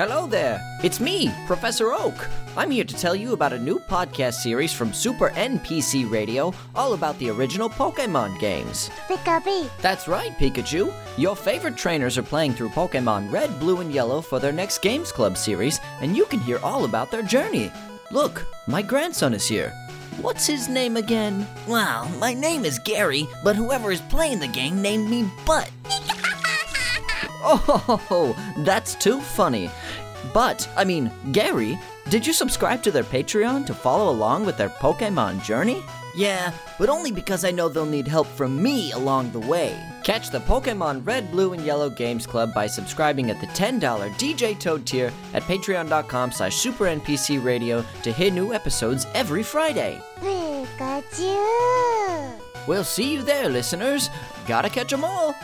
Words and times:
Hello 0.00 0.26
there. 0.26 0.62
It's 0.82 0.98
me, 0.98 1.30
Professor 1.46 1.92
Oak. 1.92 2.26
I'm 2.56 2.70
here 2.70 2.84
to 2.84 2.96
tell 2.96 3.14
you 3.14 3.34
about 3.34 3.52
a 3.52 3.58
new 3.58 3.78
podcast 3.78 4.32
series 4.32 4.72
from 4.72 4.94
Super 4.94 5.28
NPC 5.28 6.10
Radio 6.10 6.54
all 6.74 6.94
about 6.94 7.18
the 7.18 7.28
original 7.28 7.68
Pokemon 7.68 8.40
games. 8.40 8.88
Pikachu. 9.08 9.68
That's 9.82 10.08
right, 10.08 10.32
Pikachu. 10.38 10.90
Your 11.18 11.36
favorite 11.36 11.76
trainers 11.76 12.16
are 12.16 12.22
playing 12.22 12.54
through 12.54 12.70
Pokemon 12.70 13.30
Red, 13.30 13.60
Blue, 13.60 13.82
and 13.82 13.92
Yellow 13.92 14.22
for 14.22 14.38
their 14.38 14.52
next 14.52 14.80
Games 14.80 15.12
Club 15.12 15.36
series, 15.36 15.80
and 16.00 16.16
you 16.16 16.24
can 16.24 16.40
hear 16.40 16.60
all 16.62 16.86
about 16.86 17.10
their 17.10 17.22
journey. 17.22 17.70
Look, 18.10 18.46
my 18.66 18.80
grandson 18.80 19.34
is 19.34 19.46
here. 19.46 19.70
What's 20.22 20.46
his 20.46 20.66
name 20.66 20.96
again? 20.96 21.46
Well, 21.68 22.08
my 22.18 22.32
name 22.32 22.64
is 22.64 22.78
Gary, 22.78 23.28
but 23.44 23.54
whoever 23.54 23.92
is 23.92 24.00
playing 24.00 24.40
the 24.40 24.48
game 24.48 24.80
named 24.80 25.10
me 25.10 25.28
Butt. 25.44 25.70
Oh, 27.42 28.36
that's 28.58 28.94
too 28.94 29.20
funny. 29.20 29.70
But, 30.32 30.68
I 30.76 30.84
mean, 30.84 31.10
Gary, 31.32 31.78
did 32.08 32.26
you 32.26 32.32
subscribe 32.32 32.82
to 32.82 32.90
their 32.90 33.04
Patreon 33.04 33.66
to 33.66 33.74
follow 33.74 34.10
along 34.10 34.46
with 34.46 34.56
their 34.56 34.68
Pokemon 34.68 35.42
journey? 35.42 35.82
Yeah, 36.16 36.52
but 36.78 36.88
only 36.88 37.12
because 37.12 37.44
I 37.44 37.52
know 37.52 37.68
they'll 37.68 37.86
need 37.86 38.08
help 38.08 38.26
from 38.26 38.60
me 38.60 38.90
along 38.92 39.30
the 39.30 39.38
way. 39.40 39.80
Catch 40.02 40.30
the 40.30 40.40
Pokemon 40.40 41.06
Red, 41.06 41.30
Blue, 41.30 41.52
and 41.52 41.64
Yellow 41.64 41.88
Games 41.88 42.26
Club 42.26 42.52
by 42.52 42.66
subscribing 42.66 43.30
at 43.30 43.40
the 43.40 43.46
$10 43.48 43.80
DJ 44.16 44.58
Toad 44.58 44.84
tier 44.86 45.12
at 45.34 45.44
patreon.com 45.44 46.32
slash 46.32 46.56
supernpcradio 46.56 47.84
to 48.02 48.12
hear 48.12 48.30
new 48.32 48.52
episodes 48.52 49.06
every 49.14 49.44
Friday. 49.44 50.02
Pikachu. 50.18 51.36
We'll 52.66 52.84
see 52.84 53.12
you 53.12 53.22
there, 53.22 53.48
listeners. 53.48 54.10
Gotta 54.46 54.68
catch 54.68 54.92
'em 54.92 55.04
all. 55.04 55.34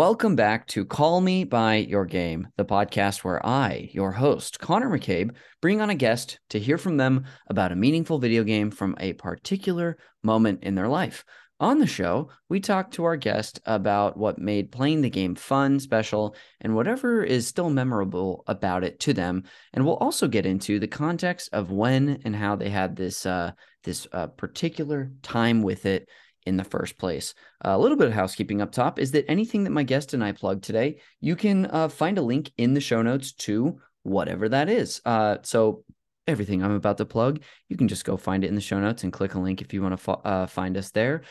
Welcome 0.00 0.34
back 0.34 0.66
to 0.68 0.86
Call 0.86 1.20
Me 1.20 1.44
By 1.44 1.74
Your 1.76 2.06
Game, 2.06 2.48
the 2.56 2.64
podcast 2.64 3.22
where 3.22 3.44
I, 3.44 3.90
your 3.92 4.12
host, 4.12 4.58
Conner 4.58 4.88
McCabe, 4.88 5.36
bring 5.60 5.82
on 5.82 5.90
a 5.90 5.94
guest 5.94 6.40
to 6.48 6.58
hear 6.58 6.78
from 6.78 6.96
them 6.96 7.26
about 7.48 7.70
a 7.70 7.76
meaningful 7.76 8.18
video 8.18 8.42
game 8.42 8.70
from 8.70 8.96
a 8.98 9.12
particular 9.12 9.98
moment 10.22 10.64
in 10.64 10.74
their 10.74 10.88
life. 10.88 11.22
On 11.60 11.78
the 11.78 11.86
show, 11.86 12.30
we 12.48 12.60
talk 12.60 12.92
to 12.92 13.04
our 13.04 13.18
guest 13.18 13.60
about 13.66 14.16
what 14.16 14.38
made 14.38 14.72
playing 14.72 15.02
the 15.02 15.10
game 15.10 15.34
fun, 15.34 15.78
special, 15.78 16.34
and 16.62 16.74
whatever 16.74 17.22
is 17.22 17.46
still 17.46 17.68
memorable 17.68 18.42
about 18.46 18.84
it 18.84 19.00
to 19.00 19.12
them. 19.12 19.44
And 19.74 19.84
we'll 19.84 19.96
also 19.96 20.28
get 20.28 20.46
into 20.46 20.78
the 20.78 20.88
context 20.88 21.50
of 21.52 21.70
when 21.70 22.22
and 22.24 22.34
how 22.34 22.56
they 22.56 22.70
had 22.70 22.96
this 22.96 23.26
uh, 23.26 23.52
this 23.84 24.06
uh, 24.12 24.28
particular 24.28 25.10
time 25.22 25.60
with 25.60 25.84
it 25.84 26.08
in 26.46 26.56
the 26.56 26.64
first 26.64 26.98
place. 26.98 27.34
a 27.62 27.78
little 27.78 27.96
bit 27.96 28.08
of 28.08 28.14
housekeeping 28.14 28.62
up 28.62 28.72
top 28.72 28.98
is 28.98 29.12
that 29.12 29.30
anything 29.30 29.64
that 29.64 29.70
my 29.70 29.82
guest 29.82 30.14
and 30.14 30.24
I 30.24 30.32
plug 30.32 30.62
today, 30.62 31.00
you 31.20 31.36
can 31.36 31.66
uh, 31.66 31.88
find 31.88 32.18
a 32.18 32.22
link 32.22 32.50
in 32.56 32.74
the 32.74 32.80
show 32.80 33.02
notes 33.02 33.32
to 33.32 33.78
whatever 34.02 34.48
that 34.48 34.68
is. 34.68 35.00
Uh, 35.04 35.38
so 35.42 35.84
everything 36.26 36.62
I'm 36.62 36.72
about 36.72 36.98
to 36.98 37.04
plug, 37.04 37.42
you 37.68 37.76
can 37.76 37.88
just 37.88 38.04
go 38.04 38.16
find 38.16 38.44
it 38.44 38.48
in 38.48 38.54
the 38.54 38.60
show 38.60 38.80
notes 38.80 39.04
and 39.04 39.12
click 39.12 39.34
a 39.34 39.38
link 39.38 39.60
if 39.60 39.74
you 39.74 39.82
want 39.82 39.92
to 39.92 39.96
fo- 39.96 40.22
uh, 40.24 40.46
find 40.46 40.76
us 40.76 40.90
there. 40.90 41.22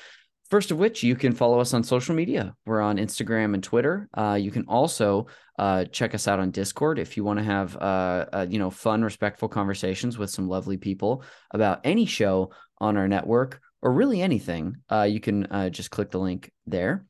First 0.50 0.72
of 0.72 0.80
which, 0.80 1.04
you 1.04 1.16
can 1.16 1.34
follow 1.34 1.60
us 1.60 1.76
on 1.76 1.84
social 1.84 2.16
media. 2.16 2.56
We're 2.66 2.82
on 2.82 2.98
Instagram 2.98 3.54
and 3.54 3.64
Twitter. 3.64 4.10
Uh, 4.16 4.38
you 4.42 4.50
can 4.50 4.66
also 4.68 5.28
uh, 5.60 5.86
check 5.86 6.16
us 6.16 6.28
out 6.28 6.40
on 6.40 6.50
Discord 6.50 6.98
if 6.98 7.16
you 7.16 7.24
want 7.24 7.38
to 7.38 7.46
have 7.46 7.78
uh, 7.78 8.26
uh, 8.34 8.48
you 8.50 8.58
know 8.58 8.72
fun, 8.72 9.04
respectful 9.04 9.48
conversations 9.48 10.18
with 10.18 10.32
some 10.32 10.48
lovely 10.48 10.78
people 10.78 11.24
about 11.52 11.82
any 11.84 12.06
show 12.06 12.52
on 12.80 12.98
our 12.98 13.08
network 13.08 13.62
or 13.82 13.94
really 13.94 14.22
anything. 14.22 14.78
Uh, 14.92 15.04
you 15.04 15.20
can 15.20 15.46
uh, 15.48 15.70
just 15.70 15.92
click 15.92 16.12
the 16.12 16.20
link 16.20 16.52
there. 16.66 17.06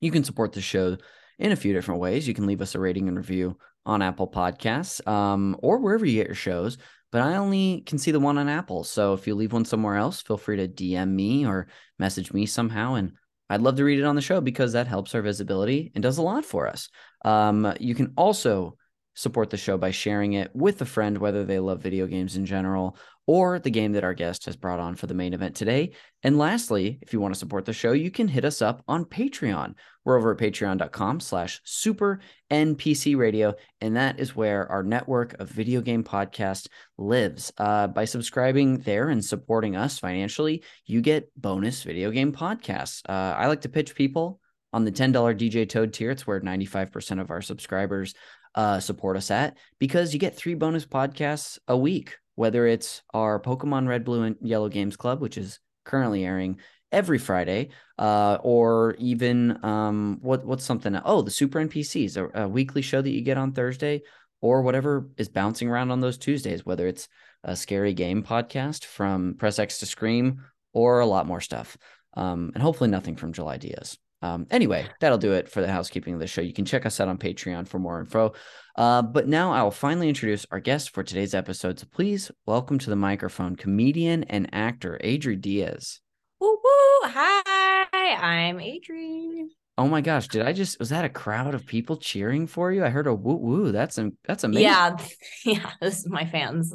You 0.00 0.10
can 0.10 0.24
support 0.24 0.52
the 0.52 0.60
show 0.60 0.96
in 1.38 1.52
a 1.52 1.56
few 1.56 1.72
different 1.72 2.00
ways. 2.00 2.26
You 2.26 2.34
can 2.34 2.46
leave 2.46 2.62
us 2.62 2.74
a 2.74 2.80
rating 2.80 3.08
and 3.08 3.16
review 3.16 3.58
on 3.86 4.02
Apple 4.02 4.28
Podcasts 4.28 5.06
um, 5.08 5.56
or 5.62 5.78
wherever 5.78 6.04
you 6.04 6.18
get 6.18 6.26
your 6.26 6.34
shows 6.34 6.78
but 7.10 7.22
I 7.22 7.36
only 7.36 7.82
can 7.86 7.98
see 7.98 8.10
the 8.10 8.20
one 8.20 8.38
on 8.38 8.48
Apple. 8.48 8.84
So 8.84 9.14
if 9.14 9.26
you 9.26 9.34
leave 9.34 9.52
one 9.52 9.64
somewhere 9.64 9.96
else, 9.96 10.20
feel 10.20 10.36
free 10.36 10.56
to 10.56 10.68
DM 10.68 11.10
me 11.10 11.46
or 11.46 11.68
message 11.98 12.32
me 12.32 12.46
somehow. 12.46 12.94
And 12.94 13.12
I'd 13.48 13.62
love 13.62 13.76
to 13.76 13.84
read 13.84 13.98
it 13.98 14.04
on 14.04 14.14
the 14.14 14.20
show 14.20 14.40
because 14.40 14.72
that 14.72 14.86
helps 14.86 15.14
our 15.14 15.22
visibility 15.22 15.90
and 15.94 16.02
does 16.02 16.18
a 16.18 16.22
lot 16.22 16.44
for 16.44 16.66
us. 16.66 16.90
Um, 17.24 17.72
you 17.80 17.94
can 17.94 18.12
also 18.16 18.76
support 19.18 19.50
the 19.50 19.56
show 19.56 19.76
by 19.76 19.90
sharing 19.90 20.34
it 20.34 20.54
with 20.54 20.80
a 20.80 20.84
friend, 20.84 21.18
whether 21.18 21.44
they 21.44 21.58
love 21.58 21.82
video 21.82 22.06
games 22.06 22.36
in 22.36 22.46
general 22.46 22.96
or 23.26 23.58
the 23.58 23.70
game 23.70 23.92
that 23.92 24.04
our 24.04 24.14
guest 24.14 24.46
has 24.46 24.56
brought 24.56 24.78
on 24.78 24.94
for 24.94 25.08
the 25.08 25.14
main 25.14 25.34
event 25.34 25.56
today. 25.56 25.90
And 26.22 26.38
lastly, 26.38 27.00
if 27.02 27.12
you 27.12 27.20
want 27.20 27.34
to 27.34 27.38
support 27.38 27.64
the 27.64 27.72
show, 27.72 27.92
you 27.92 28.12
can 28.12 28.28
hit 28.28 28.44
us 28.44 28.62
up 28.62 28.82
on 28.86 29.04
Patreon. 29.04 29.74
We're 30.04 30.16
over 30.16 30.32
at 30.32 30.38
patreon.com 30.38 31.18
slash 31.18 31.60
super 31.64 32.20
NPC 32.50 33.16
radio. 33.16 33.54
And 33.80 33.96
that 33.96 34.20
is 34.20 34.36
where 34.36 34.70
our 34.70 34.84
network 34.84 35.38
of 35.40 35.50
video 35.50 35.80
game 35.80 36.04
podcasts 36.04 36.68
lives. 36.96 37.52
Uh, 37.58 37.88
by 37.88 38.04
subscribing 38.04 38.78
there 38.78 39.08
and 39.08 39.22
supporting 39.22 39.74
us 39.74 39.98
financially, 39.98 40.62
you 40.86 41.02
get 41.02 41.30
bonus 41.36 41.82
video 41.82 42.12
game 42.12 42.32
podcasts. 42.32 43.02
Uh, 43.08 43.34
I 43.36 43.48
like 43.48 43.62
to 43.62 43.68
pitch 43.68 43.96
people 43.96 44.40
on 44.72 44.84
the 44.84 44.92
$10 44.92 45.12
DJ 45.12 45.68
Toad 45.68 45.92
tier. 45.92 46.10
It's 46.10 46.26
where 46.26 46.40
95% 46.40 47.20
of 47.20 47.30
our 47.30 47.42
subscribers 47.42 48.14
uh, 48.54 48.80
support 48.80 49.16
us 49.16 49.30
at 49.30 49.56
because 49.78 50.12
you 50.12 50.18
get 50.18 50.36
three 50.36 50.54
bonus 50.54 50.86
podcasts 50.86 51.58
a 51.68 51.76
week 51.76 52.16
whether 52.38 52.68
it's 52.68 53.02
our 53.12 53.40
Pokemon 53.40 53.88
Red, 53.88 54.04
Blue, 54.04 54.22
and 54.22 54.36
Yellow 54.40 54.68
Games 54.68 54.96
Club, 54.96 55.20
which 55.20 55.36
is 55.36 55.58
currently 55.84 56.24
airing 56.24 56.60
every 56.92 57.18
Friday, 57.18 57.70
uh, 57.98 58.38
or 58.42 58.94
even 59.00 59.58
um, 59.64 60.18
what 60.22 60.46
what's 60.46 60.64
something? 60.64 60.96
Oh, 61.04 61.20
the 61.20 61.32
Super 61.32 61.58
NPCs, 61.58 62.16
a, 62.16 62.44
a, 62.44 62.48
weekly 62.48 62.80
show 62.80 63.02
that 63.02 63.10
you 63.10 63.22
get 63.22 63.38
on 63.38 63.50
Thursday, 63.50 64.02
or 64.40 64.62
whatever 64.62 65.10
is 65.16 65.28
bouncing 65.28 65.68
around 65.68 65.90
on 65.90 66.00
those 66.00 66.16
Tuesdays, 66.16 66.64
whether 66.64 66.86
it's 66.86 67.08
a 67.42 67.56
scary 67.56 67.92
game 67.92 68.22
podcast 68.22 68.84
from 68.84 69.34
Press 69.34 69.58
X 69.58 69.78
to 69.78 69.86
Scream, 69.86 70.44
or 70.72 71.00
a 71.00 71.06
lot 71.06 71.26
more 71.26 71.40
stuff, 71.40 71.76
um, 72.14 72.52
and 72.54 72.62
hopefully 72.62 72.88
nothing 72.88 73.16
from 73.16 73.32
July 73.32 73.56
Diaz. 73.56 73.98
Um, 74.20 74.46
anyway, 74.50 74.86
that'll 75.00 75.18
do 75.18 75.32
it 75.32 75.48
for 75.48 75.60
the 75.60 75.70
housekeeping 75.70 76.14
of 76.14 76.20
the 76.20 76.26
show. 76.26 76.40
You 76.40 76.52
can 76.52 76.64
check 76.64 76.84
us 76.84 76.98
out 77.00 77.08
on 77.08 77.18
Patreon 77.18 77.68
for 77.68 77.78
more 77.78 78.00
info. 78.00 78.32
Uh, 78.76 79.02
but 79.02 79.28
now 79.28 79.52
I 79.52 79.62
will 79.62 79.70
finally 79.70 80.08
introduce 80.08 80.46
our 80.50 80.60
guest 80.60 80.90
for 80.90 81.02
today's 81.02 81.34
episode. 81.34 81.78
So 81.78 81.86
please 81.90 82.30
welcome 82.46 82.78
to 82.78 82.90
the 82.90 82.96
microphone 82.96 83.56
comedian 83.56 84.24
and 84.24 84.48
actor 84.52 84.98
Adri 85.04 85.40
Diaz. 85.40 86.00
Woo 86.40 86.50
woo! 86.50 87.08
Hi, 87.10 87.86
I'm 87.92 88.58
Adri. 88.58 89.48
Oh 89.76 89.86
my 89.86 90.00
gosh, 90.00 90.26
did 90.26 90.42
I 90.42 90.52
just 90.52 90.80
was 90.80 90.88
that 90.88 91.04
a 91.04 91.08
crowd 91.08 91.54
of 91.54 91.64
people 91.64 91.96
cheering 91.96 92.48
for 92.48 92.72
you? 92.72 92.84
I 92.84 92.88
heard 92.88 93.06
a 93.06 93.14
woo 93.14 93.36
woo. 93.36 93.72
That's 93.72 93.98
that's 94.26 94.42
amazing. 94.42 94.64
Yeah, 94.64 94.96
yeah, 95.44 95.70
this 95.80 96.00
is 96.00 96.08
my 96.08 96.24
fans. 96.24 96.74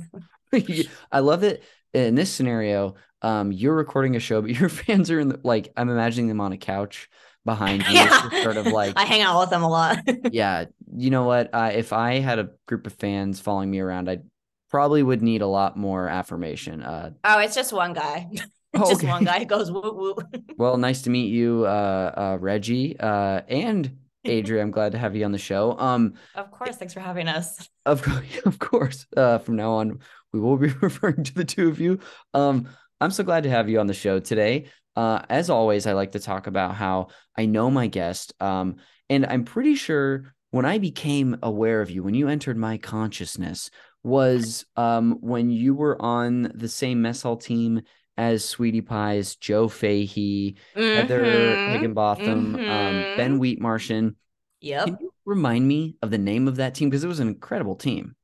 I 1.12 1.20
love 1.20 1.44
it. 1.44 1.64
In 1.94 2.16
this 2.16 2.32
scenario, 2.32 2.96
um, 3.22 3.52
you're 3.52 3.76
recording 3.76 4.16
a 4.16 4.20
show, 4.20 4.42
but 4.42 4.52
your 4.60 4.70
fans 4.70 5.12
are 5.12 5.20
in 5.20 5.30
the 5.30 5.40
like 5.44 5.74
I'm 5.76 5.90
imagining 5.90 6.30
them 6.30 6.40
on 6.40 6.54
a 6.54 6.58
couch 6.58 7.10
behind 7.46 7.84
you 7.88 7.96
yeah. 7.96 8.44
sort 8.44 8.58
of 8.58 8.68
like 8.68 8.94
I 8.98 9.06
hang 9.06 9.22
out 9.22 9.40
with 9.40 9.50
them 9.50 9.64
a 9.64 9.70
lot. 9.70 10.00
yeah. 10.32 10.66
You 10.96 11.10
know 11.10 11.24
what? 11.24 11.50
Uh, 11.54 11.72
if 11.74 11.94
I 11.94 12.20
had 12.20 12.40
a 12.40 12.50
group 12.68 12.88
of 12.88 12.94
fans 12.94 13.40
following 13.40 13.72
me 13.72 13.80
around, 13.80 14.10
I 14.10 14.20
probably 14.70 15.04
would 15.04 15.22
need 15.22 15.42
a 15.42 15.48
lot 15.48 15.78
more 15.78 16.08
affirmation. 16.08 16.84
Uh, 16.84 17.12
oh, 17.24 17.40
it's 17.40 17.56
just 17.56 17.74
one 17.74 17.94
guy. 17.94 18.30
Oh, 18.76 18.90
just 18.90 19.02
okay. 19.02 19.08
one 19.08 19.24
guy 19.24 19.44
goes 19.44 19.72
woo 19.72 19.82
woo. 19.82 20.16
well, 20.58 20.78
nice 20.78 21.04
to 21.04 21.10
meet 21.10 21.32
you, 21.32 21.64
uh, 21.66 22.14
uh, 22.16 22.38
Reggie, 22.40 23.00
uh, 23.00 23.42
and 23.48 23.98
Adria. 24.26 24.64
I'm 24.64 24.72
glad 24.72 24.94
to 24.94 24.98
have 24.98 25.16
you 25.16 25.26
on 25.26 25.32
the 25.32 25.38
show. 25.38 25.78
Um, 25.78 26.16
of 26.34 26.50
course, 26.50 26.78
thanks 26.78 26.94
for 26.94 27.00
having 27.00 27.28
us. 27.28 27.70
Of 27.86 28.04
of 28.46 28.58
course. 28.60 29.06
Uh, 29.16 29.38
from 29.40 29.58
now 29.58 29.74
on, 29.74 30.00
we 30.32 30.40
will 30.40 30.58
be 30.58 30.70
referring 30.82 31.24
to 31.24 31.34
the 31.34 31.46
two 31.46 31.70
of 31.70 31.80
you. 31.80 32.00
Um, 32.34 32.68
I'm 33.00 33.12
so 33.12 33.24
glad 33.24 33.44
to 33.44 33.50
have 33.50 33.70
you 33.70 33.80
on 33.80 33.88
the 33.88 33.94
show 33.94 34.20
today. 34.20 34.66
Uh, 34.96 35.22
as 35.30 35.50
always, 35.50 35.88
I 35.88 35.94
like 35.94 36.12
to 36.12 36.20
talk 36.20 36.48
about 36.48 36.76
how 36.76 37.08
I 37.38 37.46
know 37.46 37.72
my 37.72 37.88
guest, 37.88 38.34
um, 38.40 38.76
and 39.10 39.26
I'm 39.26 39.44
pretty 39.44 39.76
sure 39.76 40.34
when 40.52 40.66
I 40.66 40.78
became 40.78 41.38
aware 41.42 41.82
of 41.82 41.90
you, 41.90 42.04
when 42.04 42.14
you 42.14 42.28
entered 42.28 42.58
my 42.58 42.78
consciousness, 42.78 43.70
was 44.04 44.66
um 44.76 45.18
when 45.22 45.50
you 45.50 45.74
were 45.74 46.00
on 46.02 46.52
the 46.54 46.68
same 46.68 47.02
mess 47.02 47.22
hall 47.22 47.38
team 47.38 47.82
as 48.18 48.44
Sweetie 48.46 48.82
Pies, 48.82 49.36
Joe 49.38 49.68
Fahey, 49.68 50.56
Heather 50.76 51.24
Mhm, 51.24 51.72
Higginbotham, 51.72 52.56
um, 52.56 52.62
mhm. 52.62 53.18
Ben 53.18 53.40
Wheatmartian. 53.40 54.16
Yep. 54.62 54.86
Can 54.86 54.98
you 55.00 55.14
remind 55.26 55.68
me 55.68 55.96
of 56.02 56.12
the 56.12 56.18
name 56.18 56.48
of 56.48 56.58
that 56.58 56.76
team? 56.76 56.90
Because 56.90 57.04
it 57.04 57.08
was 57.08 57.20
an 57.20 57.28
incredible 57.28 57.76
team. 57.76 58.16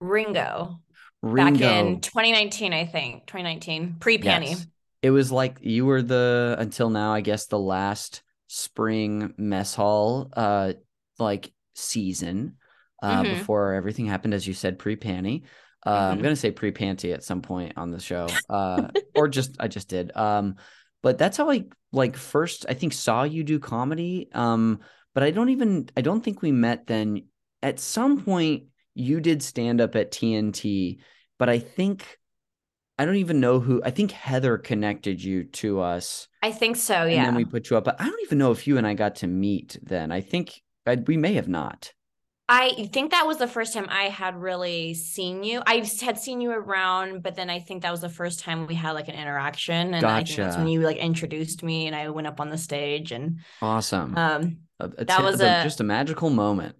Ringo. 0.00 0.80
Ringo. 1.22 1.58
Back 1.60 1.60
in 1.62 2.00
2019, 2.00 2.72
I 2.72 2.86
think. 2.86 3.26
2019. 3.26 3.96
Pre 4.00 4.18
Panty. 4.18 4.48
Yes. 4.48 4.66
It 5.02 5.10
was 5.10 5.32
like 5.32 5.58
you 5.60 5.84
were 5.84 6.02
the 6.02 6.56
until 6.58 6.90
now, 6.90 7.12
I 7.12 7.20
guess, 7.20 7.46
the 7.46 7.58
last 7.58 8.22
spring 8.48 9.32
mess 9.38 9.74
hall 9.74 10.28
uh 10.36 10.74
like 11.18 11.52
season 11.74 12.56
uh 13.02 13.24
Mhm. 13.24 13.30
before 13.30 13.72
everything 13.72 14.06
happened, 14.06 14.34
as 14.34 14.46
you 14.46 14.54
said, 14.54 14.78
pre 14.78 14.96
panty. 14.96 15.42
Uh, 15.84 15.90
I'm 16.10 16.18
Mhm. 16.18 16.22
gonna 16.22 16.36
say 16.36 16.50
pre 16.52 16.70
panty 16.72 17.12
at 17.12 17.24
some 17.24 17.42
point 17.42 17.72
on 17.76 17.90
the 17.90 17.98
show. 18.00 18.42
Uh 18.48 18.88
or 19.14 19.28
just 19.28 19.56
I 19.58 19.68
just 19.68 19.88
did. 19.88 20.16
Um 20.16 20.56
but 21.02 21.18
that's 21.18 21.36
how 21.36 21.50
I 21.50 21.64
like 21.92 22.16
first 22.16 22.66
I 22.68 22.74
think 22.74 22.92
saw 22.92 23.24
you 23.24 23.42
do 23.42 23.58
comedy. 23.58 24.28
Um 24.32 24.80
but 25.14 25.22
I 25.24 25.30
don't 25.30 25.48
even 25.48 25.88
I 25.96 26.00
don't 26.02 26.20
think 26.22 26.42
we 26.42 26.52
met 26.52 26.86
then. 26.86 27.26
At 27.62 27.80
some 27.80 28.22
point 28.22 28.64
you 28.94 29.20
did 29.20 29.42
stand 29.42 29.80
up 29.80 29.96
at 29.96 30.10
TNT, 30.12 31.00
but 31.38 31.48
I 31.48 31.58
think 31.58 32.18
I 33.02 33.04
don't 33.04 33.16
even 33.16 33.40
know 33.40 33.58
who. 33.58 33.82
I 33.84 33.90
think 33.90 34.12
Heather 34.12 34.56
connected 34.58 35.22
you 35.22 35.42
to 35.44 35.80
us, 35.80 36.28
I 36.40 36.52
think 36.52 36.76
so, 36.76 37.04
Yeah. 37.04 37.18
and 37.18 37.26
then 37.26 37.34
we 37.34 37.44
put 37.44 37.68
you 37.68 37.76
up. 37.76 37.84
But 37.84 38.00
I 38.00 38.04
don't 38.06 38.22
even 38.22 38.38
know 38.38 38.52
if 38.52 38.66
you 38.66 38.78
and 38.78 38.86
I 38.86 38.94
got 38.94 39.16
to 39.16 39.26
meet 39.26 39.76
then. 39.82 40.12
I 40.12 40.20
think 40.20 40.62
I, 40.86 40.94
we 40.94 41.16
may 41.16 41.32
have 41.34 41.48
not. 41.48 41.92
I 42.48 42.88
think 42.92 43.10
that 43.12 43.26
was 43.26 43.38
the 43.38 43.46
first 43.48 43.72
time 43.72 43.86
I 43.88 44.04
had 44.04 44.36
really 44.36 44.94
seen 44.94 45.42
you. 45.42 45.62
I 45.66 45.84
had 46.00 46.18
seen 46.18 46.40
you 46.40 46.50
around, 46.50 47.22
but 47.22 47.34
then 47.34 47.48
I 47.50 47.58
think 47.60 47.82
that 47.82 47.90
was 47.90 48.02
the 48.02 48.08
first 48.08 48.40
time 48.40 48.66
we 48.66 48.74
had 48.74 48.92
like 48.92 49.08
an 49.08 49.14
interaction. 49.14 49.94
And 49.94 50.04
I 50.04 50.22
think 50.22 50.36
that's 50.36 50.56
when 50.56 50.68
you 50.68 50.80
like 50.80 50.98
introduced 50.98 51.62
me 51.62 51.86
and 51.86 51.96
I 51.96 52.10
went 52.10 52.26
up 52.26 52.40
on 52.40 52.50
the 52.50 52.58
stage 52.58 53.10
and 53.10 53.38
Awesome. 53.62 54.16
um 54.16 54.58
A- 54.80 54.84
a 54.98 55.04
that 55.06 55.18
t- 55.18 55.22
was 55.24 55.40
a- 55.40 55.62
just 55.64 55.80
a 55.80 55.84
magical 55.84 56.30
moment. 56.30 56.76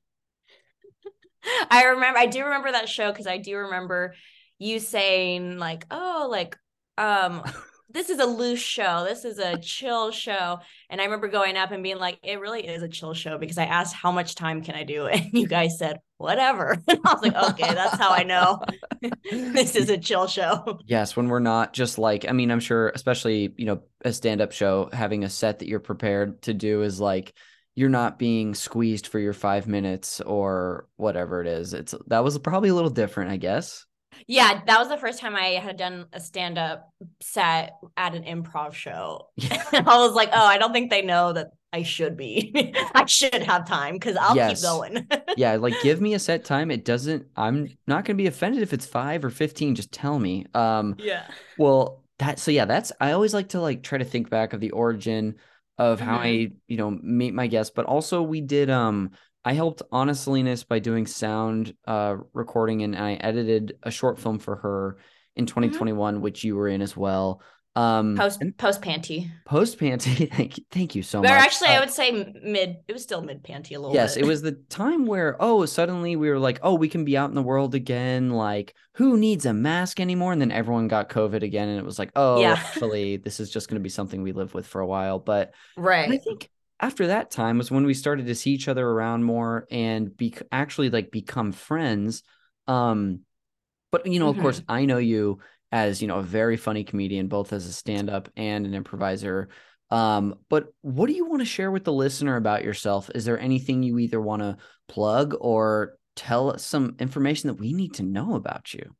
I 1.71 1.85
remember 1.85 2.19
I 2.19 2.27
do 2.27 2.45
remember 2.45 2.71
that 2.73 2.89
show 2.89 3.11
because 3.11 3.27
I 3.27 3.39
do 3.39 3.57
remember 3.57 4.15
you 4.63 4.79
saying 4.79 5.59
like, 5.59 5.87
oh, 5.91 6.29
like 6.31 6.57
um 6.99 7.43
this 7.93 8.11
is 8.11 8.19
a 8.19 8.27
loose 8.27 8.61
show. 8.61 9.05
This 9.07 9.25
is 9.25 9.39
a 9.39 9.59
chill 9.59 10.11
show. 10.11 10.61
And 10.89 11.01
I 11.01 11.05
remember 11.05 11.29
going 11.29 11.57
up 11.57 11.73
and 11.73 11.83
being 11.83 11.99
like, 11.99 12.19
it 12.23 12.41
really 12.41 12.67
is 12.67 12.83
a 12.83 12.89
chill 12.89 13.13
show 13.13 13.37
because 13.37 13.59
I 13.59 13.65
asked 13.65 13.95
how 13.95 14.11
much 14.11 14.35
time 14.35 14.63
can 14.63 14.75
I 14.75 14.85
do? 14.85 15.07
And 15.13 15.31
you 15.33 15.47
guys 15.47 15.79
said, 15.79 15.99
whatever. 16.17 16.77
And 16.89 17.01
I 17.05 17.13
was 17.13 17.23
like, 17.23 17.35
okay, 17.51 17.75
that's 17.75 17.99
how 17.99 18.11
I 18.11 18.23
know 18.23 18.63
this 19.31 19.77
is 19.77 19.91
a 19.91 19.99
chill 19.99 20.27
show. 20.27 20.79
Yes, 20.87 21.17
when 21.17 21.29
we're 21.29 21.41
not 21.41 21.73
just 21.73 21.99
like, 21.99 22.27
I 22.29 22.33
mean, 22.33 22.51
I'm 22.51 22.61
sure, 22.61 22.91
especially, 22.95 23.53
you 23.57 23.67
know, 23.67 23.83
a 24.05 24.13
stand 24.13 24.41
up 24.41 24.53
show, 24.53 24.89
having 24.93 25.25
a 25.25 25.31
set 25.31 25.59
that 25.59 25.69
you're 25.69 25.81
prepared 25.81 26.43
to 26.43 26.55
do 26.55 26.83
is 26.83 27.01
like, 27.01 27.35
you're 27.75 27.89
not 27.89 28.19
being 28.19 28.55
squeezed 28.55 29.07
for 29.07 29.19
your 29.19 29.33
five 29.33 29.67
minutes 29.67 30.21
or 30.21 30.87
whatever 30.97 31.41
it 31.41 31.47
is. 31.47 31.73
It's 31.73 31.95
that 32.09 32.23
was 32.23 32.39
probably 32.39 32.69
a 32.69 32.75
little 32.75 32.91
different, 32.91 33.31
I 33.31 33.39
guess. 33.39 33.87
Yeah, 34.27 34.61
that 34.67 34.79
was 34.79 34.89
the 34.89 34.97
first 34.97 35.21
time 35.21 35.35
I 35.37 35.49
had 35.61 35.77
done 35.77 36.07
a 36.13 36.21
stand 36.21 36.59
up 36.59 36.93
set 37.21 37.75
at 37.97 38.15
an 38.15 38.25
improv 38.25 38.75
show. 38.75 39.29
I 39.73 39.83
was 39.99 40.15
like, 40.15 40.31
oh, 40.33 40.47
I 40.47 40.59
don't 40.59 40.73
think 40.73 40.91
they 40.91 41.03
know 41.03 41.33
that 41.33 41.53
I 41.73 41.83
should 41.83 42.17
be. 42.17 42.73
I 42.95 43.07
should 43.07 43.43
have 43.43 43.67
time 43.67 43.95
because 43.95 44.17
I'll 44.17 44.37
Yes. 44.37 44.61
keep 44.61 44.63
going. 44.63 45.07
yeah, 45.37 45.57
like 45.57 45.81
give 45.81 46.01
me 46.01 46.15
a 46.15 46.19
set 46.19 46.45
time. 46.45 46.71
It 46.71 46.85
doesn't, 46.85 47.27
I'm 47.37 47.69
not 47.87 48.05
going 48.05 48.17
to 48.17 48.23
be 48.23 48.27
offended 48.27 48.63
if 48.63 48.73
it's 48.73 48.87
five 48.87 49.25
or 49.25 49.31
15. 49.31 49.75
Just 49.75 49.93
tell 49.93 50.19
me. 50.19 50.47
Um, 50.55 50.97
yeah. 50.99 51.25
well, 51.57 52.05
that, 52.19 52.39
so 52.39 52.51
yeah, 52.51 52.67
that's, 52.67 52.93
I 53.01 53.13
always 53.13 53.35
like 53.35 53.51
to 53.51 53.61
like 53.61 53.83
try 53.83 53.99
to 53.99 54.05
think 54.05 54.31
back 54.31 54.53
of 54.53 54.61
the 54.61 54.71
origin 54.73 55.37
of 55.79 55.99
how 56.01 56.19
Mhm. 56.19 56.51
I, 56.51 56.53
you 56.69 56.77
know, 56.77 56.91
meet 56.91 57.35
my 57.35 57.47
guests, 57.47 57.73
but 57.75 57.87
also 57.87 58.23
we 58.23 58.41
did, 58.43 58.69
um, 58.71 59.13
I 59.45 59.55
helped 59.55 59.83
Honestliness 59.91 60.65
by 60.65 60.79
doing 60.79 61.07
sound 61.07 61.75
uh 61.87 62.17
recording 62.33 62.83
and 62.83 62.97
I 62.97 63.15
edited 63.15 63.79
a 63.83 63.91
short 63.91 64.19
film 64.19 64.39
for 64.39 64.57
her 64.57 64.99
in 65.37 65.47
2021, 65.47 66.21
which 66.21 66.45
you 66.45 66.57
were 66.57 66.69
in 66.69 66.83
as 66.83 66.97
well. 66.97 67.43
Um, 67.75 68.17
Post 68.19 68.43
post 68.59 68.83
panty. 68.83 69.31
post 69.47 69.79
panty. 69.79 70.31
Thank 70.37 70.59
you, 70.59 70.65
thank 70.71 70.95
you 70.95 71.03
so 71.03 71.21
Or 71.21 71.23
much. 71.23 71.31
actually, 71.31 71.69
Uh, 71.69 71.73
I 71.73 71.81
would 71.81 71.91
say 71.91 72.11
mid. 72.43 72.77
It 72.87 72.93
was 72.93 73.03
still 73.03 73.23
mid 73.23 73.43
panty 73.43 73.75
a 73.75 73.79
little 73.79 73.95
Yes, 73.95 74.15
bit. 74.15 74.25
it 74.25 74.27
was 74.27 74.43
the 74.43 74.53
time 74.69 75.07
where 75.07 75.37
oh 75.41 75.65
suddenly 75.65 76.15
we 76.15 76.29
were 76.29 76.39
like 76.39 76.61
oh 76.63 76.75
we 76.75 76.91
can 76.91 77.07
be 77.07 77.17
out 77.17 77.31
in 77.31 77.35
the 77.35 77.43
world 77.43 77.75
again 77.75 78.29
like 78.31 78.75
who 78.97 79.17
needs 79.17 79.47
a 79.47 79.55
mask 79.55 80.01
anymore 80.01 80.33
and 80.33 80.41
then 80.41 80.53
everyone 80.53 80.87
got 80.87 81.09
covid 81.09 81.43
again 81.43 81.69
and 81.69 81.79
it 81.79 81.85
was 81.85 81.99
like 81.99 82.11
oh 82.15 82.41
Yeah. 82.43 82.53
actually 82.59 83.17
this 83.17 83.41
is 83.41 83.51
just 83.51 83.69
going 83.71 83.81
to 83.81 83.83
be 83.83 83.89
something 83.89 84.23
we 84.23 84.33
live 84.33 84.53
with 84.53 84.67
for 84.67 84.83
a 84.83 84.87
while 84.87 85.19
but 85.19 85.55
and 86.05 86.13
I 86.13 86.19
right. 86.19 86.23
think 86.23 86.51
after 86.83 87.07
that 87.07 87.31
time 87.31 87.57
was 87.57 87.71
when 87.71 87.87
we 87.87 87.95
started 87.95 88.27
to 88.27 88.35
see 88.35 88.51
each 88.51 88.69
other 88.69 88.87
around 88.87 89.23
more 89.23 89.67
and 89.71 90.15
be 90.17 90.35
actually 90.51 90.91
like 90.91 91.11
become 91.11 91.53
friends 91.53 92.25
um 92.67 93.21
but 93.93 94.07
you 94.07 94.19
know 94.19 94.29
of 94.29 94.37
course 94.39 94.61
I 94.69 94.85
know 94.85 94.99
you 94.99 95.39
as 95.71 96.03
you 96.03 96.09
know 96.09 96.19
a 96.19 96.23
very 96.23 96.57
funny 96.57 96.85
comedian 96.85 97.29
both 97.29 97.53
as 97.53 97.67
a 97.67 97.73
stand-up 97.73 98.29
and 98.37 98.67
an 98.67 98.75
improviser 98.75 99.49
um 99.91 100.35
but 100.49 100.67
what 100.83 101.07
do 101.07 101.13
you 101.13 101.27
want 101.27 101.41
to 101.41 101.47
share 101.47 101.71
with 101.71 101.85
the 101.85 101.93
listener 101.93 102.37
about 102.37 102.65
yourself? 102.65 103.11
Is 103.15 103.25
there 103.25 103.39
anything 103.39 103.83
you 103.83 103.99
either 103.99 104.21
want 104.21 104.43
to 104.43 104.57
plug 104.89 105.35
or 105.41 105.95
tell 106.17 106.51
us 106.53 106.65
some 106.65 106.97
information 106.99 107.49
that 107.49 107.55
we 107.61 107.73
need 107.73 107.95
to 107.95 108.03
know 108.03 108.35
about 108.35 108.75
you 108.75 108.95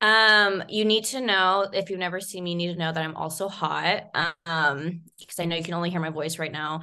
Um, 0.00 0.62
you 0.68 0.84
need 0.84 1.04
to 1.06 1.20
know 1.20 1.68
if 1.72 1.90
you've 1.90 1.98
never 1.98 2.20
seen 2.20 2.44
me, 2.44 2.52
you 2.52 2.56
need 2.56 2.72
to 2.74 2.78
know 2.78 2.92
that 2.92 3.02
I'm 3.02 3.16
also 3.16 3.48
hot. 3.48 4.04
Um, 4.46 5.00
because 5.18 5.40
I 5.40 5.44
know 5.44 5.56
you 5.56 5.64
can 5.64 5.74
only 5.74 5.90
hear 5.90 6.00
my 6.00 6.10
voice 6.10 6.38
right 6.38 6.52
now. 6.52 6.82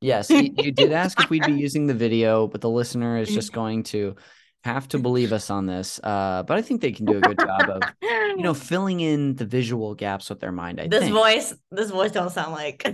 yes 0.00 0.30
you, 0.30 0.50
you 0.56 0.72
did 0.72 0.92
ask 0.92 1.20
if 1.20 1.28
we'd 1.30 1.44
be 1.44 1.52
using 1.66 1.86
the 1.86 1.94
video 1.94 2.46
but 2.46 2.60
the 2.60 2.70
listener 2.70 3.18
is 3.18 3.28
just 3.32 3.52
going 3.60 3.82
to 3.82 4.16
have 4.64 4.86
to 4.88 4.98
believe 4.98 5.32
us 5.32 5.50
on 5.50 5.66
this 5.66 6.00
uh 6.04 6.42
but 6.46 6.56
i 6.56 6.62
think 6.62 6.80
they 6.80 6.92
can 6.92 7.06
do 7.06 7.16
a 7.18 7.20
good 7.20 7.38
job 7.38 7.68
of 7.68 7.82
you 8.02 8.42
know 8.42 8.54
filling 8.54 9.00
in 9.00 9.34
the 9.36 9.44
visual 9.44 9.94
gaps 9.94 10.28
with 10.30 10.40
their 10.40 10.52
mind 10.52 10.80
i 10.80 10.86
this 10.86 11.00
think 11.00 11.12
voice, 11.12 11.54
this 11.70 11.90
voice 11.90 12.12
don't 12.12 12.30
sound 12.30 12.52
like 12.52 12.86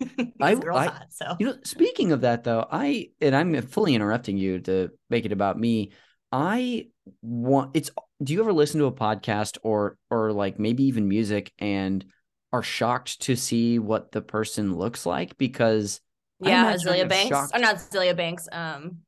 I- 0.40 0.54
girl's 0.54 0.78
I- 0.78 0.86
hot. 0.86 1.06
So 1.10 1.36
You 1.38 1.46
know, 1.46 1.56
speaking 1.64 2.12
of 2.12 2.20
that 2.22 2.44
though, 2.44 2.66
I 2.70 3.10
and 3.20 3.34
I'm 3.34 3.60
fully 3.62 3.94
interrupting 3.94 4.36
you 4.36 4.60
to 4.60 4.90
make 5.10 5.24
it 5.24 5.32
about 5.32 5.58
me. 5.58 5.90
I 6.30 6.86
want 7.22 7.70
it's 7.74 7.90
do 8.22 8.32
you 8.32 8.40
ever 8.40 8.52
listen 8.52 8.80
to 8.80 8.86
a 8.86 8.92
podcast 8.92 9.58
or 9.62 9.96
or 10.10 10.32
like 10.32 10.58
maybe 10.58 10.84
even 10.84 11.08
music 11.08 11.52
and 11.58 12.04
are 12.52 12.62
shocked 12.62 13.20
to 13.22 13.36
see 13.36 13.78
what 13.78 14.10
the 14.12 14.20
person 14.22 14.74
looks 14.76 15.04
like 15.06 15.36
because 15.38 16.00
yeah, 16.40 16.74
Azealia 16.74 17.08
Banks. 17.08 17.28
shocked. 17.28 17.54
Or 17.54 17.58
not 17.58 17.76
Azealia 17.76 18.16
Banks. 18.16 18.48
Um 18.52 18.98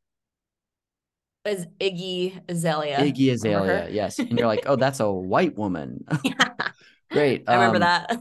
is 1.46 1.66
Iggy 1.80 2.38
Azalea. 2.48 2.98
Iggy 2.98 3.32
Azalea, 3.32 3.88
yes. 3.90 4.18
And 4.18 4.38
you're 4.38 4.46
like, 4.46 4.64
"Oh, 4.66 4.76
that's 4.76 5.00
a 5.00 5.10
white 5.10 5.56
woman." 5.56 6.04
Yeah. 6.24 6.34
Great. 7.10 7.44
I 7.48 7.54
remember 7.54 7.76
Um, 7.76 7.80
that. 7.80 8.20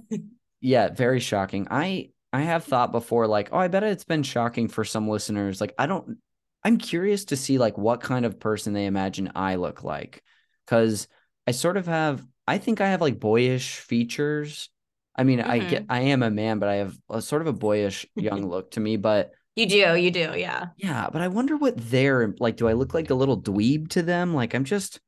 Yeah, 0.61 0.89
very 0.89 1.19
shocking. 1.19 1.67
I 1.69 2.09
I 2.33 2.41
have 2.41 2.63
thought 2.63 2.91
before 2.91 3.27
like, 3.27 3.49
oh, 3.51 3.57
I 3.57 3.67
bet 3.67 3.83
it's 3.83 4.03
been 4.05 4.23
shocking 4.23 4.67
for 4.67 4.83
some 4.83 5.07
listeners. 5.07 5.59
Like 5.61 5.73
I 5.77 5.85
don't 5.85 6.17
I'm 6.63 6.77
curious 6.77 7.25
to 7.25 7.35
see 7.37 7.57
like 7.57 7.77
what 7.77 8.01
kind 8.01 8.25
of 8.25 8.39
person 8.39 8.73
they 8.73 8.85
imagine 8.85 9.31
I 9.35 9.55
look 9.55 9.83
like 9.83 10.23
cuz 10.67 11.07
I 11.47 11.51
sort 11.51 11.77
of 11.77 11.87
have 11.87 12.25
I 12.47 12.57
think 12.57 12.81
I 12.81 12.89
have 12.89 13.01
like 13.01 13.19
boyish 13.19 13.77
features. 13.79 14.69
I 15.15 15.23
mean, 15.23 15.41
I 15.41 15.59
get 15.59 15.85
mm-hmm. 15.85 15.89
I 15.89 16.01
am 16.01 16.23
a 16.23 16.31
man, 16.31 16.59
but 16.59 16.69
I 16.69 16.75
have 16.75 16.97
a 17.09 17.21
sort 17.21 17.41
of 17.41 17.47
a 17.47 17.53
boyish 17.53 18.05
young 18.15 18.45
look 18.49 18.71
to 18.71 18.79
me, 18.79 18.97
but 18.97 19.31
You 19.55 19.67
do, 19.67 19.95
you 19.95 20.09
do, 20.11 20.33
yeah. 20.35 20.69
yeah, 20.77 21.09
but 21.11 21.21
I 21.21 21.27
wonder 21.27 21.57
what 21.57 21.75
they're 21.77 22.33
like 22.39 22.55
do 22.57 22.67
I 22.67 22.73
look 22.73 22.93
like 22.93 23.09
a 23.09 23.15
little 23.15 23.41
dweeb 23.41 23.89
to 23.89 24.01
them? 24.01 24.33
Like 24.33 24.53
I'm 24.53 24.63
just 24.65 24.99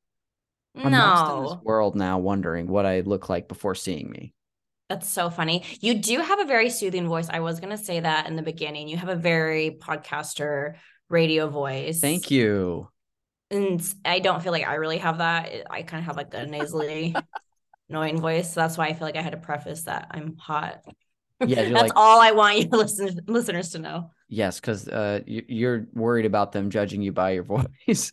I'm 0.83 0.97
lost 0.97 1.29
in 1.29 1.39
this 1.39 1.55
No, 1.55 1.63
world 1.63 1.95
now 1.95 2.19
wondering 2.19 2.67
what 2.67 2.85
I 2.87 3.01
look 3.01 3.29
like 3.29 3.47
before 3.49 3.75
seeing 3.75 4.09
me. 4.11 4.33
that's 4.89 5.09
so 5.09 5.29
funny. 5.29 5.63
You 5.79 5.95
do 5.95 6.19
have 6.19 6.39
a 6.41 6.45
very 6.45 6.69
soothing 6.69 7.07
voice. 7.07 7.29
I 7.29 7.39
was 7.39 7.59
gonna 7.59 7.77
say 7.77 8.01
that 8.01 8.27
in 8.27 8.35
the 8.35 8.41
beginning. 8.41 8.87
You 8.89 8.97
have 8.97 9.09
a 9.09 9.15
very 9.15 9.77
podcaster 9.81 10.75
radio 11.11 11.47
voice. 11.47 11.99
Thank 11.99 12.31
you. 12.31 12.89
And 13.49 13.81
I 14.05 14.19
don't 14.19 14.41
feel 14.41 14.51
like 14.53 14.65
I 14.65 14.75
really 14.75 14.99
have 14.99 15.17
that. 15.17 15.51
I 15.69 15.83
kind 15.83 15.99
of 15.99 16.05
have 16.05 16.15
like 16.17 16.33
a 16.33 16.45
nasally, 16.45 17.15
annoying 17.89 18.21
voice. 18.21 18.53
So 18.53 18.61
that's 18.61 18.77
why 18.77 18.87
I 18.87 18.93
feel 18.93 19.07
like 19.07 19.17
I 19.17 19.21
had 19.21 19.33
to 19.33 19.37
preface 19.37 19.83
that 19.83 20.07
I'm 20.11 20.37
hot. 20.37 20.81
Yeah, 21.45 21.63
that's 21.69 21.73
like- 21.73 21.91
all 21.95 22.21
I 22.21 22.31
want 22.31 22.57
you 22.59 22.67
listen- 22.71 23.19
listeners 23.27 23.71
to 23.71 23.79
know. 23.79 24.11
Yes, 24.29 24.61
because 24.61 24.87
uh, 24.87 25.19
you, 25.27 25.43
you're 25.49 25.87
worried 25.93 26.25
about 26.25 26.53
them 26.53 26.69
judging 26.69 27.01
you 27.01 27.11
by 27.11 27.31
your 27.31 27.43
voice 27.85 28.11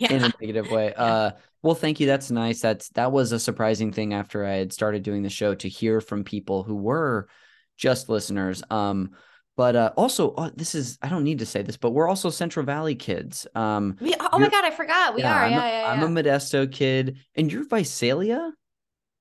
in 0.00 0.24
a 0.24 0.32
negative 0.40 0.70
way. 0.70 0.94
Yeah. 0.96 1.04
Uh, 1.04 1.30
well, 1.62 1.74
thank 1.74 2.00
you. 2.00 2.06
That's 2.06 2.30
nice. 2.30 2.60
That's 2.62 2.88
that 2.90 3.12
was 3.12 3.32
a 3.32 3.38
surprising 3.38 3.92
thing 3.92 4.14
after 4.14 4.46
I 4.46 4.54
had 4.54 4.72
started 4.72 5.02
doing 5.02 5.22
the 5.22 5.28
show 5.28 5.54
to 5.56 5.68
hear 5.68 6.00
from 6.00 6.24
people 6.24 6.62
who 6.62 6.76
were 6.76 7.28
just 7.76 8.08
listeners. 8.08 8.62
Um, 8.70 9.10
but 9.58 9.74
uh, 9.74 9.90
also 9.96 10.34
uh, 10.34 10.50
this 10.54 10.76
is 10.76 10.98
I 11.02 11.08
don't 11.08 11.24
need 11.24 11.40
to 11.40 11.46
say 11.46 11.62
this, 11.62 11.76
but 11.76 11.90
we're 11.90 12.08
also 12.08 12.30
Central 12.30 12.64
Valley 12.64 12.94
kids. 12.94 13.44
Um, 13.56 13.96
We, 14.00 14.14
oh 14.32 14.38
my 14.38 14.48
god, 14.48 14.64
I 14.64 14.70
forgot. 14.70 15.16
We 15.16 15.22
yeah, 15.22 15.34
are. 15.34 15.44
I'm, 15.46 15.50
yeah, 15.50 15.64
a, 15.66 15.70
yeah, 15.82 15.90
I'm 15.90 16.00
yeah. 16.00 16.20
a 16.20 16.22
Modesto 16.38 16.70
kid, 16.70 17.18
and 17.34 17.52
you're 17.52 17.64
Visalia. 17.64 18.52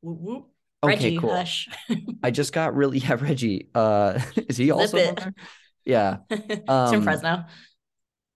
Whoop, 0.01 0.19
whoop. 0.19 0.45
Okay, 0.83 0.93
Reggie, 0.93 1.17
cool. 1.17 1.31
hush. 1.31 1.67
I 2.21 2.29
just 2.29 2.53
got 2.53 2.75
really 2.75 2.99
yeah, 2.99 3.17
Reggie. 3.19 3.69
Uh, 3.73 4.19
is 4.35 4.57
he 4.57 4.69
also 4.69 4.97
Zip 4.97 5.19
from 5.19 5.33
there? 5.33 5.33
Yeah, 5.85 6.17
He's 6.29 6.59
Um, 6.67 6.93
from 6.93 7.01
Fresno. 7.01 7.45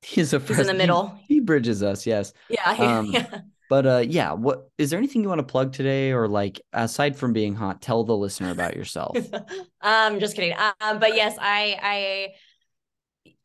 he's 0.02 0.34
a 0.34 0.40
He's 0.40 0.58
in 0.58 0.66
the 0.66 0.74
middle. 0.74 1.16
He, 1.28 1.40
bridges 1.40 1.84
us, 1.84 2.08
yes. 2.08 2.34
Yeah, 2.50 2.68
um, 2.72 3.06
yeah. 3.12 3.42
But 3.72 3.86
uh, 3.86 4.04
yeah. 4.06 4.34
What 4.34 4.70
is 4.78 4.90
there 4.90 4.98
anything 5.00 5.24
you 5.24 5.30
want 5.30 5.40
to 5.40 5.46
plug 5.46 5.72
today, 5.72 6.12
or 6.12 6.28
like 6.28 6.60
aside 6.74 7.16
from 7.16 7.32
being 7.32 7.56
hot, 7.56 7.82
tell 7.82 8.04
the 8.04 8.18
listener 8.18 8.52
about 8.52 8.76
yourself? 8.76 9.16
um, 9.82 10.20
just 10.20 10.36
kidding. 10.36 10.54
Um, 10.82 11.00
but 11.00 11.16
yes, 11.16 11.38
I 11.40 11.80
I 11.82 12.28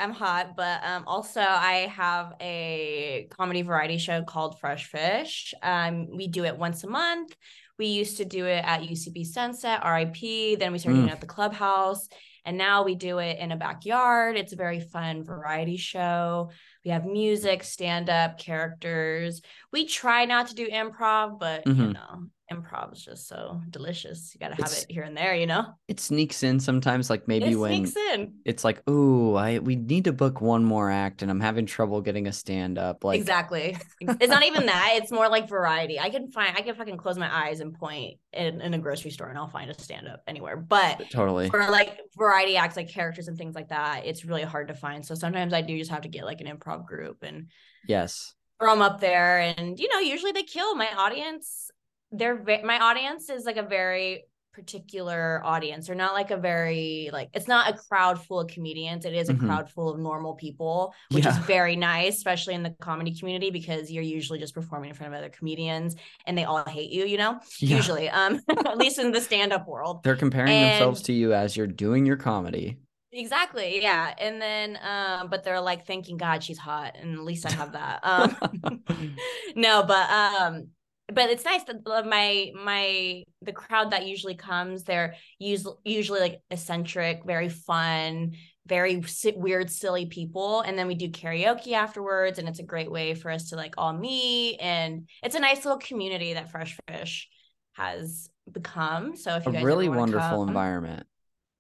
I'm 0.01 0.11
hot, 0.11 0.57
but 0.57 0.83
um 0.85 1.05
also 1.07 1.41
I 1.41 1.93
have 1.95 2.35
a 2.41 3.29
comedy 3.31 3.63
variety 3.63 3.99
show 3.99 4.25
called 4.25 4.59
Fresh 4.59 4.87
Fish. 4.87 5.55
Um, 5.63 6.09
we 6.17 6.27
do 6.27 6.43
it 6.45 6.59
once 6.59 6.83
a 6.83 6.89
month. 6.89 7.37
We 7.79 7.87
used 7.87 8.17
to 8.17 8.25
do 8.25 8.47
it 8.47 8.65
at 8.65 8.83
UCB 8.83 9.25
Sunset, 9.27 9.83
RIP. 9.85 10.59
Then 10.59 10.73
we 10.73 10.79
started 10.81 10.97
doing 10.97 11.07
Mm. 11.09 11.11
it 11.11 11.13
at 11.13 11.21
the 11.21 11.27
clubhouse. 11.29 12.09
And 12.47 12.57
now 12.57 12.85
we 12.85 12.95
do 12.95 13.19
it 13.19 13.39
in 13.39 13.51
a 13.53 13.57
backyard. 13.57 14.37
It's 14.37 14.53
a 14.53 14.57
very 14.57 14.81
fun 14.81 15.25
variety 15.25 15.77
show. 15.77 16.51
We 16.87 16.93
have 16.93 17.05
music, 17.05 17.65
stand 17.65 18.09
up, 18.09 18.39
characters. 18.39 19.43
We 19.73 19.87
try 19.87 20.25
not 20.25 20.49
to 20.49 20.55
do 20.55 20.69
improv, 20.69 21.41
but 21.41 21.69
you 21.77 21.91
Mhm. 21.91 21.95
know, 21.95 22.29
improv 22.53 22.93
is 22.93 23.05
just 23.05 23.27
so 23.29 23.61
delicious. 23.71 24.33
You 24.35 24.39
got 24.39 24.49
to 24.49 24.55
have 24.55 24.67
It's- 24.67 24.85
it 24.85 24.93
here 24.93 25.03
and 25.03 25.17
there, 25.17 25.35
you 25.35 25.47
know? 25.47 25.65
It 25.89 25.99
sneaks 26.01 26.43
in 26.43 26.61
sometimes, 26.61 27.11
like 27.11 27.27
maybe 27.27 27.47
it 27.53 27.55
when 27.57 27.87
sneaks 27.87 27.97
in. 28.15 28.35
it's 28.45 28.63
like, 28.65 28.89
ooh, 28.89 29.35
I 29.35 29.59
we 29.59 29.77
need 29.77 30.05
to 30.05 30.13
book 30.13 30.41
one 30.41 30.65
more 30.65 30.91
act, 30.91 31.23
and 31.23 31.31
I'm 31.31 31.41
having 31.41 31.67
trouble 31.67 32.01
getting 32.01 32.27
a 32.29 32.33
stand 32.33 32.79
up. 32.79 33.03
Like 33.05 33.19
exactly. 33.19 33.77
It's 34.01 34.29
not 34.31 34.45
even 34.45 34.67
that. 34.67 34.93
It's 34.95 35.11
more 35.11 35.29
like 35.29 35.49
variety. 35.49 35.99
I 35.99 36.11
can 36.11 36.31
find, 36.31 36.57
I 36.57 36.61
can 36.63 36.75
fucking 36.77 36.97
close 36.99 37.19
my 37.19 37.35
eyes 37.47 37.61
and 37.61 37.75
point 37.75 38.19
in, 38.33 38.61
in 38.61 38.75
a 38.75 38.79
grocery 38.79 39.11
store 39.11 39.29
and 39.29 39.37
I'll 39.39 39.49
find 39.49 39.71
a 39.71 39.75
stand 39.75 40.07
up 40.07 40.23
anywhere. 40.29 40.57
But 40.57 41.11
totally. 41.11 41.49
for 41.51 41.69
like 41.71 41.99
variety 42.17 42.57
acts, 42.57 42.77
like 42.77 42.89
characters 42.89 43.29
and 43.29 43.37
things 43.37 43.55
like 43.55 43.69
that, 43.69 44.07
it's 44.07 44.25
really 44.25 44.43
hard 44.45 44.69
to 44.69 44.75
find. 44.75 45.05
So 45.05 45.15
sometimes 45.15 45.53
I 45.53 45.63
do 45.63 45.77
just 45.79 45.91
have 45.91 46.03
to 46.03 46.09
get 46.09 46.25
like 46.25 46.41
an 46.41 46.47
improv 46.47 46.87
group 46.87 47.23
and 47.23 47.49
Yes. 47.89 48.35
throw 48.61 48.71
them 48.73 48.83
up 48.83 49.01
there. 49.01 49.39
And, 49.39 49.79
you 49.79 49.89
know, 49.89 49.99
usually 50.01 50.33
they 50.33 50.43
kill 50.43 50.75
my 50.75 50.89
audience. 50.97 51.66
They're, 52.13 52.43
my 52.65 52.79
audience 52.79 53.29
is 53.31 53.45
like 53.45 53.57
a 53.57 53.63
very 53.63 54.25
particular 54.55 55.43
audience. 55.45 55.87
They're 55.87 55.95
not 55.97 56.15
like 56.15 56.31
a 56.31 56.37
very, 56.39 57.11
like, 57.13 57.29
it's 57.35 57.47
not 57.47 57.69
a 57.75 57.77
crowd 57.77 58.19
full 58.25 58.41
of 58.41 58.49
comedians. 58.49 59.05
It 59.05 59.13
is 59.15 59.29
a 59.29 59.35
Mhm. 59.35 59.41
crowd 59.41 59.71
full 59.71 59.91
of 59.91 59.99
normal 60.01 60.35
people, 60.35 60.95
which 61.11 61.27
is 61.27 61.37
very 61.39 61.77
nice, 61.77 62.17
especially 62.17 62.55
in 62.55 62.63
the 62.63 62.71
comedy 62.81 63.15
community, 63.15 63.51
because 63.51 63.91
you're 63.91 64.03
usually 64.03 64.39
just 64.39 64.55
performing 64.55 64.89
in 64.89 64.97
front 64.97 65.13
of 65.13 65.19
other 65.19 65.29
comedians 65.29 65.95
and 66.27 66.39
they 66.39 66.45
all 66.45 66.65
hate 66.67 66.91
you, 66.91 67.05
you 67.05 67.19
know, 67.19 67.39
Yeah. 67.59 67.77
usually, 67.77 68.09
um, 68.09 68.41
at 68.49 68.79
least 68.79 68.99
in 68.99 69.13
the 69.13 69.21
stand 69.21 69.53
up 69.53 69.69
world. 69.69 70.03
They're 70.05 70.17
comparing 70.17 70.59
themselves 70.59 71.03
to 71.03 71.13
you 71.13 71.35
as 71.35 71.55
you're 71.55 71.67
doing 71.67 72.07
your 72.07 72.17
comedy. 72.17 72.79
Exactly. 73.13 73.83
Yeah. 73.83 74.15
And 74.19 74.41
then, 74.41 74.79
um, 74.83 75.29
but 75.29 75.45
they're 75.45 75.61
like, 75.61 75.87
thanking 75.87 76.17
God 76.17 76.43
she's 76.43 76.59
hot. 76.59 76.97
And 76.99 77.15
at 77.15 77.25
least 77.25 77.45
I 77.47 77.53
have 77.53 77.73
that. 77.73 78.01
Um, 78.03 78.83
no, 79.55 79.83
but, 79.83 80.11
um, 80.11 80.69
but 81.13 81.31
it's 81.31 81.45
nice 81.45 81.63
that 81.65 81.85
the- 81.85 82.05
my 82.05 82.51
my 82.65 83.23
the 83.43 83.53
crowd 83.53 83.93
that 83.93 84.07
usually 84.07 84.35
comes 84.35 84.85
they're 84.85 85.15
usually 85.39 85.77
usually 85.85 86.21
like 86.21 86.41
eccentric 86.51 87.25
very 87.25 87.49
fun 87.49 88.33
very 88.67 89.01
weird 89.37 89.71
silly 89.71 90.07
people 90.07 90.61
and 90.63 90.77
then 90.77 90.89
we 90.89 90.95
do 90.97 91.09
karaoke 91.09 91.73
afterwards 91.73 92.39
and 92.41 92.49
it's 92.49 92.59
a 92.59 92.65
great 92.65 92.91
way 92.91 93.15
for 93.15 93.31
us 93.31 93.51
to 93.51 93.57
like 93.57 93.75
all 93.79 93.93
meet 93.93 94.57
and 94.61 95.09
it's 95.23 95.37
a 95.37 95.41
nice 95.41 95.65
little 95.65 95.79
community 95.79 96.33
that 96.35 96.51
fresh 96.51 96.77
fish 96.89 97.29
has 97.75 98.29
become 98.51 99.15
so 99.17 99.37
if 99.37 99.45
you 99.45 99.51
a 99.51 99.55
guys 99.55 99.63
really 99.65 99.89
wonderful 99.89 100.39
come- 100.41 100.49
environment. 100.49 101.07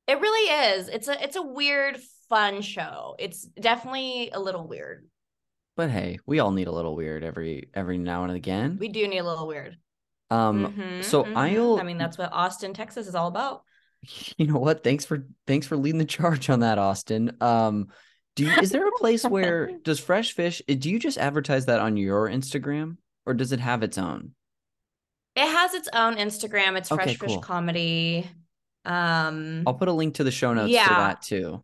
it 0.08 0.20
really 0.20 0.74
is. 0.74 0.88
It's 0.88 1.08
a 1.08 1.22
it's 1.22 1.36
a 1.36 1.42
weird 1.42 1.98
fun 2.28 2.62
show. 2.62 3.14
It's 3.18 3.42
definitely 3.42 4.30
a 4.32 4.40
little 4.40 4.66
weird. 4.66 5.06
But 5.76 5.90
hey, 5.90 6.18
we 6.26 6.38
all 6.40 6.50
need 6.52 6.68
a 6.68 6.72
little 6.72 6.96
weird 6.96 7.22
every 7.22 7.68
every 7.74 7.98
now 7.98 8.24
and 8.24 8.32
again. 8.32 8.78
We 8.80 8.88
do 8.88 9.06
need 9.06 9.18
a 9.18 9.24
little 9.24 9.46
weird. 9.46 9.76
um, 10.30 10.74
Mhm, 10.74 11.04
so 11.04 11.24
mhm. 11.24 11.36
I'll. 11.36 11.78
I 11.78 11.82
mean, 11.82 11.98
that's 11.98 12.18
what 12.18 12.32
Austin, 12.32 12.72
Texas 12.74 13.06
is 13.06 13.14
all 13.14 13.28
about. 13.28 13.62
you 14.38 14.46
know 14.46 14.58
what? 14.58 14.82
Thanks 14.82 15.04
for 15.04 15.26
thanks 15.46 15.66
for 15.66 15.76
leading 15.76 15.98
the 15.98 16.04
charge 16.04 16.48
on 16.50 16.60
that, 16.60 16.78
Austin. 16.78 17.36
Um, 17.40 17.88
do 18.34 18.44
you, 18.44 18.50
is 18.60 18.70
there 18.70 18.86
a 18.88 18.92
place 18.98 19.24
where 19.24 19.70
does 19.84 20.00
Fresh 20.00 20.32
Fish? 20.32 20.60
eh, 20.68 20.74
Do 20.74 20.90
you 20.90 20.98
just 20.98 21.18
advertise 21.18 21.66
that 21.66 21.80
on 21.80 21.96
your 21.96 22.28
Instagram, 22.28 22.96
or 23.24 23.34
does 23.34 23.52
it 23.52 23.60
have 23.60 23.82
its 23.82 23.98
own? 23.98 24.32
It 25.34 25.46
has 25.46 25.74
its 25.74 25.88
own 25.92 26.16
Instagram. 26.16 26.76
It's 26.78 26.90
Okay, 26.90 27.14
Fresh 27.14 27.30
Fish. 27.32 27.40
Comedy. 27.42 28.30
Um 28.86 29.64
I'll 29.66 29.74
put 29.74 29.88
a 29.88 29.92
link 29.92 30.14
to 30.14 30.24
the 30.24 30.30
show 30.30 30.54
notes 30.54 30.72
to 30.72 30.88
that 30.88 31.22
too. 31.22 31.62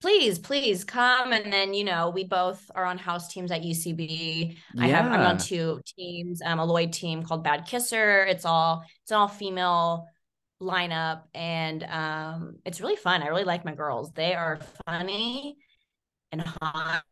Please, 0.00 0.38
please 0.38 0.84
come. 0.84 1.32
And 1.32 1.52
then, 1.52 1.74
you 1.74 1.84
know, 1.84 2.10
we 2.10 2.24
both 2.24 2.70
are 2.74 2.84
on 2.84 2.98
house 2.98 3.32
teams 3.32 3.50
at 3.50 3.62
UCB. 3.62 4.56
I 4.78 4.86
have 4.88 5.06
I'm 5.06 5.20
on 5.20 5.38
two 5.38 5.80
teams, 5.96 6.40
um, 6.44 6.58
a 6.58 6.64
Lloyd 6.64 6.92
team 6.92 7.22
called 7.22 7.44
Bad 7.44 7.66
Kisser. 7.66 8.24
It's 8.24 8.44
all 8.44 8.84
it's 9.02 9.10
an 9.10 9.16
all 9.18 9.28
female 9.28 10.06
lineup 10.60 11.22
and 11.34 11.84
um 11.84 12.56
it's 12.64 12.80
really 12.80 12.96
fun. 12.96 13.22
I 13.22 13.28
really 13.28 13.44
like 13.44 13.64
my 13.64 13.74
girls. 13.74 14.12
They 14.12 14.34
are 14.34 14.58
funny 14.86 15.56
and 16.32 16.42
hot. 16.42 17.02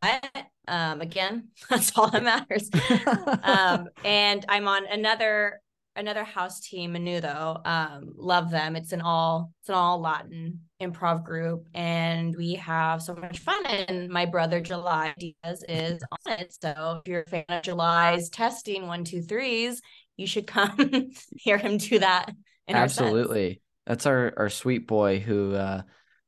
Um 0.69 1.01
again, 1.01 1.49
that's 1.71 1.97
all 1.97 2.11
that 2.11 2.25
matters. 2.25 2.71
um 3.43 3.89
and 4.05 4.45
I'm 4.49 4.69
on 4.69 4.87
another 4.87 5.61
another 5.97 6.25
house 6.25 6.61
team, 6.61 6.95
Menudo. 6.95 7.67
Um, 7.67 8.13
love 8.17 8.51
them. 8.51 8.77
It's 8.77 8.93
an 8.93 9.01
all 9.01 9.53
it's 9.61 9.69
an 9.69 9.75
all 9.75 10.01
Latin 10.01 10.61
improv 10.81 11.25
group, 11.25 11.69
and 11.75 12.37
we 12.37 12.55
have 12.55 13.03
so 13.03 13.15
much 13.15 13.39
fun. 13.39 13.65
And 13.67 14.09
my 14.09 14.27
brother 14.27 14.61
July 14.61 15.15
Diaz 15.19 15.65
is 15.69 16.03
on 16.13 16.33
it. 16.35 16.55
So 16.61 17.01
if 17.01 17.09
you're 17.09 17.23
a 17.23 17.31
fan 17.31 17.45
of 17.49 17.63
July's 17.63 18.29
testing 18.29 18.87
one, 18.87 19.05
two, 19.05 19.23
threes, 19.23 19.81
you 20.17 20.27
should 20.27 20.47
come 20.47 21.11
hear 21.37 21.59
him 21.59 21.79
do 21.79 21.99
that. 21.99 22.31
In 22.69 22.77
our. 22.77 22.83
Absolutely. 22.83 23.61
That's 23.87 24.07
our 24.07 24.33
our 24.37 24.51
sweet 24.51 24.87
boy 24.87 25.21
who 25.21 25.55
uh 25.55 25.83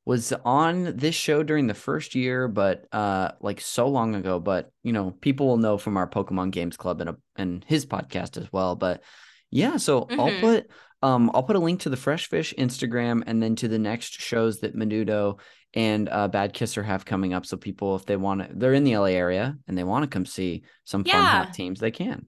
was 0.05 0.33
on 0.33 0.97
this 0.97 1.15
show 1.15 1.43
during 1.43 1.67
the 1.67 1.75
first 1.75 2.15
year, 2.15 2.49
but 2.49 2.87
uh 2.93 3.33
like 3.41 3.61
so 3.61 3.89
long 3.89 4.15
ago. 4.15 4.41
But 4.41 4.71
you 4.83 4.93
know, 4.93 5.11
people 5.11 5.47
will 5.47 5.59
know 5.59 5.77
from 5.77 5.97
our 5.97 6.09
Pokemon 6.09 6.53
Games 6.53 6.77
Club 6.77 7.01
and 7.01 7.11
a, 7.11 7.17
and 7.37 7.65
his 7.69 7.85
podcast 7.87 8.41
as 8.41 8.51
well. 8.53 8.75
But 8.75 9.03
yeah, 9.51 9.77
so 9.77 10.07
I'll 10.11 10.29
Mhm. 10.31 10.41
put 10.41 10.71
um 11.03 11.31
I'll 11.35 11.43
put 11.45 11.57
a 11.57 11.61
link 11.61 11.81
to 11.81 11.91
the 11.91 11.97
Fresh 11.97 12.29
Fish 12.29 12.53
Instagram 12.59 13.23
and 13.27 13.43
then 13.43 13.55
to 13.57 13.69
the 13.69 13.79
next 13.79 14.21
shows 14.21 14.61
that 14.61 14.75
Menudo 14.77 15.39
and 15.75 16.09
uh 16.09 16.29
Bad 16.29 16.53
Kisser 16.55 16.83
have 16.83 17.05
coming 17.05 17.33
up. 17.35 17.47
So 17.47 17.57
people 17.57 17.95
if 17.97 18.05
they 18.07 18.17
want 18.17 18.41
to 18.43 18.49
they're 18.55 18.75
in 18.75 18.85
the 18.85 18.97
LA 18.97 19.13
area 19.15 19.57
and 19.69 19.77
they 19.79 19.85
want 19.85 20.03
to 20.05 20.09
come 20.09 20.27
see 20.27 20.65
some 20.85 21.05
fun 21.05 21.15
Yeah. 21.15 21.45
hot 21.45 21.55
teams, 21.55 21.79
they 21.81 21.91
can. 21.91 22.27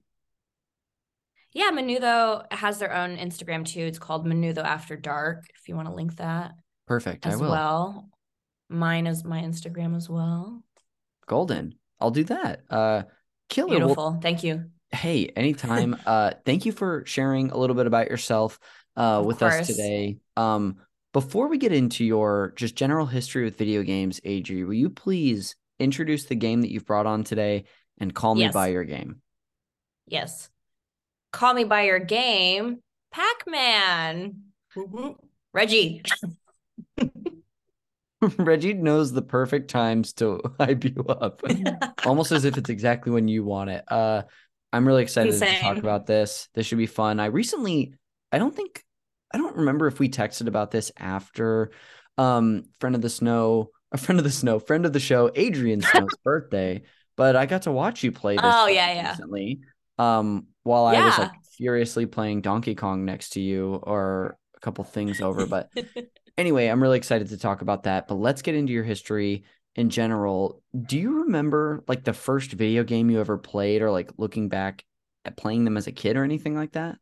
Yeah, 1.53 1.71
Menudo 1.73 2.45
has 2.53 2.79
their 2.79 2.93
own 2.93 3.17
Instagram 3.17 3.65
too. 3.65 3.81
It's 3.81 3.99
called 3.99 4.25
Menudo 4.25 4.63
After 4.63 4.95
Dark. 4.95 5.43
If 5.59 5.67
you 5.67 5.75
want 5.75 5.89
to 5.89 5.93
link 5.93 6.15
that 6.15 6.53
Perfect. 6.87 7.25
I 7.27 7.31
as 7.31 7.41
will. 7.41 7.51
well. 7.51 8.09
Mine 8.69 9.05
is 9.05 9.25
my 9.25 9.41
Instagram 9.41 9.97
as 9.97 10.09
well. 10.09 10.63
Golden. 11.27 11.75
I'll 11.99 12.11
do 12.11 12.23
that. 12.25 12.61
Uh 12.69 13.03
killer. 13.49 13.69
Well, 13.71 13.79
Beautiful. 13.79 14.19
Thank 14.21 14.43
you. 14.43 14.69
Hey, 14.91 15.27
anytime. 15.35 15.95
uh, 16.05 16.31
thank 16.45 16.65
you 16.65 16.71
for 16.71 17.03
sharing 17.05 17.51
a 17.51 17.57
little 17.57 17.75
bit 17.75 17.87
about 17.87 18.09
yourself 18.09 18.59
uh, 18.97 19.19
Of 19.19 19.25
with 19.25 19.41
us 19.41 19.67
today. 19.67 20.17
Um, 20.37 20.77
before 21.13 21.47
we 21.47 21.57
get 21.57 21.73
into 21.73 22.05
your 22.05 22.53
just 22.55 22.75
general 22.75 23.05
history 23.05 23.43
with 23.43 23.57
video 23.57 23.83
games, 23.83 24.19
Adri, 24.21 24.65
will 24.65 24.73
you 24.73 24.89
please 24.89 25.55
introduce 25.79 26.25
the 26.25 26.35
game 26.35 26.61
that 26.61 26.71
you've 26.71 26.85
brought 26.85 27.05
on 27.05 27.23
today 27.23 27.65
and 27.99 28.13
call 28.13 28.35
me 28.35 28.41
Yes. 28.41 28.53
by 28.53 28.67
your 28.67 28.83
game? 28.83 29.21
Yes. 30.07 30.49
Call 31.31 31.53
me 31.53 31.63
by 31.63 31.83
your 31.83 31.99
game, 31.99 32.79
Pac 33.11 33.45
Man. 33.47 34.43
Reggie. 35.53 36.01
Reggie 38.37 38.73
knows 38.73 39.11
the 39.11 39.21
perfect 39.21 39.69
times 39.69 40.13
to 40.13 40.39
hype 40.59 40.83
you 40.83 41.03
up, 41.09 41.41
almost 42.05 42.31
as 42.31 42.45
if 42.45 42.57
it's 42.57 42.69
exactly 42.69 43.11
when 43.11 43.27
you 43.27 43.43
want 43.43 43.71
it. 43.71 43.83
Uh, 43.87 44.23
I'm 44.73 44.87
really 44.87 45.03
excited 45.03 45.33
to 45.33 45.59
talk 45.59 45.77
about 45.77 46.05
this. 46.07 46.47
This 46.53 46.65
should 46.65 46.77
be 46.77 46.85
fun. 46.87 47.19
I 47.19 47.25
recently, 47.25 47.93
I 48.31 48.37
don't 48.37 48.55
think, 48.55 48.83
I 49.33 49.37
don't 49.37 49.57
remember 49.57 49.87
if 49.87 49.99
we 49.99 50.09
texted 50.09 50.47
about 50.47 50.71
this 50.71 50.91
after 50.97 51.71
um 52.17 52.63
friend 52.79 52.95
of 52.95 53.01
the 53.01 53.09
snow, 53.09 53.69
a 53.91 53.97
friend 53.97 54.19
of 54.19 54.23
the 54.23 54.31
snow, 54.31 54.59
friend 54.59 54.85
of 54.85 54.93
the 54.93 54.99
show, 54.99 55.31
Adrian 55.35 55.81
Snow's 55.91 56.15
birthday. 56.23 56.83
But 57.17 57.35
I 57.35 57.45
got 57.45 57.63
to 57.63 57.71
watch 57.71 58.03
you 58.03 58.11
play 58.11 58.35
this 58.35 58.43
Oh, 58.45 58.67
yeah, 58.67 58.93
yeah. 58.93 59.09
recently. 59.11 59.59
Um, 59.97 60.47
while 60.63 60.85
I 60.85 61.03
was 61.05 61.17
like 61.17 61.31
furiously 61.57 62.05
playing 62.05 62.41
Donkey 62.41 62.73
Kong 62.75 63.05
next 63.05 63.31
to 63.31 63.41
you 63.41 63.75
or 63.83 64.37
a 64.55 64.59
couple 64.59 64.83
things 64.83 65.21
over, 65.21 65.45
but 65.45 65.69
anyway, 66.37 66.67
I'm 66.67 66.81
really 66.81 66.97
excited 66.97 67.29
to 67.29 67.37
talk 67.37 67.61
about 67.61 67.83
that. 67.83 68.07
But 68.07 68.15
let's 68.15 68.41
get 68.41 68.55
into 68.55 68.73
your 68.73 68.83
history 68.83 69.43
in 69.75 69.89
general. 69.89 70.61
Do 70.85 70.97
you 70.97 71.23
remember 71.23 71.83
like 71.87 72.03
the 72.03 72.13
first 72.13 72.51
video 72.51 72.83
game 72.83 73.09
you 73.09 73.19
ever 73.19 73.37
played, 73.37 73.81
or 73.81 73.91
like 73.91 74.11
looking 74.17 74.49
back 74.49 74.83
at 75.25 75.37
playing 75.37 75.65
them 75.65 75.77
as 75.77 75.87
a 75.87 75.91
kid 75.91 76.17
or 76.17 76.23
anything 76.23 76.55
like 76.55 76.73
that? 76.73 76.97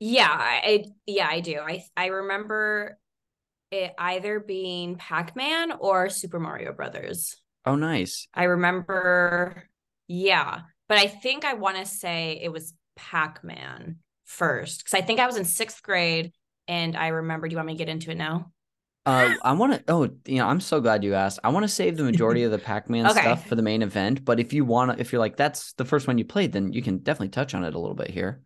Yeah, 0.00 0.28
I 0.30 0.84
yeah, 1.06 1.28
I 1.28 1.40
do. 1.40 1.58
I 1.58 1.82
I 1.96 2.06
remember 2.06 2.98
it 3.70 3.92
either 3.98 4.40
being 4.40 4.96
Pac-Man 4.96 5.72
or 5.72 6.08
Super 6.08 6.40
Mario 6.40 6.72
Brothers. 6.72 7.36
Oh, 7.66 7.74
nice. 7.74 8.26
I 8.32 8.44
remember, 8.44 9.68
yeah, 10.06 10.60
but 10.88 10.98
I 10.98 11.06
think 11.06 11.44
I 11.44 11.54
want 11.54 11.76
to 11.76 11.84
say 11.84 12.40
it 12.42 12.50
was 12.50 12.72
Pac-Man 12.96 13.96
first 14.24 14.78
because 14.78 14.94
I 14.94 15.02
think 15.02 15.20
I 15.20 15.26
was 15.26 15.36
in 15.36 15.44
sixth 15.44 15.82
grade 15.82 16.32
and 16.66 16.96
I 16.96 17.08
remember. 17.08 17.48
Do 17.48 17.52
you 17.52 17.58
want 17.58 17.66
me 17.66 17.74
to 17.74 17.78
get 17.78 17.88
into 17.88 18.10
it 18.10 18.16
now? 18.16 18.52
Uh, 19.08 19.30
I 19.42 19.52
want 19.54 19.72
to. 19.72 19.82
Oh, 19.88 20.10
you 20.26 20.36
know, 20.36 20.46
I'm 20.46 20.60
so 20.60 20.80
glad 20.80 21.02
you 21.02 21.14
asked. 21.14 21.38
I 21.42 21.48
want 21.48 21.64
to 21.64 21.68
save 21.68 21.96
the 21.96 22.04
majority 22.04 22.42
of 22.42 22.50
the 22.50 22.58
Pac-Man 22.58 23.06
Okay. 23.10 23.20
stuff 23.22 23.46
for 23.48 23.54
the 23.54 23.62
main 23.62 23.82
event. 23.82 24.24
But 24.24 24.38
if 24.38 24.52
you 24.52 24.64
want 24.64 24.92
to, 24.92 25.00
if 25.00 25.12
you're 25.12 25.18
like 25.18 25.36
that's 25.36 25.72
the 25.74 25.84
first 25.86 26.06
one 26.06 26.18
you 26.18 26.24
played, 26.24 26.52
then 26.52 26.72
you 26.72 26.82
can 26.82 26.98
definitely 26.98 27.30
touch 27.30 27.54
on 27.54 27.64
it 27.64 27.74
a 27.74 27.78
little 27.78 27.96
bit 27.96 28.10
here. 28.10 28.42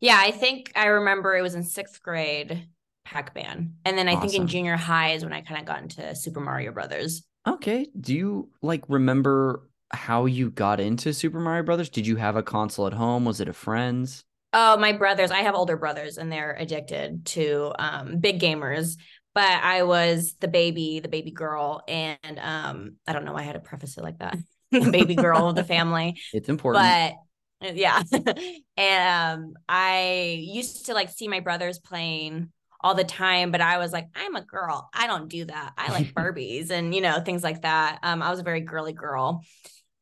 Yeah, 0.00 0.20
I 0.20 0.30
think 0.30 0.70
I 0.76 0.86
remember 0.86 1.36
it 1.36 1.42
was 1.42 1.54
in 1.54 1.64
sixth 1.64 2.02
grade, 2.02 2.68
Pac-Man, 3.04 3.74
and 3.84 3.98
then 3.98 4.08
I 4.08 4.16
think 4.16 4.34
in 4.34 4.46
junior 4.46 4.76
high 4.76 5.12
is 5.12 5.24
when 5.24 5.32
I 5.32 5.40
kind 5.40 5.60
of 5.60 5.66
got 5.66 5.82
into 5.82 6.14
Super 6.14 6.40
Mario 6.40 6.72
Brothers. 6.72 7.24
Okay. 7.46 7.88
Do 7.98 8.14
you 8.14 8.50
like 8.62 8.84
remember 8.88 9.68
how 9.90 10.26
you 10.26 10.50
got 10.50 10.80
into 10.80 11.12
Super 11.12 11.40
Mario 11.40 11.62
Brothers? 11.62 11.88
Did 11.88 12.06
you 12.06 12.16
have 12.16 12.36
a 12.36 12.42
console 12.42 12.86
at 12.86 12.92
home? 12.92 13.24
Was 13.24 13.40
it 13.40 13.48
a 13.48 13.52
friend's? 13.52 14.24
Oh, 14.52 14.76
my 14.78 14.92
brothers. 14.92 15.30
I 15.30 15.42
have 15.42 15.54
older 15.54 15.76
brothers 15.76 16.16
and 16.16 16.32
they're 16.32 16.56
addicted 16.58 17.26
to 17.26 17.72
um 17.78 18.18
big 18.18 18.40
gamers. 18.40 18.96
But 19.38 19.62
I 19.62 19.84
was 19.84 20.34
the 20.40 20.48
baby, 20.48 20.98
the 20.98 21.06
baby 21.06 21.30
girl, 21.30 21.84
and 21.86 22.40
um, 22.40 22.96
I 23.06 23.12
don't 23.12 23.24
know 23.24 23.34
why 23.34 23.42
I 23.42 23.44
had 23.44 23.52
to 23.52 23.60
preface 23.60 23.96
it 23.96 24.02
like 24.02 24.18
that. 24.18 24.36
the 24.72 24.90
baby 24.90 25.14
girl 25.14 25.48
of 25.48 25.54
the 25.54 25.62
family. 25.62 26.20
It's 26.32 26.48
important. 26.48 26.82
But 26.82 27.68
uh, 27.68 27.72
yeah. 27.72 28.02
and 28.76 29.44
um 29.44 29.54
I 29.68 30.40
used 30.40 30.86
to 30.86 30.92
like 30.92 31.10
see 31.10 31.28
my 31.28 31.38
brothers 31.38 31.78
playing 31.78 32.50
all 32.80 32.96
the 32.96 33.04
time, 33.04 33.52
but 33.52 33.60
I 33.60 33.78
was 33.78 33.92
like, 33.92 34.08
I'm 34.16 34.34
a 34.34 34.42
girl. 34.42 34.88
I 34.92 35.06
don't 35.06 35.28
do 35.28 35.44
that. 35.44 35.72
I 35.78 35.92
like 35.92 36.12
Barbies 36.14 36.72
and 36.72 36.92
you 36.92 37.00
know, 37.00 37.20
things 37.20 37.44
like 37.44 37.62
that. 37.62 38.00
Um, 38.02 38.22
I 38.22 38.30
was 38.30 38.40
a 38.40 38.42
very 38.42 38.62
girly 38.62 38.92
girl. 38.92 39.44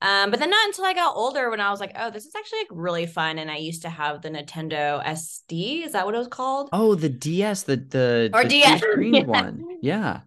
Um, 0.03 0.31
but 0.31 0.38
then 0.38 0.50
not 0.50 0.67
until 0.67 0.85
I 0.85 0.93
got 0.93 1.17
older 1.17 1.49
when 1.50 1.61
I 1.61 1.71
was 1.71 1.81
like, 1.81 1.93
oh, 1.99 2.11
this 2.11 2.26
is 2.26 2.35
actually 2.35 2.61
like 2.61 2.69
really 2.71 3.07
fun. 3.07 3.38
And 3.38 3.50
I 3.50 3.57
used 3.57 3.83
to 3.83 3.88
have 3.88 4.21
the 4.21 4.29
Nintendo 4.29 5.03
SD. 5.05 5.87
Is 5.87 5.93
that 5.93 6.05
what 6.05 6.15
it 6.15 6.19
was 6.19 6.29
called? 6.29 6.69
oh, 6.73 6.95
the 6.95 7.09
DS, 7.09 7.62
the 7.62 7.76
the 7.76 8.31
Or 8.35 8.43
the 8.43 8.49
DS, 8.49 8.83
yeah. 9.00 9.25
one. 9.25 9.65
Yeah. 9.81 10.21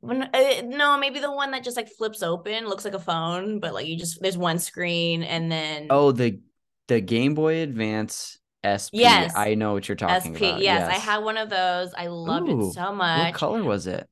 When, 0.00 0.22
uh, 0.22 0.62
no, 0.64 0.98
maybe 0.98 1.18
the 1.18 1.32
one 1.32 1.50
that 1.50 1.64
just 1.64 1.76
like 1.76 1.88
flips 1.88 2.22
open, 2.22 2.68
looks 2.68 2.84
like 2.84 2.94
a 2.94 3.00
phone, 3.00 3.58
but 3.60 3.74
like 3.74 3.86
you 3.86 3.96
just 3.96 4.20
there's 4.20 4.38
one 4.38 4.58
screen 4.58 5.22
and 5.22 5.50
then 5.50 5.88
Oh, 5.90 6.12
the 6.12 6.40
the 6.86 7.00
Game 7.00 7.34
Boy 7.34 7.62
Advance 7.62 8.38
SP. 8.66 8.90
Yes. 8.94 9.32
I 9.36 9.54
know 9.54 9.72
what 9.72 9.88
you're 9.88 9.96
talking 9.96 10.34
SP. 10.34 10.42
about. 10.42 10.60
Yes, 10.60 10.88
I 10.88 10.98
had 10.98 11.18
one 11.18 11.36
of 11.36 11.50
those. 11.50 11.92
I 11.94 12.06
loved 12.08 12.48
Ooh, 12.48 12.68
it 12.68 12.72
so 12.72 12.92
much. 12.92 13.32
What 13.32 13.34
color 13.34 13.62
was 13.62 13.86
it? 13.86 14.08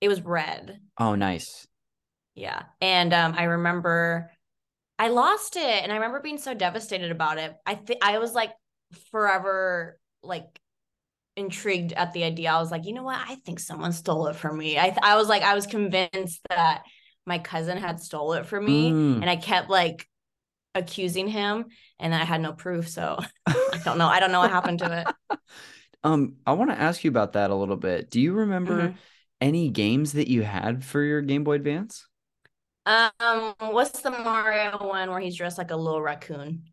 It 0.00 0.08
was 0.08 0.20
red. 0.22 0.80
Oh, 0.98 1.14
nice. 1.14 1.66
Yeah. 2.36 2.62
And 2.80 3.12
um 3.12 3.34
I 3.36 3.44
remember 3.44 4.30
I 4.98 5.08
lost 5.08 5.56
it 5.56 5.62
and 5.82 5.92
I 5.92 5.96
remember 5.96 6.20
being 6.20 6.38
so 6.38 6.54
devastated 6.54 7.10
about 7.10 7.38
it. 7.38 7.54
I 7.66 7.74
think 7.74 8.04
I 8.04 8.18
was 8.18 8.34
like 8.34 8.52
forever 9.10 9.98
like 10.22 10.60
intrigued 11.36 11.92
at 11.92 12.12
the 12.12 12.24
idea. 12.24 12.50
I 12.52 12.60
was 12.60 12.70
like, 12.70 12.86
you 12.86 12.94
know 12.94 13.02
what? 13.04 13.18
I 13.18 13.36
think 13.36 13.60
someone 13.60 13.92
stole 13.92 14.28
it 14.28 14.36
from 14.36 14.58
me. 14.58 14.78
I 14.78 14.84
th- 14.90 14.98
I 15.02 15.16
was 15.16 15.28
like 15.28 15.42
I 15.42 15.54
was 15.54 15.66
convinced 15.66 16.40
that 16.50 16.84
my 17.26 17.38
cousin 17.40 17.78
had 17.78 18.00
stole 18.00 18.34
it 18.34 18.46
from 18.46 18.64
me 18.66 18.90
Mm. 18.90 19.20
and 19.22 19.30
I 19.30 19.36
kept 19.36 19.70
like 19.70 20.08
accusing 20.74 21.28
him 21.28 21.66
and 21.98 22.14
I 22.14 22.24
had 22.24 22.40
no 22.42 22.52
proof. 22.52 22.88
So 22.88 23.18
I 23.46 23.78
don't 23.84 23.98
know. 23.98 24.08
I 24.08 24.20
don't 24.20 24.32
know 24.32 24.40
what 24.40 24.50
happened 24.50 24.80
to 24.80 25.00
it. 25.02 25.08
Um, 26.04 26.36
I 26.46 26.52
want 26.52 26.70
to 26.70 26.78
ask 26.78 27.02
you 27.04 27.10
about 27.10 27.32
that 27.32 27.50
a 27.50 27.54
little 27.54 27.76
bit. 27.76 28.10
Do 28.10 28.20
you 28.20 28.32
remember 28.34 28.90
Mhm. 28.90 28.98
any 29.40 29.70
games 29.70 30.12
that 30.12 30.28
you 30.28 30.42
had 30.42 30.84
for 30.84 31.02
your 31.02 31.20
Game 31.20 31.42
Boy 31.44 31.54
Advance? 31.54 32.06
Um, 32.86 33.54
what's 33.58 34.00
the 34.00 34.10
Mario 34.10 34.78
one 34.86 35.10
where 35.10 35.20
he's 35.20 35.36
dressed 35.36 35.58
like 35.58 35.70
a 35.72 35.76
little 35.76 36.00
raccoon? 36.02 36.64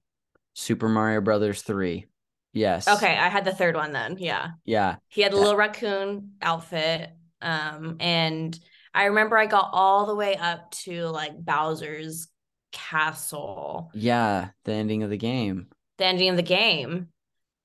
Super 0.53 0.89
Mario 0.89 1.21
Brothers 1.21 1.61
3. 1.63 2.05
Yes. 2.53 2.87
Okay, 2.87 3.17
I 3.17 3.29
had 3.29 3.45
the 3.45 3.53
third 3.53 3.75
one 3.75 3.91
then. 3.93 4.17
Yeah. 4.19 4.51
Yeah. 4.65 4.97
He 5.07 5.21
had 5.21 5.33
a 5.33 5.35
Yeah. 5.35 5.41
little 5.41 5.55
raccoon 5.57 6.33
outfit. 6.41 7.09
Um, 7.41 7.97
and 7.99 8.57
I 8.93 9.05
remember 9.05 9.37
I 9.37 9.47
got 9.47 9.69
all 9.73 10.05
the 10.05 10.15
way 10.15 10.35
up 10.35 10.71
to 10.85 11.07
like 11.07 11.43
Bowser's 11.43 12.27
castle, 12.71 13.91
Yeah. 13.93 14.51
The 14.65 14.73
ending 14.73 15.03
of 15.03 15.09
the 15.09 15.17
game. 15.17 15.69
the 15.97 16.05
ending 16.05 16.29
of 16.29 16.35
the 16.35 16.43
game. 16.43 17.09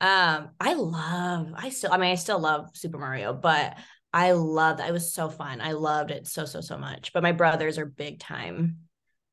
Um, 0.00 0.50
I 0.60 0.74
love, 0.74 1.52
I 1.56 1.70
still, 1.70 1.92
I 1.92 1.98
mean, 1.98 2.10
I 2.12 2.14
still 2.16 2.38
love 2.38 2.70
Super 2.76 2.98
Mario, 2.98 3.32
but 3.34 3.76
I 4.12 4.32
loved 4.32 4.80
it 4.80 4.92
was 4.92 5.12
so 5.12 5.28
fun. 5.28 5.60
I 5.60 5.72
loved 5.72 6.10
it 6.10 6.26
so, 6.26 6.44
so, 6.44 6.60
so 6.60 6.78
much. 6.78 7.12
But 7.12 7.22
my 7.22 7.32
brothers 7.32 7.78
are 7.78 7.86
big 7.86 8.18
time 8.20 8.78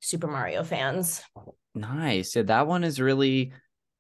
Super 0.02 0.28
Mario 0.28 0.64
fans. 0.64 1.24
Nice. 1.74 2.36
Yeah, 2.36 2.44
that 2.44 2.68
one 2.68 2.84
is 2.84 3.00
really 3.00 3.52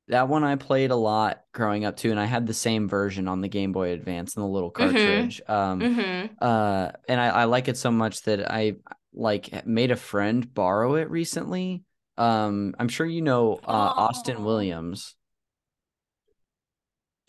that 0.07 0.27
one 0.29 0.43
I 0.43 0.55
played 0.55 0.91
a 0.91 0.95
lot 0.95 1.41
growing 1.51 1.83
up 1.83 1.97
too, 1.97 2.11
and 2.11 2.19
I 2.19 2.25
had 2.25 2.45
the 2.45 2.53
same 2.53 2.87
version 2.87 3.27
on 3.27 3.41
the 3.41 3.47
Game 3.47 3.71
Boy 3.71 3.89
Advance 3.91 4.35
and 4.35 4.43
the 4.43 4.47
little 4.49 4.71
Mhm. 4.71 4.73
cartridge. 4.73 5.41
Um 5.47 5.81
Mm-hmm. 5.81 6.33
uh 6.41 6.91
and 7.07 7.19
I, 7.19 7.27
I 7.29 7.43
like 7.45 7.67
it 7.67 7.77
so 7.77 7.91
much 7.91 8.21
that 8.23 8.51
I 8.51 8.75
like 9.13 9.65
made 9.65 9.91
a 9.91 9.95
friend 9.95 10.53
borrow 10.53 10.95
it 10.95 11.09
recently. 11.09 11.83
Um 12.17 12.75
I'm 12.77 12.87
sure 12.89 13.05
you 13.05 13.21
know 13.21 13.55
uh 13.55 13.93
Austin. 13.97 14.43
Williams. 14.43 15.14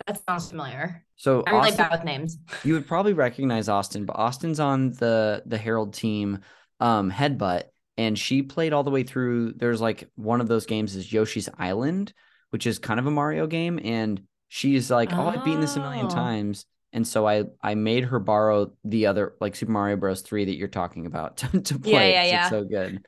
That 0.06 0.24
sounds 0.24 0.48
familiar. 0.50 1.04
So 1.16 1.42
I'm 1.46 1.54
really 1.54 1.68
Austin, 1.68 1.84
bad 1.86 1.92
with 1.92 2.04
names. 2.04 2.38
you 2.64 2.74
would 2.74 2.86
probably 2.86 3.12
recognize 3.12 3.68
Austin, 3.68 4.04
but 4.04 4.16
Austin's 4.16 4.60
on 4.60 4.92
the 4.92 5.42
the 5.46 5.58
Herald 5.58 5.94
team, 5.94 6.40
um, 6.80 7.10
Headbutt, 7.10 7.64
and 7.96 8.18
she 8.18 8.42
played 8.42 8.72
all 8.72 8.84
the 8.84 8.90
way 8.90 9.02
through. 9.02 9.52
There's 9.54 9.80
like 9.80 10.08
one 10.16 10.40
of 10.40 10.48
those 10.48 10.66
games 10.66 10.94
is 10.94 11.12
Yoshi's 11.12 11.48
Island, 11.58 12.12
which 12.50 12.66
is 12.66 12.78
kind 12.78 13.00
of 13.00 13.06
a 13.06 13.10
Mario 13.10 13.46
game, 13.46 13.80
and 13.82 14.22
she's 14.48 14.90
like, 14.90 15.12
"Oh, 15.12 15.26
I've 15.26 15.44
beaten 15.44 15.60
this 15.60 15.76
a 15.76 15.80
million 15.80 16.08
times." 16.08 16.66
And 16.92 17.06
so 17.06 17.26
I 17.26 17.44
I 17.62 17.74
made 17.74 18.04
her 18.04 18.18
borrow 18.18 18.72
the 18.84 19.06
other 19.06 19.34
like 19.40 19.56
Super 19.56 19.72
Mario 19.72 19.96
Bros. 19.96 20.22
three 20.22 20.44
that 20.44 20.56
you're 20.56 20.68
talking 20.68 21.06
about 21.06 21.36
to, 21.38 21.60
to 21.60 21.78
play. 21.78 22.12
yeah, 22.12 22.22
'cause 22.22 22.30
yeah. 22.30 22.40
It's 22.42 22.50
so 22.50 22.64
good. 22.64 23.06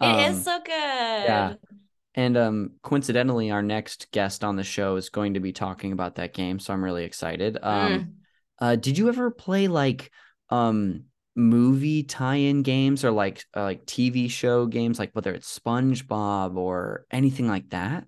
It 0.00 0.30
is 0.30 0.36
Um, 0.36 0.42
so 0.44 0.60
good. 0.64 1.58
And 2.14 2.36
um, 2.36 2.72
coincidentally, 2.82 3.50
our 3.50 3.62
next 3.62 4.10
guest 4.12 4.44
on 4.44 4.56
the 4.56 4.64
show 4.64 4.96
is 4.96 5.08
going 5.10 5.34
to 5.34 5.40
be 5.40 5.52
talking 5.52 5.92
about 5.92 6.16
that 6.16 6.34
game, 6.34 6.58
so 6.58 6.72
I'm 6.72 6.84
really 6.84 7.04
excited. 7.04 7.58
Um, 7.62 8.06
Mm. 8.06 8.14
uh, 8.58 8.76
did 8.76 8.98
you 8.98 9.08
ever 9.08 9.30
play 9.30 9.68
like 9.68 10.10
um 10.50 11.04
movie 11.36 12.02
tie-in 12.02 12.62
games 12.62 13.04
or 13.04 13.10
like 13.12 13.44
uh, 13.56 13.62
like 13.62 13.86
TV 13.86 14.28
show 14.28 14.66
games, 14.66 14.98
like 14.98 15.12
whether 15.14 15.32
it's 15.34 15.58
SpongeBob 15.58 16.56
or 16.56 17.06
anything 17.10 17.48
like 17.48 17.70
that? 17.70 18.06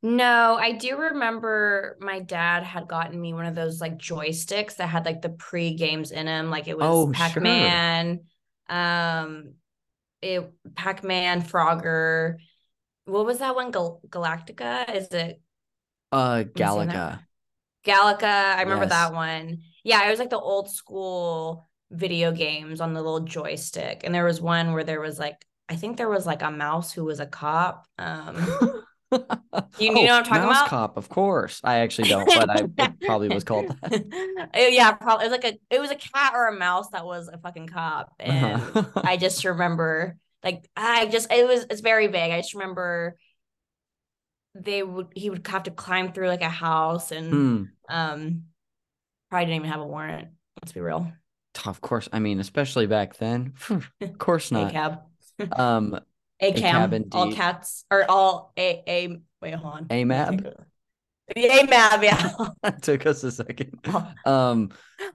No, 0.00 0.56
I 0.56 0.72
do 0.72 0.96
remember 0.96 1.96
my 2.00 2.20
dad 2.20 2.62
had 2.62 2.86
gotten 2.86 3.20
me 3.20 3.32
one 3.34 3.46
of 3.46 3.54
those 3.56 3.80
like 3.80 3.98
joysticks 3.98 4.76
that 4.76 4.86
had 4.88 5.04
like 5.04 5.22
the 5.22 5.30
pre 5.30 5.74
games 5.74 6.12
in 6.12 6.26
them. 6.26 6.50
Like 6.50 6.68
it 6.68 6.78
was 6.78 6.86
Oh. 6.86 7.10
Pac-Man, 7.12 8.20
um, 8.68 9.54
it 10.22 10.52
Pac-Man, 10.76 11.42
Frogger. 11.42 12.38
What 13.08 13.26
was 13.26 13.38
that 13.38 13.54
one? 13.54 13.70
Gal- 13.70 14.00
Galactica? 14.08 14.94
Is 14.94 15.08
it 15.08 15.40
Uh? 16.12 16.44
Galaga. 16.44 17.20
Galaga? 17.84 18.56
I 18.56 18.62
remember 18.62 18.84
Yes. 18.84 18.92
that 18.92 19.12
one. 19.12 19.62
Yeah, 19.84 20.06
it 20.06 20.10
was 20.10 20.18
like 20.18 20.30
the 20.30 20.38
old 20.38 20.70
school 20.70 21.68
video 21.90 22.32
games 22.32 22.80
on 22.80 22.92
the 22.92 23.02
little 23.02 23.20
joystick. 23.20 24.02
And 24.04 24.14
there 24.14 24.24
was 24.24 24.40
one 24.40 24.72
where 24.72 24.84
there 24.84 25.00
was 25.00 25.18
like, 25.18 25.44
I 25.68 25.76
think 25.76 25.96
there 25.96 26.08
was 26.08 26.26
like 26.26 26.42
a 26.42 26.50
mouse 26.50 26.92
who 26.92 27.04
was 27.04 27.20
a 27.20 27.26
cop. 27.26 27.86
Um, 27.98 28.36
You- 29.78 29.96
you 29.96 30.06
know 30.06 30.18
what 30.18 30.18
I'm 30.20 30.24
talking 30.24 30.42
Oh, 30.42 30.46
Mouse 30.46 30.58
about? 30.58 30.68
Cop, 30.68 30.96
of 30.98 31.08
course. 31.08 31.60
I 31.64 31.78
actually 31.78 32.08
don't, 32.08 32.30
but 32.34 32.50
I 32.50 32.64
it 32.76 33.00
probably 33.00 33.30
was 33.30 33.44
called 33.44 33.68
that. 33.68 33.92
Uh, 34.54 34.58
yeah, 34.70 34.92
probably 34.92 35.26
it 35.26 35.30
was 35.30 35.40
like 35.42 35.54
a 35.54 35.74
it 35.74 35.80
was 35.80 35.90
a 35.90 35.96
cat 35.96 36.32
or 36.34 36.48
a 36.48 36.52
mouse 36.58 36.90
that 36.90 37.06
was 37.06 37.28
a 37.28 37.38
fucking 37.38 37.68
cop. 37.68 38.12
And 38.20 38.62
Uh-huh. 38.74 38.84
I 39.02 39.16
just 39.16 39.44
remember 39.44 40.18
like 40.44 40.68
I 40.76 41.06
just 41.06 41.32
it 41.32 41.46
was 41.46 41.66
it's 41.70 41.80
very 41.80 42.06
vague. 42.06 42.32
I 42.32 42.40
just 42.40 42.54
remember 42.54 43.16
they 44.54 44.82
would 44.82 45.08
he 45.14 45.30
would 45.30 45.46
have 45.46 45.64
to 45.64 45.70
climb 45.70 46.12
through 46.12 46.28
like 46.28 46.42
a 46.42 46.48
house 46.48 47.12
and 47.12 47.30
Hmm. 47.32 47.64
um 47.94 48.42
probably 49.30 49.46
didn't 49.46 49.56
even 49.56 49.70
have 49.70 49.80
a 49.80 49.86
warrant. 49.86 50.28
Let's 50.62 50.72
be 50.72 50.80
real. 50.80 51.12
Of 51.66 51.80
course. 51.80 52.08
I 52.12 52.18
mean, 52.20 52.40
especially 52.40 52.86
back 52.86 53.16
then. 53.18 53.54
Of 54.00 54.18
course 54.18 54.50
not. 54.50 54.70
A-cab. 54.70 55.00
Um, 55.52 55.98
A 56.40 56.52
cab. 56.52 56.94
All 57.12 57.32
cats 57.32 57.84
or 57.90 58.04
all 58.10 58.52
a 58.58 58.82
a 58.86 59.20
wait 59.42 59.54
hold 59.54 59.74
on. 59.74 59.84
AMAB? 59.86 60.54
Yay, 61.36 61.64
Mab, 61.64 62.02
yeah. 62.02 62.32
that 62.62 62.82
took 62.82 63.04
us 63.06 63.22
a 63.22 63.30
second. 63.30 63.78
Um, 64.24 64.70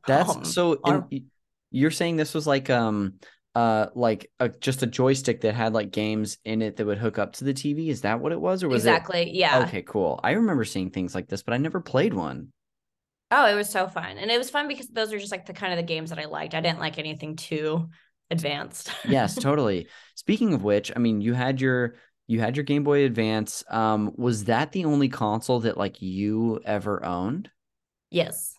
that's 0.06 0.36
Um, 0.36 0.46
so. 0.46 0.80
y- 0.84 1.24
you're 1.72 1.90
saying 1.92 2.18
this 2.18 2.36
was 2.36 2.46
like 2.46 2.70
um 2.70 3.16
uh 3.56 3.88
like 3.96 4.32
a, 4.40 4.50
just 4.50 4.84
a 4.84 4.88
joystick 4.88 5.42
that 5.42 5.54
had 5.54 5.74
like 5.74 5.92
games 5.92 6.38
in 6.44 6.62
it 6.62 6.78
that 6.78 6.86
would 6.86 6.98
hook 6.98 7.20
up 7.20 7.34
to 7.34 7.44
the 7.44 7.54
TV. 7.54 7.90
Is 7.90 8.02
that 8.02 8.20
what 8.20 8.32
it 8.32 8.42
was, 8.42 8.64
or 8.64 8.70
was 8.70 8.84
exactly. 8.84 9.22
it? 9.24 9.36
Yeah. 9.36 9.64
Okay, 9.64 9.82
cool. 9.84 10.20
I 10.24 10.32
remember 10.32 10.66
seeing 10.66 10.90
things 10.90 11.14
like 11.16 11.28
this, 11.28 11.44
but 11.44 11.54
I 11.54 11.58
never 11.58 11.80
played 11.80 12.14
one. 12.14 12.52
Oh, 13.32 13.48
it 13.48 13.56
was 13.56 13.70
so 13.70 13.88
fun. 13.88 14.18
And 14.20 14.30
it 14.30 14.38
was 14.38 14.52
fun 14.52 14.68
because 14.68 14.88
those 14.90 15.12
are 15.12 15.18
just 15.18 15.32
like 15.32 15.48
the 15.48 15.54
kind 15.54 15.74
of 15.74 15.78
the 15.78 15.84
games 15.84 16.12
that 16.12 16.20
I 16.20 16.26
liked. 16.26 16.54
I 16.54 16.62
didn't 16.62 16.80
like 16.80 17.00
anything 17.00 17.36
too 17.36 17.90
advanced. 18.30 18.92
Yes, 19.06 19.36
totally. 19.36 19.88
Speaking 20.16 20.54
of 20.54 20.64
which, 20.64 20.92
I 20.96 21.00
mean, 21.00 21.22
you 21.22 21.34
had 21.34 21.60
your 21.60 21.96
you 22.28 22.40
had 22.40 22.56
your 22.56 22.64
Game 22.64 22.84
Boy 22.84 23.06
Advance. 23.06 23.64
Um, 23.70 24.14
was 24.18 24.46
that 24.46 24.72
the 24.72 24.86
only 24.86 25.10
console 25.10 25.62
that 25.62 25.78
like 25.78 26.02
you 26.02 26.62
ever 26.66 27.04
owned? 27.06 27.50
yes. 28.10 28.56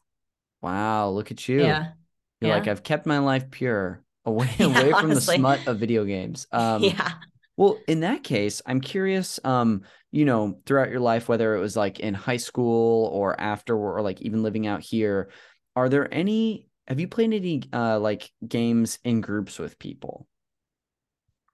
Wow, 0.61 1.11
look 1.11 1.31
at 1.31 1.47
you. 1.47 1.61
Yeah. 1.61 1.93
You're 2.41 2.51
like. 2.51 2.69
I've 2.69 2.83
kept 2.83 3.07
my 3.07 3.19
life 3.19 3.51
pure, 3.51 4.03
away 4.25 4.51
Yeah, 4.59 4.67
away 4.67 4.93
from 4.95 5.13
honestly. 5.13 5.15
the 5.15 5.21
smut 5.21 5.67
of 5.67 5.79
video 5.79 6.05
games. 6.05 6.47
Um, 6.53 6.97
yeah. 6.97 7.15
Well, 7.57 7.85
in 7.89 8.01
that 8.01 8.25
case, 8.25 8.63
I'm 8.67 8.81
curious, 8.81 9.41
um, 9.45 9.83
you 10.13 10.25
know, 10.25 10.61
throughout 10.67 10.91
your 10.91 11.01
life, 11.01 11.29
whether 11.29 11.55
it 11.57 11.61
was 11.61 11.77
like 11.77 12.01
in 12.01 12.15
high 12.15 12.39
school 12.39 13.07
or 13.13 13.41
after, 13.41 13.77
or 13.77 14.03
like 14.03 14.23
even 14.23 14.43
living 14.43 14.67
out 14.67 14.83
here, 14.83 15.31
are 15.77 15.89
there 15.89 16.13
any, 16.13 16.69
have 16.89 17.01
you 17.01 17.09
played 17.09 17.33
any 17.35 17.63
uh 17.73 17.99
like 18.01 18.31
games 18.47 18.99
in 19.05 19.21
groups 19.21 19.59
with 19.59 19.79
people? 19.79 20.27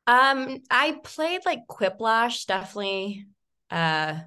Um, 0.06 0.62
I 0.70 1.00
played 1.04 1.44
like 1.46 1.66
Quiplash, 1.68 2.46
definitely. 2.46 3.26
Uh, 3.70 4.20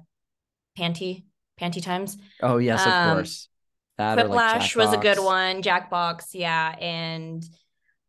Panty, 0.78 1.24
Panty 1.60 1.82
times. 1.82 2.18
Oh, 2.42 2.58
yes, 2.58 2.86
of 2.86 2.92
Um, 2.92 2.98
course. 2.98 3.48
That 3.98 4.18
or 4.18 4.28
like 4.28 4.44
Quiplash 4.46 4.76
was 4.76 4.92
a 4.92 4.98
good 4.98 5.18
one. 5.18 5.62
Jackbox, 5.62 6.28
yeah, 6.32 6.74
and 6.80 7.44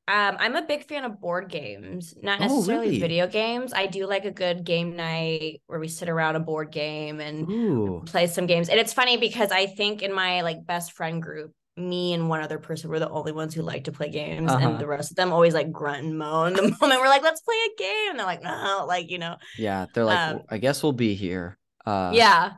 um, 0.08 0.38
I'm 0.40 0.56
a 0.56 0.62
big 0.62 0.88
fan 0.88 1.04
of 1.04 1.20
board 1.20 1.50
games, 1.50 2.14
not 2.22 2.40
Oh, 2.40 2.62
necessarily 2.62 2.92
really? 2.92 3.00
video 3.00 3.28
games. 3.28 3.74
I 3.74 3.88
do 3.88 4.06
like 4.08 4.26
a 4.26 4.32
good 4.32 4.64
game 4.64 4.96
night 4.96 5.62
where 5.68 5.80
we 5.80 5.88
sit 5.88 6.10
around 6.10 6.36
a 6.36 6.40
board 6.40 6.72
game 6.72 7.20
and 7.20 7.50
Ooh, 7.50 8.04
play 8.06 8.28
some 8.28 8.46
games. 8.46 8.70
And 8.70 8.80
it's 8.80 8.94
funny 8.94 9.18
because 9.18 9.52
I 9.52 9.66
think 9.68 10.04
in 10.04 10.14
my 10.14 10.42
like 10.42 10.66
best 10.66 10.94
friend 10.94 11.22
group, 11.22 11.52
me 11.78 12.14
and 12.14 12.30
one 12.30 12.42
other 12.42 12.60
person 12.60 12.90
were 12.90 13.00
the 13.00 13.10
only 13.10 13.32
ones 13.32 13.54
who 13.54 13.62
like 13.62 13.86
to 13.86 13.92
play 13.92 14.10
games, 14.10 14.52
Uh-huh. 14.52 14.60
and 14.60 14.80
the 14.80 14.88
rest 14.88 15.12
of 15.12 15.18
them 15.18 15.34
always 15.34 15.54
like 15.54 15.72
grunt 15.72 16.06
and 16.06 16.18
moan 16.18 16.54
the 16.56 16.62
moment 16.62 17.02
we're 17.02 17.08
like, 17.10 17.24
"Let's 17.24 17.42
play 17.42 17.56
a 17.56 17.80
game." 17.82 18.10
And 18.12 18.20
they're 18.20 18.26
like, 18.26 18.44
"No," 18.44 18.86
like 18.88 19.10
you 19.10 19.18
know, 19.18 19.38
yeah. 19.58 19.86
They're 19.94 20.06
like, 20.06 20.20
Um, 20.20 20.42
I 20.50 20.58
guess 20.58 20.84
we'll 20.84 20.94
be 20.94 21.16
here. 21.16 21.58
Uh, 21.86 22.12
yeah. 22.14 22.52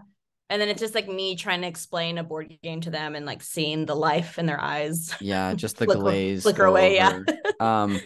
And 0.49 0.61
then 0.61 0.69
it's 0.69 0.79
just 0.79 0.95
like 0.95 1.07
me 1.09 1.35
trying 1.35 1.61
to 1.61 1.67
explain 1.67 2.17
a 2.17 2.23
board 2.23 2.57
game 2.63 2.79
to 2.81 2.89
them 2.89 3.15
and 3.15 3.25
like 3.25 3.43
seeing 3.43 3.85
the 3.85 3.95
life 3.95 4.39
in 4.39 4.45
their 4.45 4.59
eyes. 4.61 5.13
yeah, 5.19 5.53
just 5.55 5.77
the 5.77 5.85
Flicker- 5.85 5.99
glaze 6.01 6.43
flicker 6.43 6.65
away, 6.65 6.95
yeah. 6.95 7.19
um, 7.59 7.99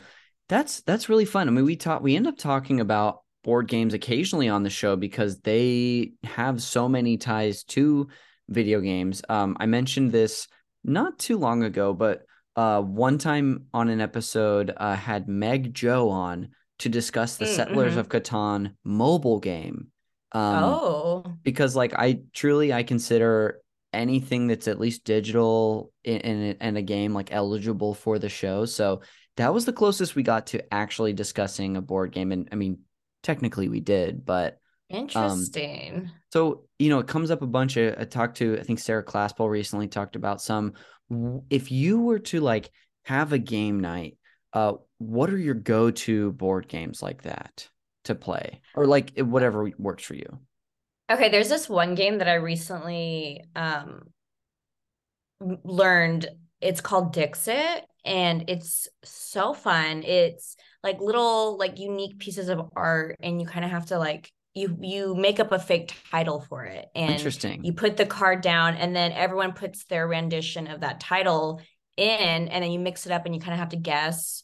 that's 0.50 0.82
that's 0.82 1.08
really 1.08 1.26
fun. 1.26 1.48
I 1.48 1.52
mean, 1.52 1.66
we 1.66 1.76
talk, 1.76 2.02
we 2.02 2.16
end 2.16 2.28
up 2.28 2.38
talking 2.38 2.80
about 2.80 3.20
board 3.44 3.68
games 3.68 3.94
occasionally 3.94 4.50
on 4.50 4.64
the 4.64 4.70
show 4.70 4.96
because 4.96 5.40
they 5.42 6.14
have 6.24 6.62
so 6.62 6.90
many 6.90 7.18
ties 7.18 7.64
to 7.66 8.08
video 8.50 8.82
games. 8.82 9.22
Um, 9.30 9.56
I 9.60 9.66
mentioned 9.68 10.12
this 10.12 10.48
not 10.84 11.20
too 11.20 11.38
long 11.38 11.64
ago, 11.64 11.94
but 11.94 12.24
uh, 12.56 12.82
one 12.82 13.18
time 13.18 13.68
on 13.74 13.88
an 13.90 14.02
episode, 14.02 14.74
uh, 14.76 14.96
had 14.96 15.28
Meg 15.30 15.74
Joe 15.74 16.10
on 16.10 16.50
to 16.80 16.90
discuss 16.90 17.38
the 17.38 17.46
Mm, 17.46 17.56
Settlers 17.56 17.94
mhm. 17.94 17.98
of 17.98 18.10
Catan 18.10 18.74
mobile 18.84 19.40
game. 19.40 19.91
Um, 20.34 20.64
oh, 20.64 21.38
because 21.44 21.76
like 21.76 21.94
I 21.94 22.22
truly 22.34 22.72
I 22.72 22.84
consider 22.84 23.62
anything 23.94 24.48
that's 24.48 24.68
at 24.68 24.80
least 24.80 25.04
digital 25.04 25.92
in, 26.04 26.18
in 26.22 26.58
in 26.62 26.78
a 26.78 26.82
game 26.82 27.14
like 27.14 27.32
eligible 27.32 27.94
for 27.94 28.20
the 28.20 28.30
show. 28.30 28.66
So 28.66 29.02
that 29.38 29.54
was 29.54 29.66
the 29.66 29.74
closest 29.74 30.16
we 30.16 30.24
got 30.24 30.48
to 30.48 30.74
actually 30.74 31.14
discussing 31.14 31.78
a 31.78 31.82
board 31.82 32.12
game, 32.12 32.32
and 32.32 32.48
I 32.52 32.56
mean 32.56 32.80
technically 33.24 33.68
we 33.68 33.80
did, 33.80 34.26
but 34.26 34.60
interesting. 34.90 36.12
so 36.32 36.66
you 36.80 36.90
know 36.90 37.00
it 37.00 37.08
comes 37.08 37.32
up 37.32 37.42
a 37.42 37.48
bunch 37.48 37.78
of 37.78 37.96
I 38.00 38.06
talked 38.06 38.38
to 38.38 38.58
I 38.60 38.64
think 38.64 38.80
Sarah 38.80 39.06
Claspel 39.06 39.50
recently 39.50 39.88
talked 39.88 40.16
about 40.16 40.42
some. 40.42 40.74
If 41.50 41.72
you 41.72 42.00
were 42.00 42.20
to 42.20 42.40
like 42.40 42.72
have 43.04 43.34
a 43.34 43.38
game 43.38 43.82
night, 43.82 44.18
uh, 44.54 44.74
what 44.98 45.30
are 45.30 45.38
your 45.38 45.56
go 45.56 45.92
to 45.92 46.32
board 46.32 46.70
games 46.70 47.02
like 47.02 47.24
that 47.24 47.68
to 48.06 48.16
play, 48.16 48.62
or 48.76 48.86
like 48.86 49.18
whatever 49.20 49.70
works 49.78 50.04
for 50.04 50.16
you? 50.16 50.40
Okay, 51.12 51.30
there's 51.30 51.50
this 51.50 51.68
one 51.70 51.96
game 51.96 52.20
that 52.20 52.28
I 52.28 52.36
recently 52.36 53.44
um 53.56 54.04
learned. 55.64 56.28
It's 56.60 56.82
called 56.82 57.14
Dixit 57.14 57.86
and 58.06 58.46
it's 58.48 58.88
so 59.04 59.54
fun. 59.54 60.04
It's 60.04 60.56
like 60.84 61.00
little 61.00 61.58
like 61.58 61.80
unique 61.80 62.20
pieces 62.20 62.50
of 62.50 62.70
art 62.76 63.18
and 63.22 63.42
you 63.42 63.48
kind 63.48 63.66
of 63.66 63.72
have 63.72 63.88
to 63.88 63.98
like 63.98 64.32
you 64.54 64.78
you 64.82 65.16
make 65.16 65.40
up 65.40 65.52
a 65.52 65.60
fake 65.60 65.94
title 66.12 66.42
for 66.42 66.66
it 66.66 66.86
and 66.94 67.12
Interesting. 67.12 67.64
you 67.64 67.74
put 67.74 67.96
the 67.98 68.06
card 68.06 68.42
down 68.42 68.76
and 68.76 68.96
then 68.96 69.12
everyone 69.14 69.54
puts 69.54 69.86
their 69.86 70.08
rendition 70.08 70.68
of 70.68 70.82
that 70.82 71.00
title 71.00 71.62
in 71.96 72.48
and 72.50 72.64
then 72.64 72.72
you 72.72 72.80
mix 72.80 73.06
it 73.06 73.12
up 73.12 73.26
and 73.26 73.34
you 73.34 73.40
kind 73.40 73.54
of 73.54 73.60
have 73.60 73.70
to 73.70 73.78
guess 73.78 74.44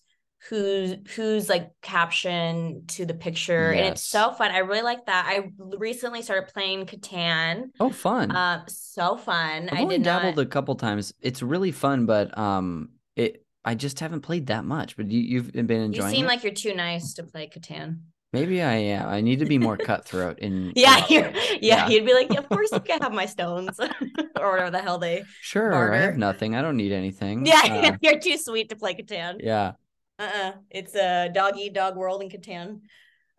who's 0.49 0.95
who's 1.15 1.49
like 1.49 1.71
caption 1.81 2.83
to 2.87 3.05
the 3.05 3.13
picture 3.13 3.71
and 3.71 3.85
it's 3.85 4.01
so 4.03 4.31
fun 4.31 4.51
i 4.51 4.59
really 4.59 4.81
like 4.81 5.05
that 5.05 5.25
i 5.27 5.49
recently 5.77 6.21
started 6.21 6.51
playing 6.53 6.85
catan 6.85 7.63
Oh, 7.79 7.89
fun. 7.89 8.35
um 8.35 8.61
so 8.67 9.17
fun 9.17 9.69
I've 9.69 9.79
i 9.79 9.85
did 9.85 10.03
dabbled 10.03 10.37
not 10.37 10.41
a 10.43 10.45
couple 10.47 10.75
times. 10.75 11.13
It's 11.21 11.41
really 11.41 11.71
fun, 11.71 12.05
but 12.05 12.37
um, 12.37 12.89
it 13.15 13.43
I 13.65 13.75
just 13.75 13.99
haven't 13.99 14.21
played 14.21 14.47
that 14.47 14.63
much. 14.63 14.95
But 14.95 15.11
you, 15.11 15.19
you've 15.19 15.51
been 15.51 15.69
enjoying 15.71 16.09
you 16.11 16.15
seem 16.15 16.25
it. 16.25 16.29
like 16.29 16.43
you're 16.43 16.53
too 16.53 16.73
nice 16.73 17.13
to 17.15 17.23
play 17.23 17.49
catan 17.53 17.99
Maybe 18.33 18.61
I 18.61 18.75
am. 18.75 19.07
I 19.07 19.21
need 19.21 19.39
to 19.39 19.45
be 19.45 19.57
more 19.57 19.77
cutthroat. 19.77 20.39
In 20.39 20.73
yeah 20.75 21.05
you're 21.09 21.29
yeah, 21.31 21.59
Yeah. 21.61 21.89
you'd 21.89 22.05
be 22.05 22.13
like 22.13 22.29
of 22.37 22.47
course 22.49 22.69
you 22.71 22.79
can 22.89 23.01
have 23.01 23.13
my 23.13 23.25
stones 23.25 23.79
or 24.39 24.51
whatever 24.51 24.71
the 24.71 24.81
hell 24.81 24.97
they 24.97 25.23
sure. 25.41 25.93
I 25.93 25.97
have 25.99 26.17
nothing. 26.17 26.55
I 26.55 26.61
don't 26.61 26.77
need 26.77 26.91
anything. 26.91 27.45
yeah 27.45 27.61
Uh, 27.93 27.97
you're 28.01 28.19
too 28.19 28.37
sweet 28.37 28.69
to 28.69 28.75
play 28.75 28.93
catan 28.95 29.37
yeah. 29.43 29.73
Uh-uh 30.19 30.51
it's 30.69 30.95
a 30.95 31.29
dog 31.33 31.57
eat 31.57 31.73
dog 31.73 31.95
world 31.95 32.21
in 32.21 32.29
catan 32.29 32.81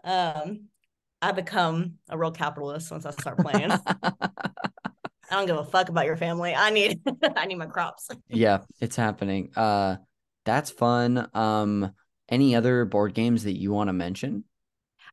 um 0.05 0.61
i 1.21 1.33
become 1.33 1.95
a 2.09 2.17
real 2.17 2.31
capitalist 2.31 2.91
once 2.91 3.05
i 3.05 3.11
start 3.11 3.39
playing 3.39 3.71
i 4.03 4.13
don't 5.31 5.47
give 5.47 5.59
a 5.59 5.65
fuck 5.65 5.89
about 5.89 6.07
your 6.07 6.17
family 6.17 6.55
i 6.55 6.71
need 6.71 7.01
i 7.37 7.47
need 7.47 7.59
my 7.59 7.67
crops 7.67 8.09
yeah. 8.29 8.61
It's 8.81 8.97
happening. 8.97 9.51
Uh, 9.57 9.97
that's 10.45 10.71
fun. 10.71 11.29
Um, 11.35 11.93
any 12.29 12.55
other 12.55 12.85
board 12.85 13.15
games 13.15 13.45
that 13.45 13.59
you 13.59 13.73
want 13.73 13.89
to 13.89 13.93
mention? 13.93 14.45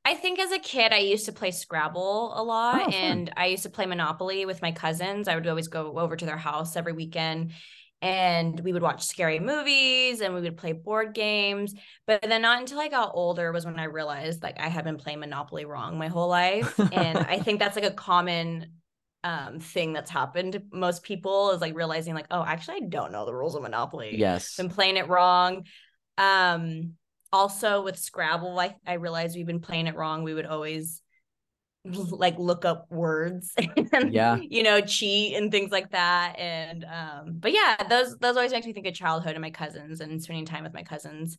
I 0.04 0.14
think 0.14 0.40
as 0.40 0.52
a 0.52 0.60
kid, 0.60 0.94
I 0.94 1.00
used 1.00 1.26
to 1.26 1.32
play 1.32 1.52
Scrabble 1.52 2.34
a 2.36 2.44
lot, 2.44 2.88
Oh, 2.88 2.90
and 2.92 3.32
I 3.36 3.48
used 3.48 3.64
to 3.64 3.70
play 3.70 3.86
Monopoly 3.86 4.46
with 4.46 4.62
my 4.62 4.72
cousins. 4.72 5.28
I 5.28 5.36
would 5.36 5.48
always 5.48 5.68
go 5.68 5.98
over 5.98 6.16
to 6.16 6.26
their 6.26 6.38
house 6.38 6.76
every 6.76 6.94
weekend, 6.94 7.54
and 8.06 8.60
we 8.60 8.72
would 8.72 8.84
watch 8.84 9.04
scary 9.04 9.40
movies 9.40 10.22
and 10.22 10.36
we 10.36 10.42
would 10.42 10.58
play 10.58 10.74
board 10.74 11.16
games. 11.16 11.74
But 12.06 12.22
then, 12.22 12.44
not 12.44 12.60
until 12.60 12.80
I 12.80 12.88
got 12.88 13.12
older 13.16 13.52
was 13.52 13.66
when 13.66 13.80
I 13.80 13.86
realized 13.86 14.44
like 14.44 14.60
I 14.60 14.68
had 14.68 14.84
been 14.84 14.98
playing 14.98 15.22
Monopoly 15.22 15.66
wrong 15.66 15.98
my 15.98 16.08
whole 16.08 16.30
life, 16.30 16.80
and 16.92 17.18
I 17.28 17.40
think 17.40 17.60
that's 17.60 17.76
like 17.76 17.86
a 17.86 17.92
common 17.92 18.74
um 19.24 19.60
thing 19.60 19.92
that's 19.92 20.12
happened 20.12 20.54
to 20.54 20.62
most 20.72 21.02
people 21.02 21.50
is 21.50 21.60
like 21.60 21.76
realizing 21.76 22.14
like 22.14 22.28
oh 22.30 22.46
actually 22.46 22.76
I 22.76 22.88
don't 22.90 23.12
know 23.12 23.26
the 23.26 23.34
rules 23.34 23.56
of 23.56 23.64
Monopoly 23.64 24.18
Yes. 24.18 24.56
been 24.56 24.70
playing 24.70 24.98
it 24.98 25.10
wrong. 25.10 25.66
Um, 26.20 26.94
also 27.34 27.84
with 27.84 27.98
Scrabble, 27.98 28.58
I, 28.60 28.76
I 28.86 28.94
realized 28.94 29.36
we've 29.36 29.48
been 29.48 29.60
playing 29.60 29.88
it 29.88 29.96
wrong. 29.96 30.24
We 30.24 30.36
would 30.36 30.46
always 30.46 31.02
like 31.86 32.38
look 32.40 32.66
up 32.66 32.92
words 32.92 33.54
and 33.94 34.12
Yeah. 34.12 34.44
you 34.50 34.64
know 34.64 34.82
cheat 34.82 35.36
and 35.36 35.52
things 35.52 35.72
like 35.72 35.92
that 35.92 36.36
and 36.40 36.84
um 36.86 37.36
but 37.40 37.52
yeah 37.52 37.76
those 37.90 38.18
those 38.18 38.36
always 38.36 38.52
makes 38.52 38.66
me 38.66 38.74
think 38.74 38.88
of 38.88 38.94
childhood 38.94 39.34
and 39.34 39.42
my 39.42 39.52
cousins 39.52 40.02
and 40.02 40.22
spending 40.22 40.46
time 40.46 40.64
with 40.64 40.74
my 40.74 40.84
cousins 40.84 41.38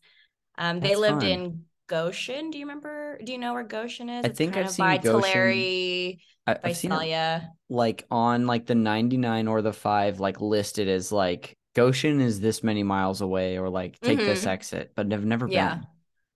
um 0.58 0.80
they 0.80 0.94
That's 0.94 0.98
lived 0.98 1.22
fun. 1.22 1.24
in 1.24 1.64
Goshen 1.88 2.50
do 2.50 2.58
you 2.58 2.66
remember 2.66 3.18
do 3.24 3.32
you 3.32 3.38
know 3.38 3.54
where 3.54 3.64
Goshen 3.64 4.08
is 4.08 4.26
I 4.26 4.28
it's 4.28 4.40
think 4.40 4.56
kind 4.56 4.56
I've 4.56 4.68
of 4.68 4.76
seen 4.76 4.90
by 4.90 4.98
Goshen. 4.98 5.68
Tulare 5.68 5.76
I, 6.46 6.58
I've 6.64 6.76
seen 6.76 6.92
it 6.92 7.08
like 7.70 8.06
on 8.10 8.46
like 8.46 8.66
the 8.66 8.74
99 8.74 9.48
or 9.48 9.62
the 9.62 9.72
5 9.72 10.20
like 10.20 10.40
listed 10.40 10.88
as 10.88 11.12
like 11.12 11.56
Goshen 11.74 12.20
is 12.20 12.40
this 12.40 12.62
many 12.64 12.82
miles 12.84 13.20
away 13.22 13.58
or 13.58 13.70
like 13.70 14.00
take 14.02 14.24
this 14.24 14.46
Mhm. 14.46 14.48
exit, 14.48 14.92
but 14.96 15.12
I've 15.12 15.24
never 15.26 15.48
been. 15.48 15.72
yeah 15.72 15.82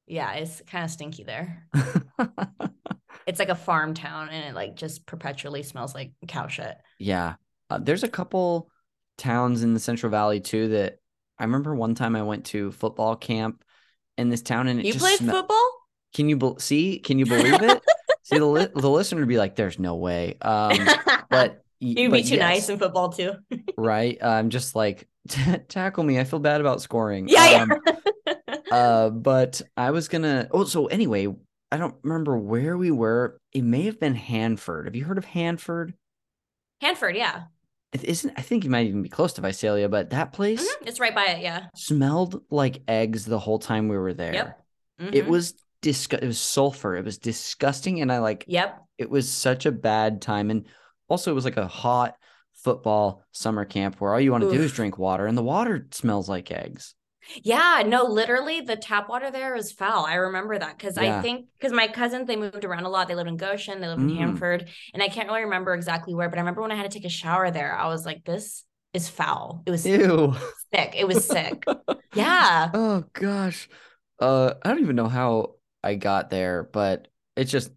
yeah 0.06 0.32
it's 0.34 0.62
kind 0.62 0.84
of 0.84 0.90
stinky 0.90 1.24
there. 1.24 1.68
it's 3.26 3.38
like 3.38 3.48
a 3.48 3.54
farm 3.54 3.94
town 3.94 4.28
and 4.30 4.44
it 4.46 4.54
like 4.54 4.76
just 4.76 5.06
perpetually 5.06 5.62
smells 5.62 5.94
like 5.94 6.12
cow 6.26 6.48
shit. 6.48 6.76
Yeah. 6.98 7.34
Uh, 7.68 7.78
there's 7.78 8.02
a 8.02 8.08
couple 8.08 8.70
towns 9.18 9.62
in 9.62 9.74
the 9.74 9.80
Central 9.80 10.10
Valley 10.10 10.40
too 10.40 10.68
that 10.68 10.98
I 11.38 11.44
remember 11.44 11.74
one 11.74 11.94
time 11.94 12.16
I 12.16 12.22
went 12.22 12.46
to 12.46 12.72
football 12.72 13.16
camp 13.16 13.64
in 14.18 14.28
this 14.28 14.42
town 14.42 14.68
and 14.68 14.80
it 14.80 14.86
You 14.86 14.92
just 14.92 15.04
played 15.04 15.18
football? 15.18 15.72
Can 16.14 16.28
you 16.28 16.36
bel 16.36 16.58
see? 16.58 16.98
Can 16.98 17.18
you 17.18 17.26
believe 17.26 17.62
it? 17.62 17.82
see 18.24 18.38
the 18.38 18.44
li- 18.44 18.68
the 18.74 18.90
listener 18.90 19.20
would 19.20 19.28
be 19.28 19.38
like, 19.38 19.54
"There's 19.56 19.78
no 19.78 19.94
way." 19.96 20.36
Um, 20.42 20.78
but 21.30 21.62
You'd 21.78 22.12
be 22.12 22.22
too 22.22 22.34
yes, 22.34 22.40
nice 22.40 22.68
in 22.68 22.78
football 22.78 23.10
too. 23.10 23.32
right? 23.78 24.22
I'm 24.22 24.50
just 24.50 24.74
like 24.74 25.08
tackle 25.68 26.04
me. 26.04 26.18
I 26.18 26.24
feel 26.24 26.38
bad 26.40 26.60
about 26.60 26.82
scoring. 26.82 27.28
Yeah, 27.28 27.62
Um, 27.62 27.80
yeah. 28.26 28.56
uh, 28.70 29.10
but 29.10 29.62
I 29.76 29.90
was 29.92 30.08
gonna. 30.08 30.48
Oh, 30.50 30.64
so 30.64 30.86
anyway, 30.86 31.28
I 31.72 31.76
don't 31.76 31.94
remember 32.02 32.36
where 32.36 32.76
we 32.76 32.90
were. 32.90 33.40
It 33.52 33.62
may 33.62 33.82
have 33.82 34.00
been 34.00 34.14
Hanford. 34.14 34.86
Have 34.86 34.96
you 34.96 35.04
heard 35.04 35.18
of 35.18 35.24
Hanford? 35.24 35.94
Hanford, 36.80 37.16
yeah. 37.16 37.44
It 37.92 38.04
isn't. 38.04 38.32
I 38.36 38.42
think 38.42 38.64
you 38.64 38.70
might 38.70 38.86
even 38.86 39.02
be 39.02 39.08
close 39.08 39.32
to 39.34 39.40
Visalia, 39.40 39.88
but 39.88 40.10
that 40.10 40.32
place 40.32 40.62
Mhm, 40.62 40.86
It's 40.86 41.00
right 41.00 41.14
by 41.14 41.26
it, 41.26 41.42
yeah. 41.42 41.66
smelled 41.74 42.42
like 42.50 42.82
eggs 42.88 43.24
the 43.24 43.38
whole 43.38 43.58
time 43.58 43.88
we 43.88 43.98
were 43.98 44.14
there. 44.14 44.32
Yep. 44.32 44.64
It 45.12 45.24
Mhm. 45.24 45.28
was 45.28 45.54
disgu- 45.82 46.22
It 46.22 46.26
was 46.26 46.38
sulfur. 46.38 46.94
It 46.96 47.04
was 47.04 47.18
disgusting, 47.18 48.00
and 48.00 48.12
I 48.12 48.18
like. 48.18 48.44
Yep. 48.46 48.84
It 48.98 49.10
was 49.10 49.28
such 49.28 49.66
a 49.66 49.72
bad 49.72 50.20
time, 50.22 50.50
and 50.50 50.66
also 51.08 51.30
it 51.30 51.34
was 51.34 51.44
like 51.44 51.56
a 51.56 51.66
hot 51.66 52.16
football 52.52 53.24
summer 53.32 53.64
camp 53.64 54.00
where 54.00 54.12
all 54.12 54.20
you 54.20 54.30
want 54.30 54.44
to 54.44 54.52
do 54.52 54.62
is 54.62 54.72
drink 54.72 54.98
water, 54.98 55.26
and 55.26 55.36
the 55.38 55.42
water 55.42 55.86
smells 55.92 56.28
like 56.28 56.50
eggs. 56.52 56.94
Yeah, 57.42 57.82
no, 57.86 58.04
literally 58.04 58.60
the 58.60 58.76
tap 58.76 59.08
water 59.08 59.30
there 59.30 59.54
is 59.54 59.72
foul. 59.72 60.04
I 60.04 60.14
remember 60.14 60.58
that 60.58 60.76
because 60.78 60.96
Yeah. 60.96 61.18
I 61.18 61.22
think 61.22 61.46
because 61.58 61.72
my 61.72 61.88
cousins 61.88 62.26
they 62.26 62.36
moved 62.36 62.64
around 62.64 62.84
a 62.84 62.88
lot. 62.88 63.08
They 63.08 63.14
lived 63.14 63.28
in 63.28 63.36
Goshen, 63.36 63.80
they 63.80 63.88
lived 63.88 64.02
in 64.02 64.08
Mm. 64.08 64.16
Hanford, 64.16 64.68
and 64.94 65.02
I 65.02 65.08
can't 65.08 65.28
really 65.28 65.42
remember 65.42 65.74
exactly 65.74 66.14
where, 66.14 66.28
but 66.28 66.38
I 66.38 66.42
remember 66.42 66.62
when 66.62 66.72
I 66.72 66.76
had 66.76 66.90
to 66.90 66.96
take 66.98 67.06
a 67.06 67.10
shower 67.10 67.50
there, 67.50 67.74
I 67.74 67.88
was 67.88 68.04
like, 68.04 68.24
this 68.24 68.64
is 68.92 69.08
foul. 69.08 69.62
It 69.66 69.70
was 69.70 69.86
Ew. 69.86 70.34
sick. 70.74 70.94
It 70.96 71.06
was 71.06 71.24
sick. 71.26 71.64
yeah. 72.14 72.70
Oh 72.74 73.04
gosh. 73.12 73.68
Uh 74.18 74.54
I 74.62 74.68
don't 74.68 74.80
even 74.82 74.96
know 74.96 75.08
how 75.08 75.54
I 75.82 75.94
got 75.94 76.30
there, 76.30 76.64
but 76.64 77.08
it's 77.36 77.50
just 77.50 77.70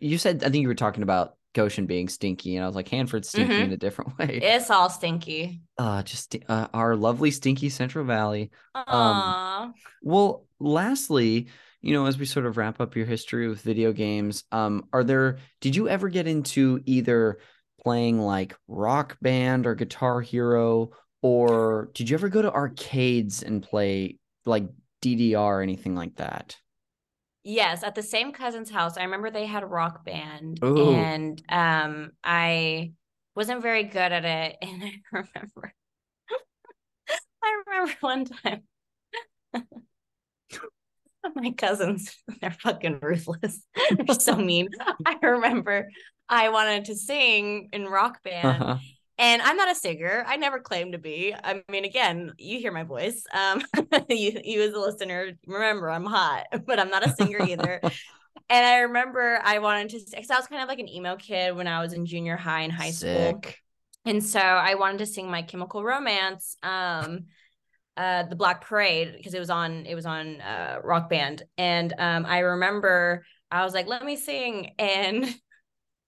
you 0.00 0.18
said 0.18 0.44
I 0.44 0.50
think 0.50 0.62
you 0.62 0.68
were 0.68 0.74
talking 0.74 1.02
about 1.02 1.36
Goshen 1.58 1.86
being 1.86 2.08
stinky 2.08 2.54
and 2.56 2.62
I 2.64 2.68
was 2.68 2.76
like 2.76 2.88
Hanford's 2.88 3.28
stinky 3.28 3.54
Mhm. 3.54 3.64
in 3.64 3.72
a 3.72 3.76
different 3.76 4.10
way. 4.18 4.38
It's 4.42 4.70
all 4.70 4.88
stinky. 4.90 5.60
Uh 5.76 6.02
just 6.04 6.36
uh, 6.48 6.68
our 6.72 6.94
lovely 6.94 7.30
stinky 7.32 7.68
Central 7.68 8.04
Valley. 8.04 8.50
Aww. 8.76 9.72
Well, 10.02 10.46
lastly, 10.60 11.48
you 11.80 11.92
know, 11.94 12.06
as 12.06 12.16
we 12.18 12.26
sort 12.26 12.46
of 12.46 12.56
wrap 12.56 12.80
up 12.80 12.94
your 12.96 13.06
history 13.06 13.48
with 13.48 13.60
video 13.62 13.92
games, 13.92 14.44
um 14.52 14.86
are 14.92 15.02
there 15.04 15.38
did 15.60 15.74
you 15.74 15.88
ever 15.88 16.08
get 16.08 16.26
into 16.28 16.80
either 16.86 17.38
playing 17.82 18.20
like 18.20 18.54
Rock 18.68 19.16
Band 19.20 19.66
or 19.66 19.74
Guitar 19.74 20.20
Hero 20.20 20.90
or 21.22 21.90
did 21.94 22.08
you 22.08 22.14
ever 22.16 22.28
go 22.28 22.42
to 22.42 22.52
arcades 22.52 23.42
and 23.42 23.62
play 23.62 24.18
like 24.46 24.66
DDR 25.02 25.58
or 25.58 25.62
anything 25.62 25.94
like 25.96 26.14
that? 26.16 26.56
Yes, 27.50 27.82
at 27.82 27.94
the 27.94 28.02
same 28.02 28.32
cousin's 28.32 28.68
house. 28.68 28.98
I 28.98 29.04
remember 29.04 29.30
they 29.30 29.46
had 29.46 29.62
a 29.62 29.66
rock 29.66 30.04
band 30.04 30.60
Ooh. 30.62 30.90
and 30.90 31.42
um 31.48 32.10
I 32.22 32.92
wasn't 33.34 33.62
very 33.62 33.84
good 33.84 34.12
at 34.12 34.26
it 34.26 34.58
and 34.62 34.84
I 34.84 35.00
remember 35.10 35.72
I 37.42 37.62
remember 37.66 37.94
one 38.00 38.24
time 38.26 38.62
my 41.34 41.52
cousins 41.52 42.14
they're 42.42 42.50
fucking 42.50 42.98
ruthless. 43.00 43.62
They're 43.96 44.20
so 44.20 44.36
mean. 44.36 44.68
I 45.06 45.16
remember 45.22 45.88
I 46.28 46.50
wanted 46.50 46.84
to 46.86 46.96
sing 46.96 47.70
in 47.72 47.86
rock 47.86 48.22
band 48.22 48.62
Uh-huh. 48.62 48.76
And 49.18 49.42
I'm 49.42 49.56
not 49.56 49.70
a 49.70 49.74
singer. 49.74 50.24
I 50.26 50.36
never 50.36 50.60
claimed 50.60 50.92
to 50.92 50.98
be. 50.98 51.34
I 51.34 51.62
mean, 51.68 51.84
again, 51.84 52.32
you 52.38 52.60
hear 52.60 52.72
my 52.72 52.84
voice. 52.84 53.24
Um, 53.34 53.62
you, 54.08 54.40
you 54.44 54.62
as 54.62 54.72
a 54.72 54.78
listener, 54.78 55.32
remember 55.46 55.90
I'm 55.90 56.04
hot, 56.04 56.46
but 56.66 56.78
I'm 56.78 56.90
not 56.90 57.06
a 57.06 57.10
singer 57.10 57.42
either. 57.42 57.80
and 58.48 58.66
I 58.66 58.78
remember 58.78 59.40
I 59.42 59.58
wanted 59.58 59.90
to, 59.90 60.00
because 60.10 60.30
I 60.30 60.36
was 60.36 60.46
kind 60.46 60.62
of 60.62 60.68
like 60.68 60.78
an 60.78 60.88
emo 60.88 61.16
kid 61.16 61.56
when 61.56 61.66
I 61.66 61.80
was 61.80 61.92
in 61.92 62.06
junior 62.06 62.36
high 62.36 62.62
and 62.62 62.72
high 62.72 62.92
school, 62.92 63.40
Sick. 63.42 63.58
and 64.04 64.24
so 64.24 64.40
I 64.40 64.76
wanted 64.76 64.98
to 64.98 65.06
sing 65.06 65.28
My 65.28 65.42
Chemical 65.42 65.82
Romance, 65.82 66.56
um, 66.62 67.24
uh, 67.96 68.22
the 68.22 68.36
Black 68.36 68.60
Parade, 68.60 69.14
because 69.16 69.34
it 69.34 69.40
was 69.40 69.50
on, 69.50 69.84
it 69.84 69.96
was 69.96 70.06
on 70.06 70.40
uh, 70.40 70.78
Rock 70.84 71.10
Band, 71.10 71.42
and 71.56 71.92
um, 71.98 72.24
I 72.24 72.38
remember 72.38 73.24
I 73.50 73.64
was 73.64 73.74
like, 73.74 73.88
let 73.88 74.04
me 74.04 74.14
sing, 74.14 74.74
and 74.78 75.26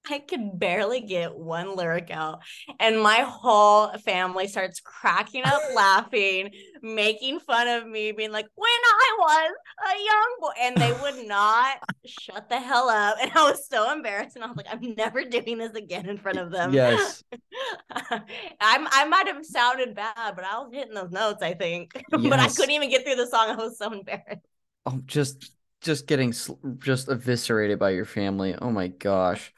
I 0.08 0.18
could 0.18 0.58
barely 0.58 1.00
get 1.00 1.36
one 1.36 1.76
lyric 1.76 2.10
out. 2.10 2.40
And 2.78 3.00
my 3.00 3.18
whole 3.18 3.88
family 3.98 4.48
starts 4.48 4.80
cracking 4.80 5.44
up 5.44 5.60
laughing, 5.74 6.50
making 6.82 7.40
fun 7.40 7.68
of 7.68 7.86
me, 7.86 8.12
being 8.12 8.32
like, 8.32 8.46
when 8.54 8.68
I 8.68 9.16
was 9.18 9.52
a 9.92 10.04
young 10.04 10.36
boy. 10.40 10.50
And 10.60 10.76
they 10.76 10.92
would 11.02 11.26
not 11.28 11.78
shut 12.06 12.48
the 12.48 12.58
hell 12.58 12.88
up. 12.88 13.16
And 13.20 13.30
I 13.34 13.50
was 13.50 13.66
so 13.68 13.92
embarrassed. 13.92 14.36
And 14.36 14.44
I 14.44 14.48
was 14.48 14.56
like, 14.56 14.66
I'm 14.70 14.94
never 14.94 15.24
doing 15.24 15.58
this 15.58 15.72
again 15.72 16.08
in 16.08 16.16
front 16.16 16.38
of 16.38 16.50
them. 16.50 16.72
Yes. 16.72 17.22
I'm, 17.90 18.88
I 18.90 19.04
might 19.06 19.26
have 19.26 19.44
sounded 19.44 19.94
bad, 19.94 20.34
but 20.34 20.44
I 20.44 20.58
was 20.58 20.70
hitting 20.72 20.94
those 20.94 21.10
notes, 21.10 21.42
I 21.42 21.54
think. 21.54 21.92
but 22.10 22.38
I 22.38 22.48
couldn't 22.48 22.70
even 22.70 22.90
get 22.90 23.04
through 23.04 23.16
the 23.16 23.26
song. 23.26 23.50
I 23.50 23.56
was 23.56 23.78
so 23.78 23.92
embarrassed. 23.92 24.46
Oh, 24.86 24.98
just 25.04 25.52
just 25.82 26.06
getting 26.06 26.32
sl- 26.32 26.54
just 26.78 27.08
eviscerated 27.08 27.78
by 27.78 27.90
your 27.90 28.04
family. 28.04 28.54
Oh 28.60 28.70
my 28.70 28.88
gosh. 28.88 29.52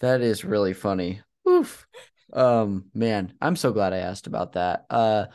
That 0.00 0.20
is 0.20 0.44
really 0.44 0.72
funny. 0.72 1.20
Oof. 1.48 1.86
Um, 2.32 2.86
man, 2.94 3.34
I'm 3.40 3.56
so 3.56 3.72
glad 3.72 3.92
I 3.92 3.98
asked 3.98 4.26
about 4.26 4.52
that. 4.52 4.86
Uh 4.90 5.26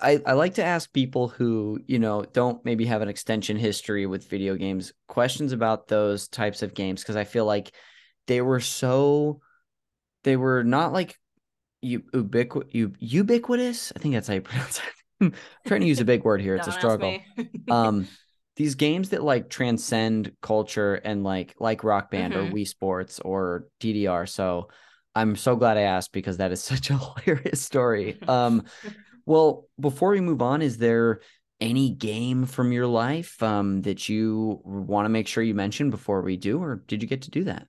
I, 0.00 0.20
I 0.24 0.32
like 0.34 0.54
to 0.54 0.64
ask 0.64 0.92
people 0.92 1.28
who, 1.28 1.80
you 1.86 1.98
know, 1.98 2.22
don't 2.22 2.64
maybe 2.64 2.84
have 2.84 3.02
an 3.02 3.08
extension 3.08 3.56
history 3.56 4.06
with 4.06 4.28
video 4.28 4.54
games 4.54 4.92
questions 5.08 5.52
about 5.52 5.88
those 5.88 6.28
types 6.28 6.62
of 6.62 6.74
games 6.74 7.02
because 7.02 7.16
I 7.16 7.24
feel 7.24 7.44
like 7.46 7.72
they 8.28 8.40
were 8.40 8.60
so 8.60 9.40
they 10.22 10.36
were 10.36 10.62
not 10.62 10.92
like 10.92 11.18
ubiqu- 11.84 12.68
u- 12.70 12.94
ubiquitous. 12.98 13.92
I 13.96 13.98
think 13.98 14.14
that's 14.14 14.28
how 14.28 14.34
you 14.34 14.40
pronounce 14.42 14.78
it. 14.78 14.84
I'm 15.20 15.34
trying 15.66 15.80
to 15.80 15.86
use 15.88 16.00
a 16.00 16.04
big 16.04 16.22
word 16.24 16.40
here. 16.40 16.54
It's 16.54 16.68
a 16.68 16.72
struggle 16.72 17.18
um 17.68 18.06
these 18.56 18.74
games 18.74 19.10
that 19.10 19.22
like 19.22 19.48
transcend 19.48 20.32
culture 20.42 20.94
and 20.94 21.24
like 21.24 21.54
like 21.58 21.84
rock 21.84 22.10
band 22.10 22.34
Mhm. 22.34 22.50
or 22.50 22.52
wii 22.52 22.66
sports 22.68 23.18
or 23.20 23.66
ddr 23.80 24.28
so 24.28 24.68
i'm 25.14 25.36
so 25.36 25.56
glad 25.56 25.76
i 25.76 25.82
asked 25.82 26.12
because 26.12 26.36
that 26.36 26.52
is 26.52 26.62
such 26.72 26.90
a 26.90 26.98
hilarious 26.98 27.60
story. 27.60 28.18
Um 28.28 28.64
well 29.26 29.68
before 29.78 30.10
we 30.10 30.20
move 30.20 30.42
on 30.42 30.62
is 30.62 30.78
there 30.78 31.20
any 31.60 31.90
game 31.90 32.44
from 32.44 32.72
your 32.72 32.86
life 32.88 33.40
um 33.42 33.82
that 33.82 34.08
you 34.08 34.60
want 34.64 35.04
to 35.04 35.08
make 35.08 35.28
sure 35.28 35.44
you 35.44 35.54
mention 35.54 35.90
before 35.90 36.20
we 36.22 36.36
do 36.36 36.60
or 36.60 36.82
did 36.88 37.02
you 37.02 37.08
get 37.08 37.22
to 37.22 37.30
do 37.30 37.44
that 37.44 37.68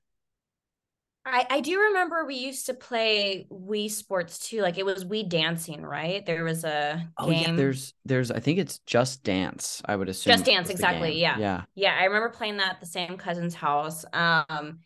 I, 1.26 1.48
I 1.50 1.60
do 1.62 1.80
remember 1.80 2.26
we 2.26 2.36
used 2.36 2.66
to 2.66 2.74
play 2.74 3.48
Wii 3.50 3.90
Sports 3.90 4.50
too. 4.50 4.62
Like 4.62 4.78
it 4.78 4.86
was 4.86 5.06
Wii 5.06 5.30
Dancing, 5.30 5.82
right? 5.84 6.26
There 6.26 6.44
was 6.44 6.64
a 6.66 7.08
oh 7.18 7.30
game. 7.30 7.42
yeah 7.42 7.52
there's 7.56 7.94
there's 8.06 8.32
i 8.32 8.40
think 8.40 8.60
it's 8.60 8.80
just 8.80 9.24
dance 9.24 9.82
i 9.86 9.96
would 9.96 10.10
assume 10.10 10.32
Just 10.32 10.46
Dance, 10.46 10.70
exactly, 10.70 11.20
yeah. 11.20 11.38
yeah 11.38 11.64
yeah, 11.76 11.98
I 12.00 12.06
remember 12.06 12.30
playing 12.30 12.58
that 12.58 12.74
at 12.74 12.80
the 12.80 12.86
same 12.86 13.18
cousin's 13.18 13.56
house. 13.56 14.06
Um, 14.14 14.80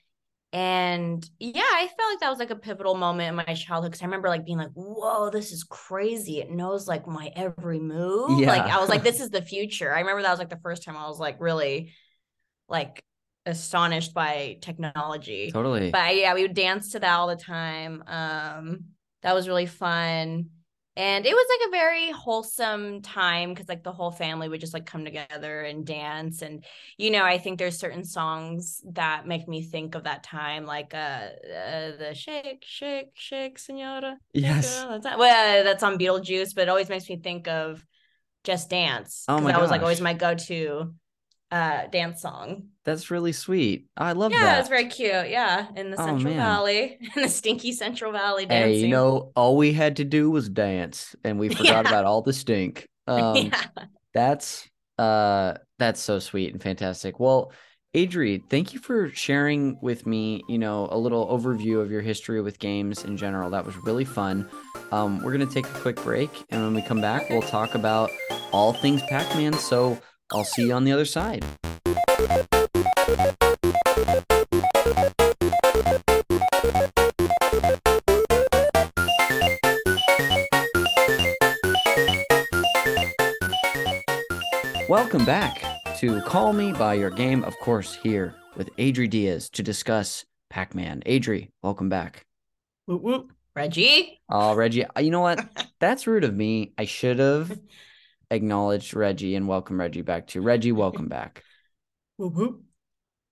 and 0.54 1.30
yeah, 1.39 1.62
I 1.62 1.88
felt 1.88 2.10
like 2.12 2.19
that 2.21 2.30
was 2.30 2.39
like 2.39 2.52
a 2.52 2.56
pivotal 2.56 2.95
moment 2.95 3.30
in 3.30 3.36
my 3.36 3.54
childhood 3.54 3.91
because 3.91 4.02
I 4.02 4.06
remember 4.06 4.30
like 4.30 4.45
being 4.45 4.58
like, 4.58 4.71
"Whoa, 4.73 5.30
this 5.30 5.52
is 5.52 5.63
crazy! 5.63 6.39
It 6.39 6.50
knows 6.50 6.88
like 6.88 7.06
my 7.06 7.32
every 7.36 7.80
move." 7.80 8.39
Yeah. 8.39 8.47
Like 8.47 8.71
I 8.71 8.80
was 8.80 8.89
like, 8.89 9.04
"This 9.04 9.19
is 9.19 9.30
the 9.30 9.41
future." 9.41 9.93
I 9.93 10.00
remember 10.00 10.21
that 10.21 10.32
was 10.32 10.39
like 10.39 10.50
the 10.50 10.60
first 10.63 10.84
time 10.84 10.95
I 10.95 11.08
was 11.08 11.19
like 11.19 11.41
really, 11.41 11.93
like 12.69 13.04
astonished 13.48 14.14
by 14.14 14.58
technology. 14.62 15.50
totally 15.52 15.90
but 15.90 16.16
yeah, 16.16 16.34
we 16.34 16.44
would 16.44 16.54
dance 16.54 16.92
to 16.92 17.00
that 17.00 17.16
all 17.16 17.28
the 17.28 17.36
time. 17.36 18.04
Um, 18.06 18.86
that 19.24 19.34
was 19.34 19.48
really 19.48 19.66
fun. 19.66 20.50
And 20.96 21.28
it 21.28 21.34
was 21.34 21.46
like 21.60 21.68
a 21.68 21.72
very 21.72 22.12
wholesome 22.12 23.04
time 23.04 23.54
because 23.54 23.70
like 23.70 23.84
the 23.84 23.92
whole 23.92 24.10
family 24.10 24.50
would 24.50 24.60
just 24.60 24.74
like 24.74 24.88
come 24.88 25.06
together 25.06 25.62
and 25.62 25.86
dance. 25.86 26.42
And 26.42 26.66
you 26.98 27.12
know, 27.12 27.24
I 27.24 27.38
think 27.38 27.60
there's 27.60 27.78
certain 27.78 28.04
songs 28.04 28.82
that 28.94 29.28
make 29.28 29.48
me 29.48 29.62
think 29.62 29.94
of 29.94 30.06
that 30.06 30.24
time, 30.24 30.66
like 30.66 30.96
uh, 30.96 30.98
uh 30.98 31.98
the 31.98 32.14
shake, 32.16 32.64
shake, 32.66 33.12
shake, 33.14 33.60
senora. 33.60 34.18
Yes. 34.34 34.84
the 34.84 35.00
time. 35.00 35.20
Well, 35.20 35.64
that's 35.64 35.84
on 35.84 36.00
Beetlejuice, 36.00 36.56
but 36.56 36.64
it 36.64 36.70
always 36.70 36.90
makes 36.90 37.08
me 37.08 37.18
think 37.18 37.48
of 37.48 37.86
Just 38.44 38.72
Dance. 38.72 39.24
Oh 39.28 39.40
my 39.40 39.52
that 39.52 39.62
was 39.62 39.70
like 39.70 39.82
always 39.82 40.02
my 40.02 40.14
go-to 40.14 40.96
uh 41.52 41.88
dance 41.88 42.22
song. 42.22 42.64
that's 42.84 43.10
really 43.10 43.32
sweet 43.32 43.86
i 43.96 44.12
love 44.12 44.32
Yeah, 44.32 44.40
that 44.44 44.56
it 44.56 44.60
was 44.60 44.68
very 44.70 44.88
cute. 44.88 45.30
Yeah, 45.30 45.68
in 45.76 45.92
the 45.92 45.98
Oh, 46.02 46.06
Central 46.06 46.34
man. 46.34 46.38
Valley, 46.44 46.98
in 47.16 47.22
the 47.22 47.30
stinky 47.30 47.72
Central 47.72 48.12
Valley 48.12 48.46
dancing. 48.46 48.74
Hey, 48.74 48.80
you 48.82 48.88
know, 48.90 49.32
all 49.36 49.56
we 49.56 49.72
had 49.74 49.96
to 49.98 50.04
do 50.04 50.30
was 50.30 50.50
dance, 50.50 51.16
and 51.24 51.40
we 51.40 51.48
forgot 51.60 51.86
Yeah. 51.86 51.90
about 51.92 52.06
all 52.06 52.22
the 52.22 52.34
stink. 52.34 52.86
Um, 53.08 53.38
yeah, 53.38 53.68
That's 54.14 54.68
uh, 54.98 55.54
that's 55.80 56.02
so 56.02 56.20
sweet 56.20 56.52
and 56.54 56.62
fantastic. 56.62 57.20
Well, 57.20 57.52
Adri, 57.96 58.42
thank 58.50 58.74
you 58.74 58.80
for 58.80 59.10
sharing 59.12 59.78
with 59.82 60.06
me. 60.06 60.42
You 60.50 60.58
know, 60.58 60.88
a 60.92 60.98
little 60.98 61.26
overview 61.28 61.80
of 61.82 61.90
your 61.90 62.02
history 62.02 62.42
with 62.42 62.60
games 62.60 63.06
in 63.06 63.16
general. 63.16 63.50
That 63.52 63.66
was 63.66 63.78
really 63.78 64.06
fun. 64.06 64.50
Um, 64.92 65.24
we're 65.24 65.32
gonna 65.32 65.46
take 65.46 65.66
a 65.68 65.80
quick 65.80 65.96
break, 66.04 66.30
and 66.50 66.62
when 66.62 66.74
we 66.74 66.82
come 66.82 67.00
back, 67.00 67.30
we'll 67.30 67.42
talk 67.42 67.74
about 67.76 68.10
all 68.52 68.74
things 68.74 69.02
Pac-Man. 69.04 69.54
So 69.54 69.98
I'll 70.32 70.44
see 70.44 70.68
you 70.68 70.74
on 70.74 70.84
the 70.84 70.92
other 70.92 71.06
side. 71.06 71.46
Welcome 84.90 85.26
back 85.26 85.63
to 86.00 86.22
Call 86.22 86.52
Me 86.52 86.74
by 86.74 86.96
Your 86.96 87.10
Game, 87.10 87.44
of 87.46 87.58
course, 87.60 87.96
here 87.96 88.36
with 88.58 88.76
Adri 88.76 89.10
Diaz 89.10 89.50
to 89.52 89.63
discuss 89.63 90.26
Pac 90.50 90.76
Man. 90.76 91.02
Adri, 91.06 91.50
welcome 91.62 91.88
back. 91.88 92.26
Whoop, 92.86 93.02
whoop. 93.02 93.32
Reggie. 93.56 94.20
Oh, 94.30 94.54
Reggie. 94.56 94.86
You 95.00 95.10
know 95.10 95.22
what? 95.22 95.68
That's 95.80 96.06
rude 96.06 96.24
of 96.26 96.36
me. 96.36 96.74
I 96.78 96.86
should 96.86 97.20
have. 97.20 97.58
acknowledged 98.32 98.94
Reggie 98.94 99.36
and 99.36 99.48
welcome 99.48 99.80
Reggie 99.80 100.02
back 100.02 100.28
to 100.28 100.42
Reggie. 100.42 100.72
Welcome 100.72 101.08
back. 101.08 101.44
Whoop, 102.18 102.34
whoop. 102.34 102.63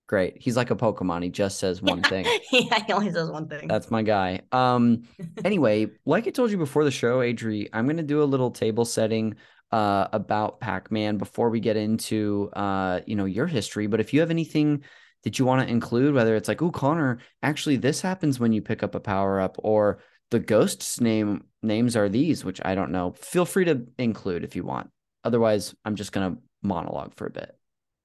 Great. 0.06 0.36
He's 0.40 0.56
like 0.56 0.70
a 0.70 0.76
Pokemon. 0.76 1.24
He 1.24 1.30
just 1.30 1.58
says 1.58 1.82
one 1.82 2.00
thing. 2.04 2.24
yeah, 2.52 2.84
he 2.86 2.92
only 2.92 3.12
says 3.12 3.28
one 3.28 3.48
thing. 3.48 3.66
That's 3.66 3.90
my 3.90 4.02
guy. 4.02 4.42
Um. 4.52 5.04
Anyway, 5.44 5.88
like 6.06 6.26
I 6.26 6.30
told 6.30 6.50
you 6.50 6.56
before 6.56 6.84
the 6.84 6.90
show, 6.90 7.18
Adri, 7.20 7.68
I'm 7.72 7.86
gonna 7.86 8.02
do 8.02 8.22
a 8.22 8.24
little 8.24 8.50
table 8.50 8.84
setting 8.84 9.34
uh 9.72 10.06
about 10.12 10.60
Pac-Man 10.60 11.18
before 11.18 11.50
we 11.50 11.58
get 11.58 11.76
into 11.76 12.50
uh 12.54 13.00
you 13.06 13.16
know 13.16 13.24
your 13.24 13.46
history. 13.46 13.86
But 13.86 14.00
if 14.00 14.14
you 14.14 14.20
have 14.20 14.30
anything 14.30 14.82
that 15.24 15.38
you 15.38 15.44
want 15.44 15.66
to 15.66 15.72
include, 15.72 16.14
whether 16.14 16.36
it's 16.36 16.48
like, 16.48 16.62
oh, 16.62 16.70
Conner, 16.70 17.18
actually 17.42 17.76
this 17.76 18.00
happens 18.00 18.38
when 18.38 18.52
you 18.52 18.62
pick 18.62 18.82
up 18.84 18.94
a 18.94 19.00
power 19.00 19.40
up, 19.40 19.56
or 19.58 19.98
the 20.30 20.38
ghosts 20.38 21.00
name 21.00 21.44
names 21.66 21.96
are 21.96 22.08
these, 22.08 22.44
which 22.44 22.60
I 22.64 22.74
don't 22.74 22.92
know. 22.92 23.12
Feel 23.12 23.44
free 23.44 23.64
to 23.66 23.86
include 23.98 24.44
if 24.44 24.56
you 24.56 24.64
want. 24.64 24.90
Otherwise, 25.24 25.74
I'm 25.84 25.96
just 25.96 26.12
gonna 26.12 26.36
monologue 26.62 27.14
for 27.14 27.26
a 27.26 27.30
bit. 27.30 27.54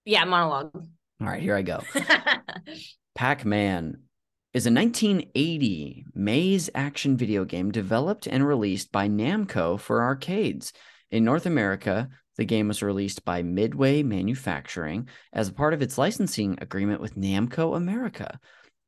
yeah, 0.05 0.25
monologue. 0.25 0.71
All 1.21 1.27
right, 1.27 1.41
here 1.41 1.55
I 1.55 1.61
go. 1.61 1.81
Pac 3.15 3.45
Man 3.45 4.01
is 4.53 4.65
a 4.65 4.71
1980 4.71 6.05
maze 6.13 6.69
action 6.73 7.15
video 7.15 7.45
game 7.45 7.71
developed 7.71 8.27
and 8.27 8.45
released 8.45 8.91
by 8.91 9.07
Namco 9.07 9.79
for 9.79 10.01
arcades. 10.01 10.73
In 11.11 11.23
North 11.23 11.45
America, 11.45 12.09
the 12.37 12.45
game 12.45 12.67
was 12.67 12.81
released 12.81 13.23
by 13.23 13.43
Midway 13.43 14.01
Manufacturing 14.03 15.07
as 15.31 15.49
a 15.49 15.53
part 15.53 15.73
of 15.73 15.81
its 15.81 15.97
licensing 15.97 16.57
agreement 16.61 17.01
with 17.01 17.15
Namco 17.15 17.75
America. 17.75 18.39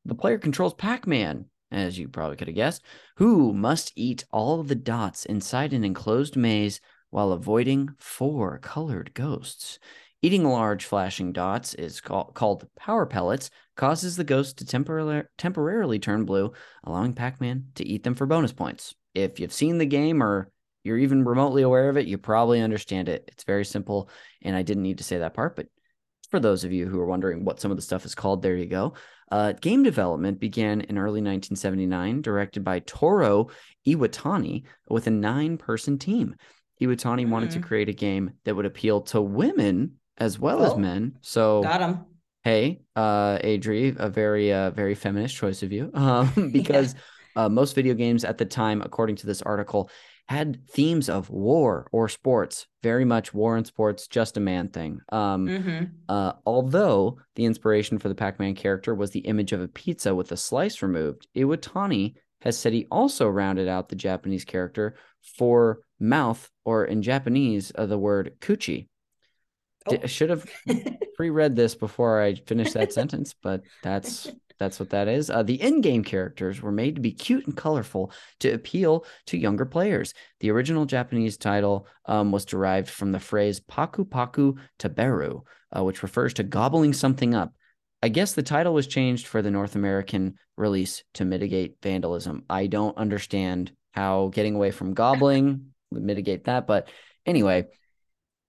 The 0.04 0.14
player 0.14 0.38
controls 0.38 0.74
Pac 0.74 1.06
Man, 1.06 1.46
as 1.74 1.98
you 1.98 2.08
probably 2.08 2.36
could 2.36 2.48
have 2.48 2.54
guessed, 2.54 2.82
who 3.16 3.52
must 3.52 3.92
eat 3.96 4.24
all 4.30 4.62
the 4.62 4.74
dots 4.74 5.26
inside 5.26 5.72
an 5.72 5.84
enclosed 5.84 6.36
maze 6.36 6.80
while 7.10 7.32
avoiding 7.32 7.90
four 7.98 8.58
colored 8.58 9.12
ghosts. 9.14 9.78
Eating 10.22 10.44
large 10.44 10.86
flashing 10.86 11.32
dots 11.32 11.74
is 11.74 12.00
call- 12.00 12.32
called 12.32 12.66
power 12.76 13.04
pellets, 13.04 13.50
causes 13.76 14.16
the 14.16 14.24
ghost 14.24 14.56
to 14.58 14.64
temporarily 14.64 15.22
temporarily 15.36 15.98
turn 15.98 16.24
blue, 16.24 16.52
allowing 16.84 17.12
Pac-Man 17.12 17.66
to 17.74 17.86
eat 17.86 18.04
them 18.04 18.14
for 18.14 18.24
bonus 18.24 18.52
points. 18.52 18.94
If 19.14 19.38
you've 19.38 19.52
seen 19.52 19.76
the 19.78 19.84
game 19.84 20.22
or 20.22 20.50
you're 20.82 20.98
even 20.98 21.24
remotely 21.24 21.62
aware 21.62 21.88
of 21.88 21.96
it, 21.96 22.06
you 22.06 22.18
probably 22.18 22.60
understand 22.60 23.08
it. 23.08 23.24
It's 23.28 23.44
very 23.44 23.64
simple, 23.64 24.08
and 24.42 24.56
I 24.56 24.62
didn't 24.62 24.82
need 24.82 24.98
to 24.98 25.04
say 25.04 25.18
that 25.18 25.34
part, 25.34 25.56
but 25.56 25.66
for 26.30 26.40
those 26.40 26.64
of 26.64 26.72
you 26.72 26.88
who 26.88 26.98
are 27.00 27.06
wondering 27.06 27.44
what 27.44 27.60
some 27.60 27.70
of 27.70 27.76
the 27.76 27.82
stuff 27.82 28.04
is 28.04 28.14
called, 28.14 28.42
there 28.42 28.56
you 28.56 28.66
go. 28.66 28.94
Uh, 29.30 29.52
game 29.52 29.82
development 29.82 30.38
began 30.38 30.80
in 30.82 30.98
early 30.98 31.20
1979, 31.20 32.22
directed 32.22 32.62
by 32.64 32.80
Toru 32.80 33.46
Iwatani 33.86 34.64
with 34.88 35.06
a 35.06 35.10
nine 35.10 35.56
person 35.58 35.98
team. 35.98 36.36
Iwatani 36.80 37.28
wanted 37.28 37.50
to 37.52 37.60
Mhm. 37.60 37.64
create 37.64 37.88
a 37.88 37.92
game 37.92 38.32
that 38.44 38.54
would 38.54 38.66
appeal 38.66 39.00
to 39.02 39.20
women 39.20 39.92
as 40.18 40.38
well 40.38 40.62
as 40.62 40.72
Oh. 40.72 40.78
men. 40.78 41.18
So, 41.22 41.62
Got 41.62 41.80
him. 41.80 42.00
hey, 42.42 42.82
uh, 42.94 43.38
Adri, 43.38 43.96
a 43.98 44.08
very, 44.08 44.52
uh, 44.52 44.70
very 44.70 44.94
feminist 44.94 45.34
choice 45.34 45.62
of 45.62 45.72
you, 45.72 45.90
um, 45.94 46.30
because 46.52 46.94
uh, 47.36 47.48
most 47.48 47.74
video 47.74 47.94
games 47.94 48.24
at 48.24 48.38
the 48.38 48.44
time, 48.44 48.80
according 48.82 49.16
to 49.16 49.26
this 49.26 49.42
article, 49.42 49.90
had 50.28 50.66
themes 50.70 51.08
of 51.08 51.28
war 51.28 51.86
or 51.92 52.08
sports. 52.08 52.66
Very 52.82 53.04
much 53.04 53.34
war 53.34 53.56
and 53.56 53.66
sports, 53.66 54.06
just 54.06 54.36
a 54.36 54.40
man 54.40 54.68
thing. 54.68 55.00
Um, 55.10 55.46
hmm 55.46 55.84
uh, 56.08 56.32
although 56.46 57.18
the 57.34 57.44
inspiration 57.44 57.98
for 57.98 58.08
the 58.08 58.14
Pac-Man 58.14 58.54
character 58.54 58.94
was 58.94 59.10
the 59.10 59.20
image 59.20 59.52
of 59.52 59.60
a 59.60 59.68
pizza 59.68 60.14
with 60.14 60.32
a 60.32 60.36
slice 60.36 60.82
removed, 60.82 61.28
Iwatani 61.36 62.14
has 62.40 62.58
said 62.58 62.72
he 62.72 62.86
also 62.90 63.28
rounded 63.28 63.68
out 63.68 63.88
the 63.88 63.96
Japanese 63.96 64.44
character 64.44 64.96
for 65.22 65.80
mouth, 65.98 66.50
or 66.64 66.84
in 66.84 67.02
Japanese, 67.02 67.72
uh, 67.74 67.86
the 67.86 67.98
word 67.98 68.36
kuchi. 68.40 68.88
Oh. 69.86 69.98
I 70.02 70.06
should 70.06 70.30
have 70.30 70.46
pre-read 71.16 71.56
this 71.56 71.74
before 71.74 72.20
I 72.20 72.34
finished 72.34 72.74
that 72.74 72.92
sentence, 72.92 73.34
but 73.42 73.62
that's 73.82 74.30
that's 74.58 74.78
what 74.78 74.90
that 74.90 75.08
is. 75.08 75.30
Uh, 75.30 75.42
the 75.42 75.60
in-game 75.60 76.04
characters 76.04 76.62
were 76.62 76.72
made 76.72 76.94
to 76.94 77.00
be 77.00 77.12
cute 77.12 77.46
and 77.46 77.56
colorful 77.56 78.12
to 78.40 78.52
appeal 78.52 79.04
to 79.26 79.38
younger 79.38 79.64
players. 79.64 80.14
The 80.40 80.50
original 80.50 80.86
Japanese 80.86 81.36
title 81.36 81.86
um, 82.06 82.32
was 82.32 82.44
derived 82.44 82.88
from 82.88 83.12
the 83.12 83.20
phrase 83.20 83.60
"paku 83.60 84.04
paku 84.08 84.58
taberu," 84.78 85.42
uh, 85.76 85.84
which 85.84 86.02
refers 86.02 86.34
to 86.34 86.42
gobbling 86.42 86.92
something 86.92 87.34
up. 87.34 87.52
I 88.02 88.08
guess 88.08 88.34
the 88.34 88.42
title 88.42 88.74
was 88.74 88.86
changed 88.86 89.26
for 89.26 89.40
the 89.40 89.50
North 89.50 89.76
American 89.76 90.34
release 90.56 91.04
to 91.14 91.24
mitigate 91.24 91.76
vandalism. 91.82 92.44
I 92.50 92.66
don't 92.66 92.96
understand 92.98 93.72
how 93.92 94.28
getting 94.28 94.54
away 94.54 94.70
from 94.70 94.94
gobbling 94.94 95.68
would 95.90 96.02
mitigate 96.02 96.44
that, 96.44 96.66
but 96.66 96.88
anyway, 97.24 97.66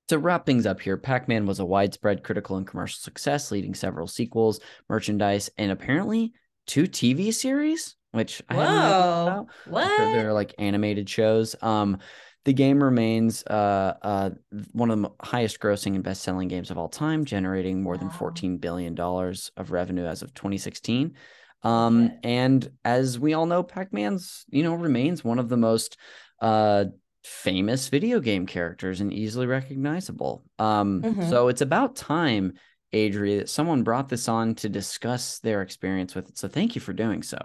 to 0.07 0.19
wrap 0.19 0.45
things 0.45 0.65
up 0.65 0.79
here, 0.79 0.97
Pac 0.97 1.27
Man 1.27 1.45
was 1.45 1.59
a 1.59 1.65
widespread 1.65 2.23
critical 2.23 2.57
and 2.57 2.67
commercial 2.67 2.99
success, 2.99 3.51
leading 3.51 3.73
several 3.73 4.07
sequels, 4.07 4.59
merchandise, 4.89 5.49
and 5.57 5.71
apparently 5.71 6.33
two 6.67 6.83
TV 6.83 7.33
series, 7.33 7.95
which 8.11 8.41
I 8.49 8.55
hadn't 8.55 8.75
heard 8.75 8.91
Whoa. 8.91 9.47
What? 9.67 9.97
They're 9.97 10.33
like 10.33 10.53
animated 10.57 11.09
shows. 11.09 11.55
Um, 11.61 11.99
the 12.45 12.53
game 12.53 12.81
remains 12.81 13.43
uh, 13.47 13.95
uh, 14.01 14.29
one 14.71 14.91
of 14.91 15.01
the 15.01 15.09
highest 15.19 15.59
grossing 15.59 15.95
and 15.95 16.03
best 16.03 16.21
selling 16.21 16.47
games 16.47 16.69
of 16.69 16.77
all 16.77 16.89
time, 16.89 17.25
generating 17.25 17.81
more 17.81 17.97
than 17.97 18.11
$14 18.11 18.61
billion 18.61 18.97
of 18.99 19.71
revenue 19.71 20.05
as 20.05 20.21
of 20.21 20.33
2016. 20.35 21.15
Um, 21.63 22.11
and 22.23 22.69
as 22.83 23.17
we 23.17 23.33
all 23.33 23.47
know, 23.47 23.63
Pac-Man's, 23.63 24.45
you 24.49 24.61
know, 24.61 24.75
remains 24.75 25.23
one 25.23 25.39
of 25.39 25.49
the 25.49 25.57
most 25.57 25.97
uh 26.41 26.85
famous 27.25 27.89
video 27.89 28.19
game 28.19 28.45
characters 28.45 29.01
and 29.01 29.11
easily 29.11 29.47
recognizable. 29.47 30.43
Um, 30.59 31.01
Mhm. 31.01 31.29
so 31.29 31.47
it's 31.47 31.61
about 31.61 31.95
time, 31.95 32.53
Adri, 32.93 33.39
that 33.39 33.49
someone 33.49 33.83
brought 33.83 34.09
this 34.09 34.27
on 34.29 34.55
to 34.55 34.69
discuss 34.69 35.39
their 35.39 35.61
experience 35.61 36.13
with 36.15 36.29
it. 36.29 36.37
So 36.37 36.47
thank 36.47 36.75
you 36.75 36.81
for 36.81 36.93
doing 36.93 37.23
so. 37.23 37.37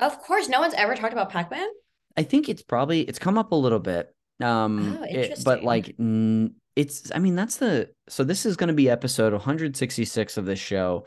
Of 0.00 0.18
course, 0.20 0.48
no 0.48 0.60
one's 0.60 0.74
ever 0.74 0.94
talked 0.94 1.12
about 1.12 1.30
Pac-Man. 1.30 1.68
I 2.16 2.24
think 2.24 2.48
it's 2.48 2.62
probably 2.62 3.02
it's 3.02 3.18
come 3.18 3.38
up 3.38 3.52
a 3.52 3.56
little 3.56 3.78
bit. 3.78 4.14
Um 4.40 4.98
Oh, 5.00 5.04
it- 5.08 5.42
but 5.44 5.62
like 5.64 5.94
n- 5.98 6.54
it's 6.76 7.10
I 7.14 7.18
mean 7.18 7.34
that's 7.36 7.56
the 7.56 7.90
so 8.08 8.24
this 8.24 8.44
is 8.46 8.56
going 8.56 8.68
to 8.68 8.74
be 8.74 8.90
episode 8.90 9.32
166 9.32 10.36
of 10.36 10.44
this 10.46 10.58
show. 10.58 11.06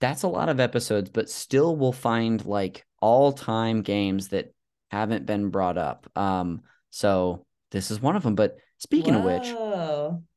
That's 0.00 0.22
a 0.22 0.28
lot 0.28 0.48
of 0.48 0.60
episodes, 0.60 1.10
but 1.10 1.28
still 1.30 1.76
we'll 1.76 1.92
find 1.92 2.44
like 2.44 2.84
all-time 3.00 3.82
games 3.82 4.28
that 4.28 4.52
haven't 4.90 5.26
been 5.26 5.50
brought 5.50 5.78
up. 5.78 6.06
Um 6.16 6.62
so 6.90 7.46
this 7.74 7.90
is 7.90 8.00
one 8.00 8.16
of 8.16 8.22
them, 8.22 8.36
but 8.36 8.56
speaking 8.78 9.14
of 9.14 9.22
which, 9.22 9.58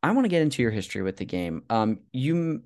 I 0.04 0.12
want 0.12 0.26
to 0.26 0.30
get 0.30 0.41
into 0.43 0.62
your 0.62 0.71
history 0.71 1.02
with 1.02 1.17
the 1.17 1.26
game. 1.26 1.63
Um, 1.69 2.00
you, 2.13 2.63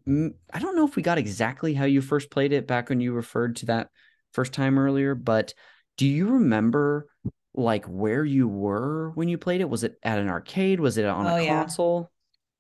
I 0.54 0.60
don't 0.60 0.76
know 0.76 0.88
if 0.88 0.96
we 0.96 1.04
got 1.04 1.18
exactly 1.20 1.74
how 1.74 1.86
you 1.86 2.02
first 2.02 2.32
played 2.32 2.54
it 2.54 2.68
back 2.68 2.90
when 2.90 3.02
you 3.02 3.14
referred 3.14 3.58
to 3.58 3.68
that 3.68 3.90
first 4.34 4.54
time 4.54 4.80
earlier, 4.80 5.16
but 5.16 5.54
do 5.98 6.08
you 6.08 6.28
remember 6.28 7.08
like 7.54 7.86
where 7.86 8.26
you 8.26 8.48
were 8.48 9.12
when 9.12 9.30
you 9.30 9.38
played 9.38 9.62
it? 9.62 9.70
Was 9.70 9.84
it 9.84 9.98
at 10.04 10.20
an 10.20 10.30
arcade? 10.30 10.80
Was 10.80 10.98
it 10.98 11.06
on 11.06 11.28
Oh, 11.28 11.38
a 11.38 11.38
yeah. 11.38 11.64
console? 11.64 12.12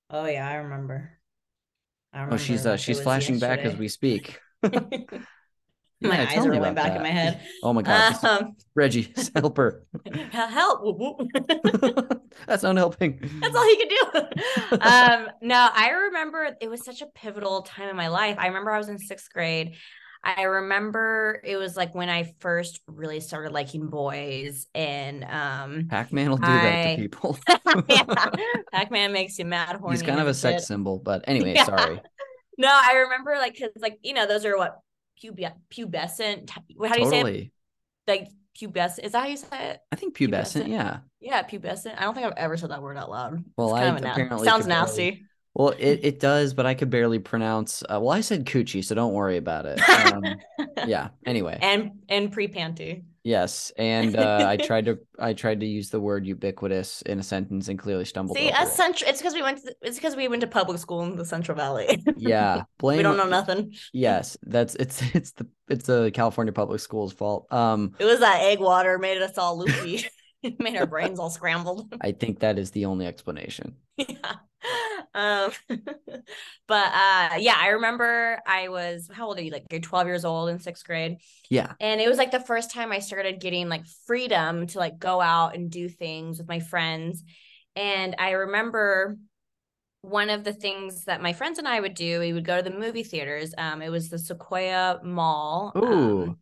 Oh 0.09 0.25
yeah, 0.25 0.47
I 0.47 0.55
remember. 0.55 1.19
I 2.13 2.25
Oh, 2.29 2.37
she's 2.37 2.65
uh, 2.65 2.77
she's 2.77 2.99
flashing 2.99 3.39
back 3.39 3.65
as 3.65 3.75
we 3.75 3.87
speak. 3.87 4.41
My 6.01 6.17
Yeah, 6.17 6.29
eyes 6.29 6.37
are 6.37 6.49
rolling 6.51 6.71
about 6.71 6.75
back 6.75 6.95
in 6.95 7.01
my 7.01 7.09
head. 7.09 7.41
Oh 7.63 7.73
my 7.73 7.81
god, 7.81 8.15
Um, 8.23 8.55
Reggie, 8.75 9.13
help 9.35 9.57
her. 9.57 9.83
help! 10.31 10.83
Whoop, 10.83 10.97
whoop. 10.97 12.21
That's 12.47 12.63
not 12.63 12.75
helping. 12.77 13.19
That's 13.41 13.55
all 13.55 13.65
he 13.65 13.77
could 13.77 13.89
do. 13.89 14.79
um, 14.81 15.27
no, 15.41 15.69
I 15.73 15.89
remember 15.89 16.55
it 16.59 16.69
was 16.69 16.83
such 16.83 17.01
a 17.01 17.07
pivotal 17.07 17.61
time 17.61 17.89
in 17.89 17.95
my 17.95 18.07
life. 18.07 18.37
I 18.39 18.47
remember 18.47 18.71
I 18.71 18.77
was 18.77 18.89
in 18.89 18.97
sixth 18.97 19.31
grade. 19.31 19.75
I 20.23 20.43
remember 20.43 21.41
it 21.43 21.57
was 21.57 21.75
like 21.75 21.95
when 21.95 22.09
I 22.09 22.31
first 22.39 22.79
really 22.87 23.19
started 23.19 23.51
liking 23.51 23.87
boys 23.87 24.67
and 24.75 25.23
um 25.23 25.87
Pac-Man 25.89 26.29
will 26.29 26.37
do 26.37 26.43
that 26.43 26.89
to 26.89 26.95
people. 26.95 27.37
yeah, 27.89 28.03
Pac-Man 28.71 29.13
makes 29.13 29.39
you 29.39 29.45
mad 29.45 29.77
horny. 29.77 29.97
He's 29.97 30.03
kind 30.05 30.19
of 30.19 30.27
a 30.27 30.33
sex 30.33 30.67
symbol, 30.67 30.99
but 30.99 31.23
anyway, 31.27 31.55
Yeah. 31.55 31.65
sorry. 31.65 32.01
No, 32.57 32.69
I 32.69 32.93
remember 32.97 33.33
like 33.37 33.53
because 33.53 33.71
like 33.79 33.97
you 34.03 34.13
know 34.13 34.27
those 34.27 34.45
are 34.45 34.55
what 34.55 34.79
pube- 35.23 35.53
pubescent. 35.73 36.49
How 36.49 36.61
do 36.95 37.01
you 37.01 37.09
say 37.09 37.21
it? 37.21 37.51
Like 38.07 38.27
pubescent? 38.59 38.99
Is 39.05 39.11
that 39.13 39.19
how 39.23 39.27
you 39.27 39.37
say 39.37 39.71
it? 39.71 39.79
I 39.91 39.95
think 39.95 40.17
pubescent, 40.17 40.65
Pubescent? 40.65 40.67
yeah. 40.69 40.97
Yeah, 41.19 41.43
pubescent. 41.43 41.95
I 41.97 42.01
don't 42.01 42.13
think 42.15 42.25
I've 42.27 42.33
ever 42.37 42.57
said 42.57 42.71
that 42.71 42.81
word 42.81 42.97
out 42.97 43.09
loud. 43.09 43.43
Well, 43.57 43.73
I 43.73 43.81
kind 43.85 43.95
of 43.97 44.01
a 44.01 44.05
na- 44.05 44.11
apparently 44.13 44.47
sounds 44.47 44.63
could 44.65 44.69
barely- 44.69 44.81
nasty. 44.81 45.25
Well, 45.53 45.69
it, 45.77 45.99
it 46.03 46.19
does, 46.21 46.53
but 46.53 46.65
I 46.65 46.73
could 46.75 46.89
barely 46.89 47.19
pronounce. 47.19 47.83
Uh, 47.83 47.99
well, 48.01 48.11
I 48.11 48.21
said 48.21 48.45
coochie, 48.45 48.83
so 48.85 48.95
don't 48.95 49.13
worry 49.13 49.35
about 49.37 49.65
it. 49.65 49.81
Um, 50.13 50.23
yeah. 50.87 51.09
Anyway, 51.25 51.57
and 51.61 51.91
and 52.09 52.31
pre 52.31 52.47
panty. 52.47 53.03
Yes, 53.23 53.71
and 53.77 54.15
uh, 54.15 54.45
I 54.47 54.57
tried 54.57 54.85
to 54.85 54.99
I 55.19 55.33
tried 55.33 55.59
to 55.59 55.65
use 55.65 55.89
the 55.89 55.99
word 55.99 56.25
ubiquitous 56.25 57.03
in 57.03 57.19
a 57.19 57.23
sentence 57.23 57.67
and 57.67 57.77
clearly 57.77 58.05
stumbled 58.05 58.37
See, 58.37 58.49
us 58.49 58.75
central. 58.75 59.09
It's 59.09 59.19
because 59.19 59.35
we 59.35 59.43
went. 59.43 59.63
To, 59.63 59.75
it's 59.81 59.97
because 59.97 60.15
we 60.15 60.27
went 60.27 60.41
to 60.41 60.47
public 60.47 60.79
school 60.79 61.03
in 61.03 61.15
the 61.15 61.25
Central 61.25 61.55
Valley. 61.55 62.03
Yeah, 62.17 62.63
blame. 62.79 62.97
we 62.97 63.03
don't 63.03 63.17
know 63.17 63.27
nothing. 63.27 63.73
Yes, 63.93 64.37
that's 64.41 64.75
it's 64.75 65.01
it's 65.15 65.31
the 65.33 65.47
it's 65.69 65.85
the 65.85 66.09
California 66.13 66.51
public 66.51 66.79
schools 66.79 67.13
fault. 67.13 67.45
Um, 67.53 67.93
It 67.99 68.05
was 68.05 68.19
that 68.21 68.41
egg 68.41 68.59
water 68.59 68.97
made 68.97 69.21
us 69.21 69.37
all 69.37 69.57
loopy. 69.57 70.05
Made 70.57 70.75
our 70.75 70.87
brains 70.87 71.19
all 71.19 71.29
scrambled. 71.29 71.93
I 72.01 72.13
think 72.13 72.39
that 72.39 72.57
is 72.57 72.71
the 72.71 72.85
only 72.85 73.05
explanation. 73.05 73.75
yeah. 73.95 74.37
Um, 75.13 75.51
but 76.67 76.93
uh, 76.93 77.29
yeah, 77.37 77.57
I 77.59 77.69
remember 77.69 78.39
I 78.45 78.69
was 78.69 79.09
how 79.11 79.27
old 79.27 79.37
are 79.37 79.41
you? 79.41 79.51
Like 79.51 79.65
you're 79.71 79.81
12 79.81 80.07
years 80.07 80.25
old 80.25 80.49
in 80.49 80.59
sixth 80.59 80.85
grade. 80.85 81.17
Yeah. 81.49 81.73
And 81.79 81.99
it 82.01 82.07
was 82.07 82.17
like 82.17 82.31
the 82.31 82.39
first 82.39 82.71
time 82.71 82.91
I 82.91 82.99
started 82.99 83.41
getting 83.41 83.69
like 83.69 83.85
freedom 84.07 84.67
to 84.67 84.79
like 84.79 84.99
go 84.99 85.21
out 85.21 85.55
and 85.55 85.69
do 85.69 85.89
things 85.89 86.37
with 86.37 86.47
my 86.47 86.59
friends. 86.59 87.23
And 87.75 88.15
I 88.19 88.31
remember 88.31 89.17
one 90.01 90.29
of 90.29 90.43
the 90.43 90.53
things 90.53 91.05
that 91.05 91.21
my 91.21 91.33
friends 91.33 91.59
and 91.59 91.67
I 91.67 91.79
would 91.79 91.93
do, 91.93 92.19
we 92.19 92.33
would 92.33 92.45
go 92.45 92.57
to 92.57 92.69
the 92.69 92.75
movie 92.75 93.03
theaters. 93.03 93.53
Um, 93.57 93.81
it 93.81 93.89
was 93.89 94.09
the 94.09 94.17
Sequoia 94.17 94.99
Mall. 95.03 95.71
Ooh. 95.77 96.23
Um, 96.23 96.37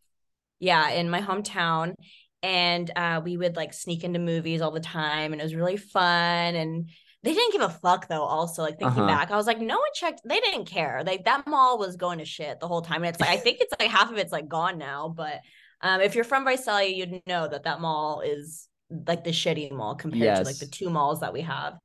yeah, 0.59 0.89
in 0.91 1.09
my 1.09 1.22
hometown. 1.22 1.93
And 2.41 2.89
uh, 2.95 3.22
we 3.24 3.36
would 3.36 3.57
like 3.57 3.74
sneak 3.74 4.05
into 4.05 4.20
movies 4.20 4.61
all 4.61 4.72
the 4.72 4.80
time, 4.80 5.34
and 5.34 5.41
it 5.41 5.43
was 5.43 5.55
really 5.55 5.76
fun. 5.76 6.55
And 6.55 6.89
they 7.24 7.34
didn't 7.34 7.51
give 7.51 7.61
a 7.61 7.70
fuck 7.70 8.07
though. 8.07 8.24
Also, 8.24 8.61
like 8.61 8.80
thinking 8.80 9.03
Uh-huh. 9.03 9.07
back, 9.07 9.32
I 9.32 9.36
was 9.36 9.47
like, 9.47 9.59
no 9.59 9.78
one 9.78 9.89
checked. 9.93 10.22
They 10.26 10.39
didn't 10.39 10.65
care. 10.65 11.03
Like 11.05 11.26
that 11.26 11.47
mall 11.47 11.78
was 11.78 11.95
going 11.97 12.20
to 12.20 12.26
shit 12.26 12.59
the 12.59 12.67
whole 12.67 12.82
time. 12.82 13.03
And 13.03 13.07
it's 13.13 13.20
like 13.20 13.30
I 13.30 13.38
think 13.43 13.57
it's 13.61 13.74
like 13.80 13.89
half 13.89 14.11
of 14.11 14.17
it's 14.17 14.32
like 14.32 14.47
gone 14.47 14.78
now. 14.78 15.09
But 15.15 15.41
um, 15.82 16.01
if 16.01 16.15
you're 16.15 16.24
from 16.24 16.45
Visalia, 16.45 16.89
you'd 16.95 17.22
know 17.28 17.47
that 17.47 17.63
that 17.63 17.82
mall 17.82 18.22
is 18.22 18.67
like 18.89 19.24
the 19.24 19.32
shitty 19.32 19.72
mall 19.72 19.95
compared 19.95 20.38
to 20.38 20.43
like 20.43 20.57
the 20.57 20.65
two 20.67 20.89
malls 20.89 21.20
that 21.20 21.34
we 21.34 21.41
have. 21.41 21.78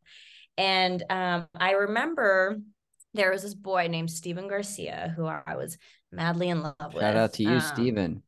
And 0.57 1.03
um, 1.11 1.47
I 1.55 1.73
remember 1.73 2.61
there 3.13 3.31
was 3.31 3.43
this 3.43 3.55
boy 3.55 3.89
named 3.89 4.11
Steven 4.11 4.49
Garcia 4.49 5.13
who 5.17 5.27
I 5.27 5.57
was 5.57 5.79
madly 6.11 6.49
in 6.49 6.63
love 6.63 6.75
with. 6.95 7.03
Shout 7.03 7.17
out 7.17 7.33
to 7.35 7.43
you, 7.43 7.51
Um, 7.51 7.61
Steven. 7.61 8.23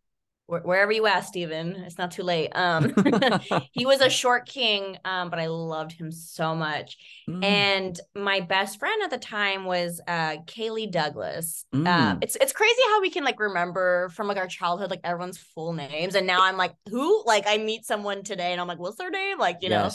Wh- 0.46 0.64
wherever 0.64 0.92
you 0.92 1.06
at, 1.06 1.20
Steven, 1.20 1.74
It's 1.76 1.98
not 1.98 2.10
too 2.12 2.22
late. 2.22 2.50
Um, 2.54 2.92
he 3.72 3.86
was 3.86 4.00
a 4.00 4.10
short 4.10 4.46
king, 4.46 4.96
um, 5.04 5.30
but 5.30 5.38
I 5.38 5.46
loved 5.46 5.92
him 5.92 6.10
so 6.12 6.54
much. 6.54 6.96
Mm, 7.28 7.44
And 7.44 8.00
my 8.14 8.40
best 8.40 8.78
friend 8.78 9.02
at 9.02 9.10
the 9.10 9.18
time 9.18 9.64
was 9.64 10.00
uh, 10.06 10.36
Kaylee 10.46 10.90
Douglas. 10.90 11.64
Um, 11.72 11.84
Mm. 11.86 12.18
it's 12.22 12.36
it's 12.36 12.52
crazy 12.52 12.82
how 12.90 13.00
we 13.00 13.10
can 13.10 13.24
like 13.24 13.40
remember 13.40 14.08
from 14.10 14.28
like 14.28 14.36
our 14.36 14.46
childhood 14.46 14.90
like 14.90 15.00
everyone's 15.04 15.38
full 15.38 15.72
names, 15.72 16.14
and 16.14 16.26
now 16.26 16.42
I'm 16.42 16.56
like, 16.56 16.74
who? 16.90 17.24
Like 17.26 17.44
I 17.46 17.58
meet 17.58 17.84
someone 17.84 18.22
today, 18.22 18.52
and 18.52 18.60
I'm 18.60 18.68
like, 18.68 18.78
what's 18.78 18.96
their 18.96 19.10
name? 19.10 19.38
Like 19.38 19.58
you 19.62 19.68
know, 19.70 19.90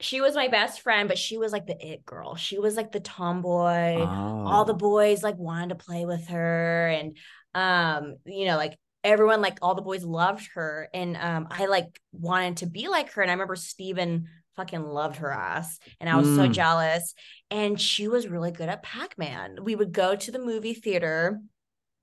she 0.00 0.20
was 0.20 0.34
my 0.34 0.48
best 0.48 0.80
friend, 0.82 1.08
but 1.08 1.18
she 1.18 1.38
was 1.38 1.52
like 1.52 1.66
the 1.66 1.76
it 1.84 2.04
girl. 2.04 2.36
She 2.36 2.58
was 2.58 2.76
like 2.76 2.92
the 2.92 3.00
tomboy 3.00 3.96
all 3.98 4.64
the 4.64 4.72
Oh. 4.72 4.76
boys 4.76 5.22
like 5.22 5.36
wanted 5.36 5.70
to 5.70 5.84
play 5.84 6.04
with 6.06 6.28
her 6.28 6.88
and 6.88 7.16
um 7.54 8.16
you 8.24 8.46
know 8.46 8.56
like 8.56 8.78
everyone 9.08 9.40
like 9.40 9.58
all 9.62 9.74
the 9.74 9.82
boys 9.82 10.04
loved 10.04 10.48
her 10.54 10.88
and 10.92 11.16
um 11.16 11.48
i 11.50 11.66
like 11.66 12.00
wanted 12.12 12.58
to 12.58 12.66
be 12.66 12.88
like 12.88 13.12
her 13.12 13.22
and 13.22 13.30
i 13.30 13.34
remember 13.34 13.56
steven 13.56 14.28
fucking 14.56 14.82
loved 14.82 15.16
her 15.16 15.32
ass 15.32 15.78
and 16.00 16.08
i 16.10 16.16
was 16.16 16.34
so 16.34 16.48
Mm. 16.48 16.52
jealous 16.52 17.14
and 17.50 17.80
she 17.80 18.08
was 18.08 18.28
really 18.28 18.50
good 18.50 18.68
at 18.68 18.82
pac-man 18.82 19.58
we 19.62 19.74
would 19.74 19.92
go 19.92 20.14
to 20.16 20.30
the 20.32 20.38
movie 20.38 20.74
theater 20.74 21.40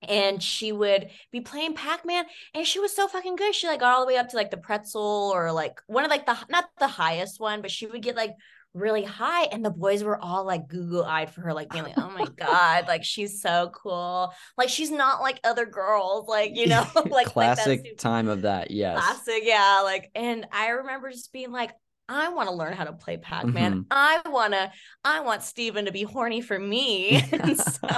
and 0.02 0.42
she 0.42 0.72
would 0.72 1.08
be 1.32 1.40
playing 1.40 1.74
pac-man 1.74 2.24
and 2.54 2.66
she 2.66 2.80
was 2.80 2.94
so 2.94 3.08
fucking 3.08 3.36
good 3.36 3.54
she 3.54 3.66
like 3.66 3.80
got 3.80 3.94
all 3.94 4.00
the 4.02 4.06
way 4.12 4.18
up 4.18 4.28
to 4.28 4.36
like 4.36 4.50
the 4.50 4.56
pretzel 4.56 5.32
or 5.34 5.52
like 5.52 5.80
one 5.86 6.04
of 6.04 6.10
like 6.10 6.26
the 6.26 6.36
not 6.50 6.66
the 6.78 6.86
highest 6.88 7.40
one 7.40 7.62
but 7.62 7.70
she 7.70 7.86
would 7.86 8.02
get 8.02 8.16
like 8.16 8.32
really 8.76 9.02
high 9.02 9.44
and 9.44 9.64
the 9.64 9.70
boys 9.70 10.04
were 10.04 10.18
all 10.22 10.44
like 10.44 10.68
google 10.68 11.04
eyed 11.04 11.30
for 11.30 11.40
her 11.40 11.52
like 11.54 11.70
being 11.70 11.84
like 11.84 11.96
oh 11.96 12.10
my 12.10 12.26
god 12.36 12.86
like 12.86 13.02
she's 13.02 13.40
so 13.40 13.70
cool 13.74 14.32
like 14.58 14.68
she's 14.68 14.90
not 14.90 15.20
like 15.20 15.40
other 15.44 15.66
girls 15.66 16.28
like 16.28 16.54
you 16.54 16.66
know 16.66 16.86
like 16.94 17.10
like 17.10 17.26
classic 17.26 17.80
super- 17.84 17.96
time 17.96 18.28
of 18.28 18.42
that. 18.42 18.70
Yes. 18.70 18.98
classic 19.02 19.42
yeah 19.44 19.80
like 19.82 20.10
and 20.14 20.46
i 20.52 20.68
remember 20.68 21.10
just 21.10 21.32
being 21.32 21.50
like 21.50 21.72
I 22.08 22.28
want 22.28 22.48
to 22.48 22.54
learn 22.54 22.74
how 22.74 22.84
to 22.84 22.92
play 22.92 23.16
Pac-Man. 23.16 23.80
Mhm. 23.80 23.86
I 23.90 24.22
want 24.28 24.52
to 24.52 24.70
I 25.02 25.22
want 25.22 25.42
Steven 25.42 25.86
to 25.86 25.90
be 25.92 26.04
horny 26.04 26.40
for 26.40 26.56
me. 26.56 27.20
and 27.32 27.58
so 27.58 27.88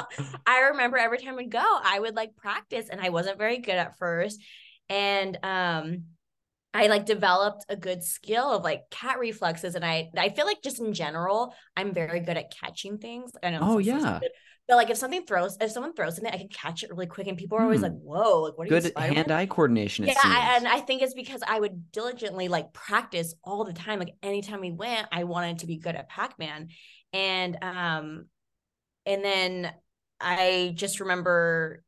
I 0.47 0.61
remember 0.71 0.97
every 0.97 1.19
time 1.19 1.37
we'd 1.37 1.51
go, 1.51 1.63
I 1.63 2.01
would 2.01 2.17
like 2.17 2.35
practice 2.35 2.89
and 2.89 3.03
I 3.03 3.11
wasn't 3.11 3.37
very 3.37 3.59
good 3.59 3.75
at 3.75 3.99
first. 3.99 4.43
And 4.89 5.39
um 5.43 6.05
I 6.75 6.87
like 6.89 7.07
developed 7.07 7.65
a 7.69 7.77
good 7.77 8.03
skill 8.05 8.53
of 8.53 8.63
like 8.63 8.91
cat 8.91 9.19
reflexes 9.19 9.75
and 9.75 9.85
I 9.85 10.11
I 10.17 10.29
feel 10.29 10.47
like 10.47 10.63
just 10.63 10.81
in 10.81 10.93
general, 10.93 11.55
I'm 11.77 11.95
very 11.95 12.21
good 12.21 12.37
at 12.37 12.53
catching 12.61 12.99
things. 12.99 13.33
I 13.43 13.51
know. 13.51 13.61
Oh, 13.63 13.79
this 13.79 13.87
is 13.89 14.03
so 14.03 14.09
yeah. 14.09 14.19
stupid, 14.19 14.33
But 14.69 14.77
like 14.77 14.91
if 14.91 14.99
something 14.99 15.25
throws 15.25 15.57
if 15.61 15.71
someone 15.71 15.95
throws 15.95 16.17
something, 16.17 16.33
I 16.33 16.37
can 16.37 16.49
catch 16.49 16.83
it 16.83 16.91
really 16.91 17.07
quick 17.07 17.27
and 17.27 17.39
people 17.39 17.59
are 17.59 17.63
always 17.63 17.83
like, 17.83 17.93
Hmm. 17.93 17.99
"Whoa, 17.99 18.43
like 18.43 18.59
what 18.59 18.69
are 18.71 18.75
you 18.75 18.81
Good 18.81 18.93
hand-eye 18.97 19.47
coordination. 19.47 20.07
Yeah 20.07 20.15
I, 20.23 20.57
and 20.57 20.69
i 20.69 20.81
think 20.81 21.03
it's 21.03 21.15
because 21.15 21.43
i 21.47 21.59
would 21.59 21.91
diligently 21.91 22.49
like 22.49 22.73
practice 22.73 23.35
all 23.43 23.65
the 23.65 23.73
time 23.73 23.99
like 23.99 24.15
anytime 24.23 24.61
we 24.61 24.73
went 24.73 25.09
i 25.11 25.25
wanted 25.25 25.61
to 25.61 25.67
be 25.67 25.79
good 25.79 25.97
at 25.97 26.09
pac-man 26.09 26.69
and 27.13 27.57
um 27.63 28.27
and 29.07 29.25
then 29.25 29.73
i 30.21 30.73
just 30.77 31.01
remember 31.01 31.83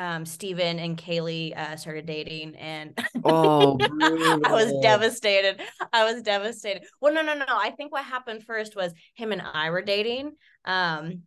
um 0.00 0.24
Steven 0.24 0.78
and 0.78 0.96
Kaylee 0.96 1.56
uh 1.56 1.76
started 1.76 2.06
dating 2.06 2.56
and 2.56 2.98
Oh, 3.22 3.76
I 3.82 4.52
was 4.52 4.72
devastated. 4.82 5.60
I 5.92 6.10
was 6.10 6.22
devastated. 6.22 6.84
Well, 7.00 7.12
no, 7.12 7.20
no, 7.22 7.34
no. 7.34 7.44
I 7.48 7.70
think 7.70 7.92
what 7.92 8.04
happened 8.04 8.44
first 8.44 8.74
was 8.74 8.92
him 9.14 9.32
and 9.32 9.42
I 9.42 9.70
were 9.70 9.82
dating. 9.82 10.32
Um 10.64 11.22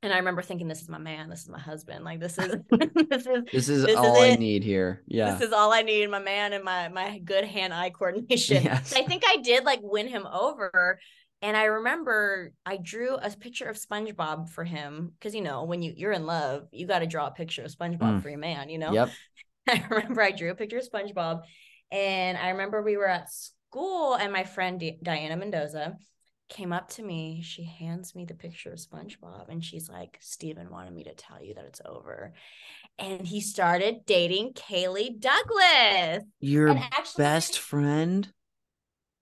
and 0.00 0.12
I 0.12 0.18
remember 0.18 0.42
thinking, 0.42 0.68
this 0.68 0.80
is 0.80 0.88
my 0.88 0.98
man, 0.98 1.28
this 1.28 1.42
is 1.42 1.48
my 1.48 1.58
husband. 1.58 2.04
Like 2.04 2.20
this 2.20 2.38
is 2.38 2.54
this 2.70 3.26
is 3.26 3.44
This 3.52 3.68
is 3.68 3.84
This 3.84 3.90
is 3.92 3.96
all 3.96 4.20
I 4.20 4.36
need 4.36 4.62
here. 4.62 5.02
Yeah. 5.06 5.32
this 5.32 5.48
is 5.48 5.52
all 5.52 5.72
I 5.72 5.82
need, 5.82 6.10
my 6.10 6.20
man 6.20 6.52
and 6.52 6.62
my 6.62 6.88
my 6.88 7.18
good 7.18 7.44
hand-eye 7.44 7.90
coordination. 7.90 8.62
Yes. 8.62 8.92
I 8.94 9.02
think 9.04 9.22
I 9.26 9.38
did 9.38 9.64
like 9.64 9.80
win 9.82 10.06
him 10.06 10.26
over. 10.26 11.00
And 11.40 11.56
I 11.56 11.64
remember 11.64 12.52
I 12.66 12.78
drew 12.78 13.14
a 13.14 13.30
picture 13.30 13.66
of 13.66 13.76
SpongeBob 13.76 14.48
for 14.50 14.64
him 14.64 15.12
because 15.18 15.34
you 15.34 15.40
know 15.40 15.64
when 15.64 15.82
you 15.82 15.92
you're 15.96 16.12
in 16.12 16.26
love, 16.26 16.66
you 16.72 16.86
got 16.86 16.98
to 17.00 17.06
draw 17.06 17.28
a 17.28 17.32
picture 17.32 17.62
of 17.62 17.70
SpongeBob 17.70 17.98
Mm. 18.18 18.22
for 18.22 18.28
your 18.28 18.38
man. 18.38 18.68
You 18.68 18.78
know. 18.78 18.92
Yep. 18.92 19.10
I 19.68 19.84
remember 19.90 20.22
I 20.22 20.30
drew 20.32 20.50
a 20.50 20.54
picture 20.54 20.78
of 20.78 20.90
SpongeBob, 20.90 21.42
and 21.92 22.38
I 22.38 22.50
remember 22.50 22.82
we 22.82 22.96
were 22.96 23.08
at 23.08 23.30
school, 23.30 24.14
and 24.14 24.32
my 24.32 24.44
friend 24.44 24.80
Di- 24.80 24.98
Diana 25.02 25.36
Mendoza 25.36 25.96
came 26.48 26.72
up 26.72 26.88
to 26.88 27.02
me. 27.02 27.42
She 27.44 27.64
hands 27.64 28.14
me 28.14 28.24
the 28.24 28.34
picture 28.34 28.72
of 28.72 28.78
SpongeBob, 28.78 29.48
and 29.50 29.62
she's 29.62 29.88
like, 29.88 30.18
"Steven 30.20 30.70
wanted 30.70 30.94
me 30.94 31.04
to 31.04 31.14
tell 31.14 31.42
you 31.44 31.54
that 31.54 31.66
it's 31.66 31.82
over," 31.84 32.32
and 32.98 33.26
he 33.26 33.40
started 33.40 34.06
dating 34.06 34.54
Kaylee 34.54 35.20
Douglas. 35.20 36.24
Your 36.40 36.70
actually, 36.70 37.22
best 37.22 37.58
friend. 37.58 38.32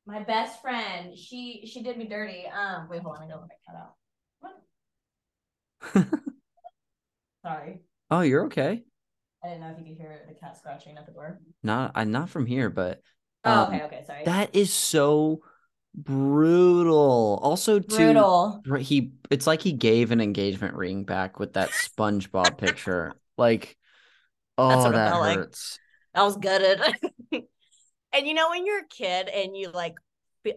My 0.06 0.22
best 0.22 0.60
friend, 0.62 1.16
she 1.16 1.66
she 1.70 1.82
did 1.82 1.96
me 1.98 2.06
dirty. 2.06 2.46
Um, 2.46 2.88
wait, 2.88 3.02
hold 3.02 3.16
on, 3.16 3.22
I 3.22 3.26
gotta 3.26 3.40
let 3.42 3.50
cut 3.66 3.76
out. 3.76 3.94
What? 5.90 6.12
Sorry, 7.42 7.80
oh, 8.10 8.20
you're 8.20 8.44
okay. 8.46 8.82
I 9.44 9.48
didn't 9.48 9.60
know 9.60 9.70
if 9.72 9.78
you 9.78 9.84
could 9.94 9.96
hear 10.00 10.20
the 10.28 10.34
cat 10.34 10.56
scratching 10.58 10.96
at 10.96 11.06
the 11.06 11.12
door. 11.12 11.38
Not 11.62 11.92
I'm 11.94 12.10
not 12.10 12.30
from 12.30 12.46
here, 12.46 12.70
but 12.70 13.02
Oh, 13.44 13.62
um, 13.62 13.74
okay, 13.74 13.84
okay, 13.84 14.04
sorry. 14.06 14.18
that 14.24 14.54
is 14.54 14.72
so 14.72 15.42
brutal. 15.94 17.38
Also, 17.42 17.78
to 17.78 17.86
Brutal. 17.96 18.62
Right, 18.66 18.82
he 18.82 19.12
it's 19.30 19.46
like 19.46 19.62
he 19.62 19.72
gave 19.72 20.10
an 20.10 20.20
engagement 20.20 20.74
ring 20.74 21.04
back 21.04 21.38
with 21.38 21.54
that 21.54 21.70
SpongeBob 21.72 22.58
picture. 22.58 23.14
Like, 23.36 23.76
That's 24.56 24.84
oh, 24.84 24.92
that 24.92 25.10
felt 25.10 25.20
like. 25.22 25.36
hurts. 25.36 25.78
I 26.14 26.22
was 26.24 26.36
gutted. 26.36 26.80
and 28.16 28.26
you 28.26 28.34
know, 28.34 28.50
when 28.50 28.66
you're 28.66 28.80
a 28.80 28.88
kid 28.88 29.28
and 29.28 29.56
you 29.56 29.70
like, 29.70 29.94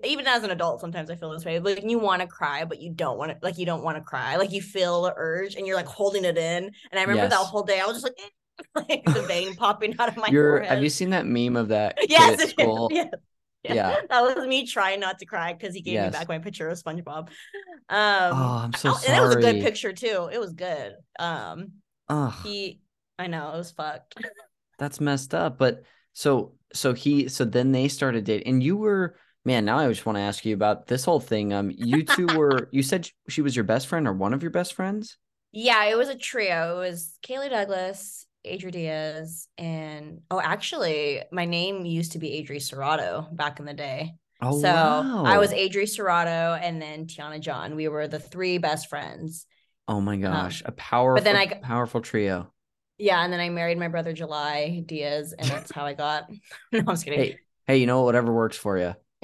even 0.04 0.28
as 0.28 0.44
an 0.44 0.52
adult, 0.52 0.82
sometimes 0.82 1.10
I 1.10 1.16
feel 1.16 1.32
this 1.32 1.44
way. 1.46 1.60
Like 1.60 1.84
you 1.84 1.98
want 2.00 2.22
to 2.22 2.28
cry, 2.28 2.64
but 2.66 2.80
you 2.80 2.92
don't 2.92 3.18
want 3.18 3.32
to. 3.32 3.38
Like 3.42 3.58
you 3.58 3.66
don't 3.66 3.84
want 3.84 3.98
to 3.98 4.04
cry. 4.04 4.36
Like 4.36 4.52
you 4.52 4.62
feel 4.62 5.02
the 5.04 5.14
urge, 5.18 5.56
and 5.56 5.66
you're 5.66 5.76
like 5.76 5.88
holding 5.88 6.26
it 6.26 6.38
in. 6.38 6.66
And 6.92 7.00
I 7.00 7.02
remember 7.02 7.28
that 7.30 7.36
whole 7.38 7.64
day, 7.64 7.80
I 7.80 7.86
was 7.88 8.02
just 8.02 8.06
like, 8.76 8.88
like 8.90 9.06
the 9.06 9.22
vein 9.28 9.56
popping 9.56 9.96
out 10.00 10.10
of 10.10 10.18
my 10.18 10.28
You're 10.28 10.58
forehead. 10.58 10.70
have 10.74 10.84
you 10.84 10.90
seen 10.90 11.10
that 11.12 11.26
meme 11.26 11.56
of 11.56 11.70
that 11.70 11.98
yes, 12.10 12.40
at 12.42 12.50
school? 12.50 12.90
yes. 12.92 13.08
Yeah. 13.64 13.96
that 14.10 14.22
was 14.22 14.48
me 14.48 14.66
trying 14.66 15.00
not 15.02 15.20
to 15.20 15.26
cry 15.26 15.54
because 15.54 15.76
he 15.76 15.82
gave 15.82 15.94
Yes. 15.96 16.14
me 16.14 16.18
back 16.20 16.30
my 16.30 16.40
picture 16.40 16.70
of 16.70 16.82
SpongeBob. 16.82 17.28
Um, 17.28 17.30
Oh, 17.90 18.62
I'm 18.64 18.74
so 18.74 18.92
I- 18.92 19.02
and 19.08 19.18
it 19.18 19.22
was 19.22 19.36
a 19.36 19.42
good 19.42 19.62
picture 19.62 19.92
too. 19.92 20.30
It 20.32 20.40
was 20.40 20.54
good. 20.54 20.94
Um, 21.20 21.72
Ugh, 22.08 22.34
he, 22.44 22.80
I 23.18 23.28
know 23.28 23.52
it 23.54 23.58
was 23.58 23.72
fucked. 23.72 24.16
that's 24.78 25.02
messed 25.02 25.34
up. 25.34 25.58
But 25.58 25.84
so 26.20 26.52
so 26.74 26.94
he 26.94 27.30
so 27.30 27.46
then 27.46 27.72
they 27.72 27.88
started 27.88 28.26
dating, 28.26 28.48
and 28.48 28.62
you 28.62 28.76
were 28.76 29.16
man. 29.46 29.64
Now 29.64 29.80
I 29.80 29.88
just 29.88 30.06
want 30.06 30.18
to 30.18 30.22
ask 30.22 30.44
you 30.44 30.54
about 30.54 30.86
this 30.86 31.06
whole 31.06 31.22
thing. 31.22 31.54
Um, 31.54 31.72
you 31.74 32.04
two 32.04 32.28
were 32.38 32.68
you 32.74 32.84
said 32.84 33.10
she 33.30 33.42
was 33.42 33.56
your 33.56 33.64
best 33.64 33.88
friend 33.88 34.06
or 34.06 34.12
one 34.12 34.34
of 34.34 34.44
your 34.44 34.52
best 34.52 34.74
friends? 34.74 35.18
Yeah, 35.54 35.86
it 35.86 35.98
was 35.98 36.10
a 36.10 36.18
trio. 36.18 36.76
It 36.76 36.90
was 36.90 37.18
Kaylee 37.26 37.50
Douglas 37.50 38.26
Adri 38.46 38.70
Diaz, 38.70 39.48
and 39.58 40.20
oh, 40.30 40.42
actually, 40.42 41.24
my 41.32 41.46
name 41.46 41.86
used 41.86 42.12
to 42.12 42.20
be 42.20 42.32
Adri 42.32 42.58
Serrato 42.58 43.34
back 43.34 43.62
in 43.62 43.66
the 43.66 43.74
day. 43.74 44.16
Oh, 44.42 44.60
so 44.62 44.70
I 44.70 45.38
was. 45.38 45.54
Adri 45.54 45.84
Serrato, 45.84 46.60
and 46.62 46.82
then 46.82 47.06
Tiana 47.06 47.40
John. 47.40 47.78
We 47.78 47.88
were 47.88 48.10
the 48.10 48.20
three 48.20 48.58
best 48.58 48.90
friends. 48.90 49.46
Oh 49.88 50.02
my 50.02 50.18
gosh, 50.18 50.64
a 50.66 50.74
powerful, 50.74 51.16
but 51.16 51.24
then 51.24 51.38
I 51.38 51.48
powerful 51.48 52.02
trio. 52.02 52.52
Yeah, 53.00 53.24
and 53.24 53.32
then 53.32 53.40
I 53.40 53.50
married 53.50 53.80
my 53.80 53.88
brother 53.88 54.14
July 54.14 54.84
Diaz, 54.86 55.34
and 55.38 55.48
that's 55.48 55.72
how 55.72 55.86
I 55.86 55.94
got. 55.94 56.30
no, 56.72 56.80
I'm 56.80 56.86
just 56.86 57.06
kidding. 57.06 57.20
Hey, 57.20 57.40
hey, 57.66 57.78
you 57.78 57.88
know 57.88 58.04
whatever 58.04 58.34
works 58.34 58.58
for 58.58 58.78
you. 58.78 58.94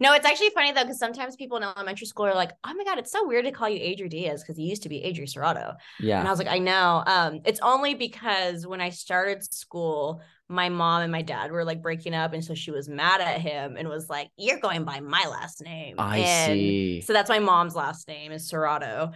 no, 0.00 0.14
it's 0.14 0.26
actually 0.26 0.50
funny 0.50 0.72
though, 0.72 0.82
because 0.82 0.98
sometimes 0.98 1.36
people 1.36 1.56
in 1.56 1.62
elementary 1.62 2.06
school 2.06 2.26
are 2.26 2.34
like, 2.34 2.52
"Oh 2.64 2.74
my 2.74 2.84
god, 2.84 2.98
it's 2.98 3.12
so 3.12 3.26
weird 3.26 3.44
to 3.44 3.52
call 3.52 3.68
you 3.68 3.78
Adri 3.78 4.10
Diaz 4.10 4.42
because 4.42 4.58
you 4.58 4.66
used 4.66 4.82
to 4.82 4.88
be 4.88 5.00
Adri 5.00 5.32
Serrato." 5.32 5.76
Yeah, 6.00 6.18
and 6.18 6.26
I 6.26 6.30
was 6.30 6.38
like, 6.38 6.48
I 6.48 6.58
know. 6.58 7.04
Um, 7.06 7.40
it's 7.44 7.60
only 7.60 7.94
because 7.94 8.66
when 8.66 8.80
I 8.80 8.90
started 8.90 9.44
school, 9.44 10.22
my 10.48 10.68
mom 10.68 11.02
and 11.02 11.12
my 11.12 11.22
dad 11.22 11.52
were 11.52 11.64
like 11.64 11.82
breaking 11.82 12.14
up, 12.14 12.32
and 12.32 12.44
so 12.44 12.54
she 12.54 12.72
was 12.72 12.88
mad 12.88 13.20
at 13.20 13.40
him 13.40 13.76
and 13.76 13.88
was 13.88 14.08
like, 14.08 14.28
"You're 14.36 14.60
going 14.60 14.84
by 14.84 15.00
my 15.00 15.24
last 15.28 15.62
name." 15.62 15.96
I 15.98 16.18
and 16.18 16.52
see. 16.52 17.00
So 17.02 17.12
that's 17.12 17.30
my 17.30 17.38
mom's 17.38 17.76
last 17.76 18.08
name 18.08 18.32
is 18.32 18.50
Serrato, 18.50 19.12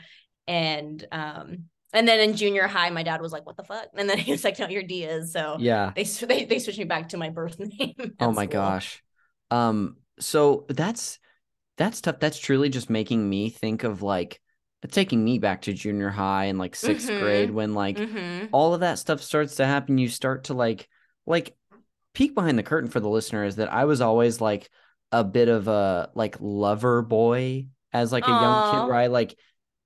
and 0.47 1.05
um, 1.11 1.65
and 1.93 2.07
then 2.09 2.21
in 2.21 2.37
junior 2.37 2.67
high, 2.67 2.91
my 2.91 3.03
dad 3.03 3.21
was 3.21 3.33
like, 3.33 3.47
"What 3.47 3.57
the 3.57 3.65
fuck?" 3.65 3.89
And 3.97 4.09
then 4.09 4.19
he 4.21 4.33
was 4.33 4.45
like, 4.45 4.59
"No, 4.59 4.69
you're 4.69 4.83
Diaz." 4.83 5.33
So 5.33 5.61
Yeah. 5.61 5.95
they 5.95 6.05
they 6.05 6.45
they 6.45 6.59
switched 6.59 6.79
me 6.79 6.85
back 6.85 7.11
to 7.11 7.17
my 7.17 7.31
birth 7.31 7.59
name. 7.79 7.95
Oh 8.19 8.33
my 8.33 8.47
school. 8.47 8.47
gosh. 8.47 9.03
Um, 9.51 9.97
so 10.19 10.67
that's 10.69 11.19
that's 11.79 12.01
tough. 12.01 12.21
That's 12.21 12.39
truly 12.39 12.69
just 12.71 12.91
making 12.91 13.29
me 13.29 13.51
think 13.51 13.85
of 13.85 14.03
like 14.03 14.41
it's 14.83 14.95
taking 14.95 15.25
me 15.25 15.39
back 15.39 15.63
to 15.65 15.73
junior 15.73 16.11
high 16.11 16.47
and 16.47 16.59
like 16.59 16.77
6th 16.77 17.15
Mhm. 17.15 17.15
grade 17.15 17.51
when 17.51 17.75
like 17.75 18.05
Mhm. 18.07 18.49
all 18.53 18.75
of 18.75 18.81
that 18.81 18.99
stuff 18.99 19.23
starts 19.23 19.57
to 19.57 19.67
happen. 19.67 19.99
You 19.99 20.09
start 20.09 20.45
to 20.45 20.55
like 20.55 20.89
like 21.27 21.57
peek 22.15 22.35
behind 22.35 22.59
the 22.59 22.63
curtain 22.63 22.91
for 22.91 23.01
the 23.01 23.09
listener 23.09 23.45
is 23.45 23.57
that 23.57 23.73
I 23.73 23.85
was 23.87 24.01
always 24.01 24.41
like 24.41 24.71
a 25.13 25.25
bit 25.25 25.49
of 25.49 25.69
a 25.69 26.11
like 26.15 26.37
lover 26.41 27.03
boy 27.03 27.69
as 27.93 28.13
like 28.13 28.29
a 28.29 28.33
young 28.33 28.63
kid 28.63 28.89
I 28.89 29.09
like 29.09 29.37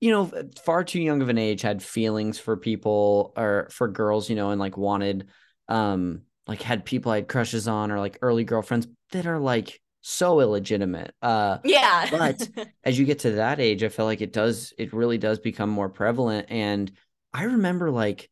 you 0.05 0.11
know 0.11 0.31
far 0.67 0.85
too 0.85 1.01
young 1.01 1.23
of 1.23 1.31
an 1.31 1.39
age 1.39 1.63
had 1.63 1.83
feelings 1.83 2.39
for 2.39 2.59
people 2.59 3.33
or 3.39 3.69
for 3.71 3.89
girls 3.89 4.29
you 4.29 4.37
know 4.37 4.51
and 4.51 4.61
like 4.61 4.77
wanted 4.77 5.29
um 5.71 6.21
like 6.47 6.61
had 6.61 6.85
people 6.85 7.11
I 7.11 7.17
had 7.17 7.29
crushes 7.29 7.67
on 7.67 7.91
or 7.91 7.99
like 7.99 8.19
early 8.21 8.45
girlfriends 8.45 8.87
that 9.13 9.27
are 9.27 9.39
like 9.39 9.81
so 10.03 10.41
illegitimate 10.41 11.15
uh 11.23 11.57
Yeah. 11.65 12.07
But- 12.11 12.51
as 12.85 12.99
you 12.99 13.07
get 13.07 13.21
to 13.21 13.31
that 13.31 13.61
age, 13.61 13.83
I 13.83 13.89
feel 13.89 14.05
like 14.05 14.21
it 14.21 14.35
does, 14.35 14.75
it 14.77 14.93
really 14.93 15.17
does 15.17 15.39
become 15.39 15.71
more 15.71 15.89
prevalent. 15.89 16.49
And 16.51 16.93
I 17.33 17.45
remember 17.45 17.91
like 17.91 18.29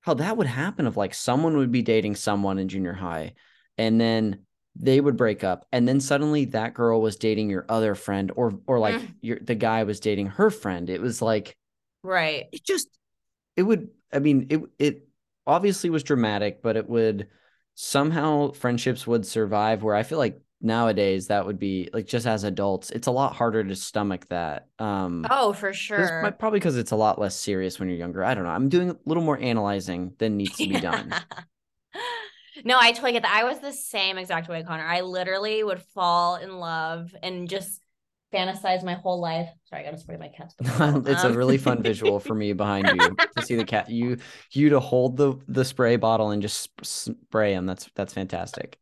how 0.00 0.14
that 0.14 0.38
would 0.38 0.46
happen 0.46 0.86
of 0.86 0.96
like 0.96 1.12
someone 1.12 1.58
would 1.58 1.70
be 1.70 1.82
dating 1.82 2.14
someone 2.14 2.58
in 2.58 2.68
junior 2.68 2.94
high 2.94 3.34
and 3.76 4.00
then 4.00 4.46
they 4.78 5.00
would 5.00 5.16
break 5.16 5.42
up 5.44 5.66
and 5.72 5.88
then 5.88 6.00
suddenly 6.00 6.44
that 6.46 6.74
girl 6.74 7.00
was 7.00 7.16
dating 7.16 7.50
your 7.50 7.64
other 7.68 7.94
friend 7.94 8.32
or 8.36 8.58
or 8.66 8.78
like 8.78 8.96
Mm. 8.96 9.14
your 9.22 9.38
the 9.40 9.54
guy 9.54 9.84
was 9.84 10.00
dating 10.00 10.26
her 10.26 10.50
friend. 10.50 10.90
It 10.90 11.00
was 11.00 11.22
like 11.22 11.56
right. 12.02 12.46
it 12.52 12.64
just 12.64 12.88
it 13.56 13.62
would 13.62 13.88
I 14.12 14.18
mean 14.18 14.46
it 14.50 14.60
it 14.78 15.08
obviously 15.46 15.90
was 15.90 16.02
dramatic, 16.02 16.62
but 16.62 16.76
it 16.76 16.88
would 16.88 17.28
somehow 17.74 18.52
friendships 18.52 19.06
would 19.06 19.26
survive 19.26 19.82
where 19.82 19.94
I 19.94 20.02
feel 20.02 20.18
like 20.18 20.40
nowadays 20.60 21.28
that 21.28 21.46
would 21.46 21.58
be 21.58 21.90
like 21.92 22.06
just 22.06 22.26
as 22.26 22.44
adults, 22.44 22.90
it's 22.90 23.06
a 23.06 23.12
lot 23.12 23.34
harder 23.34 23.62
to 23.64 23.76
stomach 23.76 24.28
that. 24.28 24.68
Um 24.78 25.24
Oh, 25.30 25.52
for 25.52 25.72
sure. 25.72 26.36
probably 26.38 26.58
because 26.58 26.76
it's 26.76 26.92
a 26.92 26.96
lot 26.96 27.18
less 27.18 27.36
serious 27.36 27.78
when 27.78 27.88
you're 27.88 27.98
younger. 27.98 28.24
I 28.24 28.34
don't 28.34 28.44
know. 28.44 28.50
I'm 28.50 28.68
doing 28.68 28.90
a 28.90 28.96
little 29.06 29.22
more 29.22 29.38
analyzing 29.38 30.14
than 30.18 30.36
needs 30.36 30.60
to 30.60 30.68
be 30.68 30.78
done. 30.78 31.14
no, 32.64 32.78
I 32.78 32.92
totally 32.92 33.12
get 33.12 33.22
that. 33.22 33.34
I 33.34 33.44
was 33.44 33.60
the 33.60 33.72
same 33.72 34.18
exact 34.18 34.48
way, 34.48 34.62
Conner. 34.62 34.84
I 34.84 35.00
literally 35.00 35.62
would 35.62 35.82
fall 35.94 36.36
in 36.36 36.58
love 36.58 37.14
and 37.22 37.48
just 37.48 37.80
fantasize 38.32 38.84
my 38.84 38.94
whole 38.94 39.20
life. 39.20 39.48
Sorry, 39.64 39.82
I 39.82 39.84
gotta 39.84 39.98
spray 39.98 40.16
my 40.16 40.28
cat's. 40.28 40.54
it's 40.60 41.24
a 41.24 41.32
really 41.32 41.58
fun 41.58 41.82
visual 41.82 42.20
for 42.20 42.34
me 42.34 42.52
behind 42.52 42.88
you 42.88 43.16
to 43.36 43.42
see 43.42 43.54
the 43.54 43.64
cat 43.64 43.90
you 43.90 44.18
you 44.52 44.70
to 44.70 44.80
hold 44.80 45.16
the 45.16 45.34
the 45.48 45.64
spray 45.64 45.96
bottle 45.96 46.30
and 46.30 46.42
just 46.42 46.70
spray 46.82 47.54
them. 47.54 47.66
That's 47.66 47.88
that's 47.94 48.12
fantastic. 48.12 48.78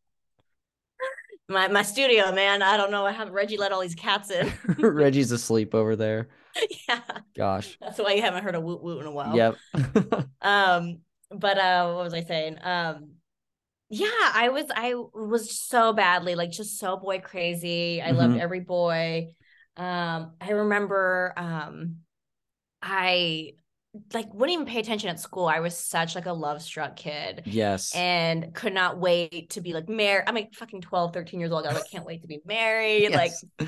My 1.48 1.68
my 1.68 1.82
studio, 1.82 2.32
man. 2.32 2.62
I 2.62 2.76
don't 2.76 2.90
know. 2.90 3.04
I 3.04 3.12
have 3.12 3.30
Reggie 3.30 3.58
let 3.58 3.72
all 3.72 3.80
these 3.80 3.94
cats 3.94 4.30
in. 4.30 4.52
Reggie's 4.78 5.30
asleep 5.30 5.74
over 5.74 5.94
there. 5.94 6.28
yeah, 6.88 7.00
Gosh. 7.36 7.76
that's 7.80 7.98
why 7.98 8.12
you 8.12 8.22
haven't 8.22 8.44
heard 8.44 8.54
a 8.54 8.60
woot 8.60 8.82
woot 8.82 9.00
in 9.00 9.06
a 9.06 9.10
while. 9.10 9.36
Yep. 9.36 9.56
Um, 10.40 11.00
but 11.30 11.58
uh, 11.58 11.92
what 11.92 12.04
was 12.04 12.14
I 12.14 12.22
saying? 12.22 12.58
Um, 12.62 13.10
yeah, 13.94 14.30
I 14.34 14.48
was 14.50 14.66
I 14.74 14.94
was 14.94 15.58
so 15.60 15.92
badly 15.92 16.34
like 16.34 16.50
just 16.50 16.78
so 16.78 16.96
boy 16.96 17.20
crazy. 17.20 18.02
I 18.02 18.12
loved 18.12 18.34
Mhm. 18.34 18.40
every 18.40 18.60
boy. 18.60 19.34
Um, 19.76 20.36
I 20.40 20.50
remember 20.50 21.32
um, 21.36 21.98
I 22.82 23.52
like 24.12 24.32
wouldn't 24.32 24.54
even 24.54 24.66
pay 24.66 24.80
attention 24.80 25.08
at 25.08 25.20
school. 25.20 25.46
I 25.46 25.60
was 25.60 25.76
such 25.76 26.14
like 26.14 26.26
a 26.26 26.32
love 26.32 26.62
struck 26.62 26.96
kid 26.96 27.42
yes. 27.44 27.94
and 27.94 28.52
could 28.54 28.74
not 28.74 28.98
wait 28.98 29.50
to 29.50 29.60
be 29.60 29.72
like 29.72 29.88
married. 29.88 30.24
I'm 30.26 30.34
like 30.34 30.52
fucking 30.54 30.80
12, 30.80 31.12
13 31.12 31.40
years 31.40 31.52
old. 31.52 31.66
I 31.66 31.72
like 31.72 31.90
can't 31.90 32.04
wait 32.04 32.22
to 32.22 32.28
be 32.28 32.40
married. 32.44 33.12
Like 33.12 33.32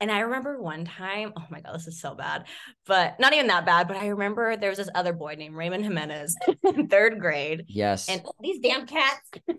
and 0.00 0.10
I 0.10 0.20
remember 0.20 0.60
one 0.60 0.84
time, 0.84 1.32
oh 1.36 1.44
my 1.50 1.60
God, 1.60 1.74
this 1.74 1.88
is 1.88 2.00
so 2.00 2.14
bad, 2.14 2.44
but 2.86 3.18
not 3.18 3.32
even 3.32 3.48
that 3.48 3.66
bad. 3.66 3.88
But 3.88 3.96
I 3.96 4.08
remember 4.08 4.56
there 4.56 4.70
was 4.70 4.78
this 4.78 4.90
other 4.94 5.12
boy 5.12 5.34
named 5.36 5.56
Raymond 5.56 5.84
Jimenez 5.84 6.36
in 6.62 6.88
third 6.88 7.18
grade. 7.18 7.64
yes. 7.68 8.08
And 8.08 8.22
these 8.40 8.60
damn 8.60 8.86
cats. 8.86 9.30
Did 9.46 9.58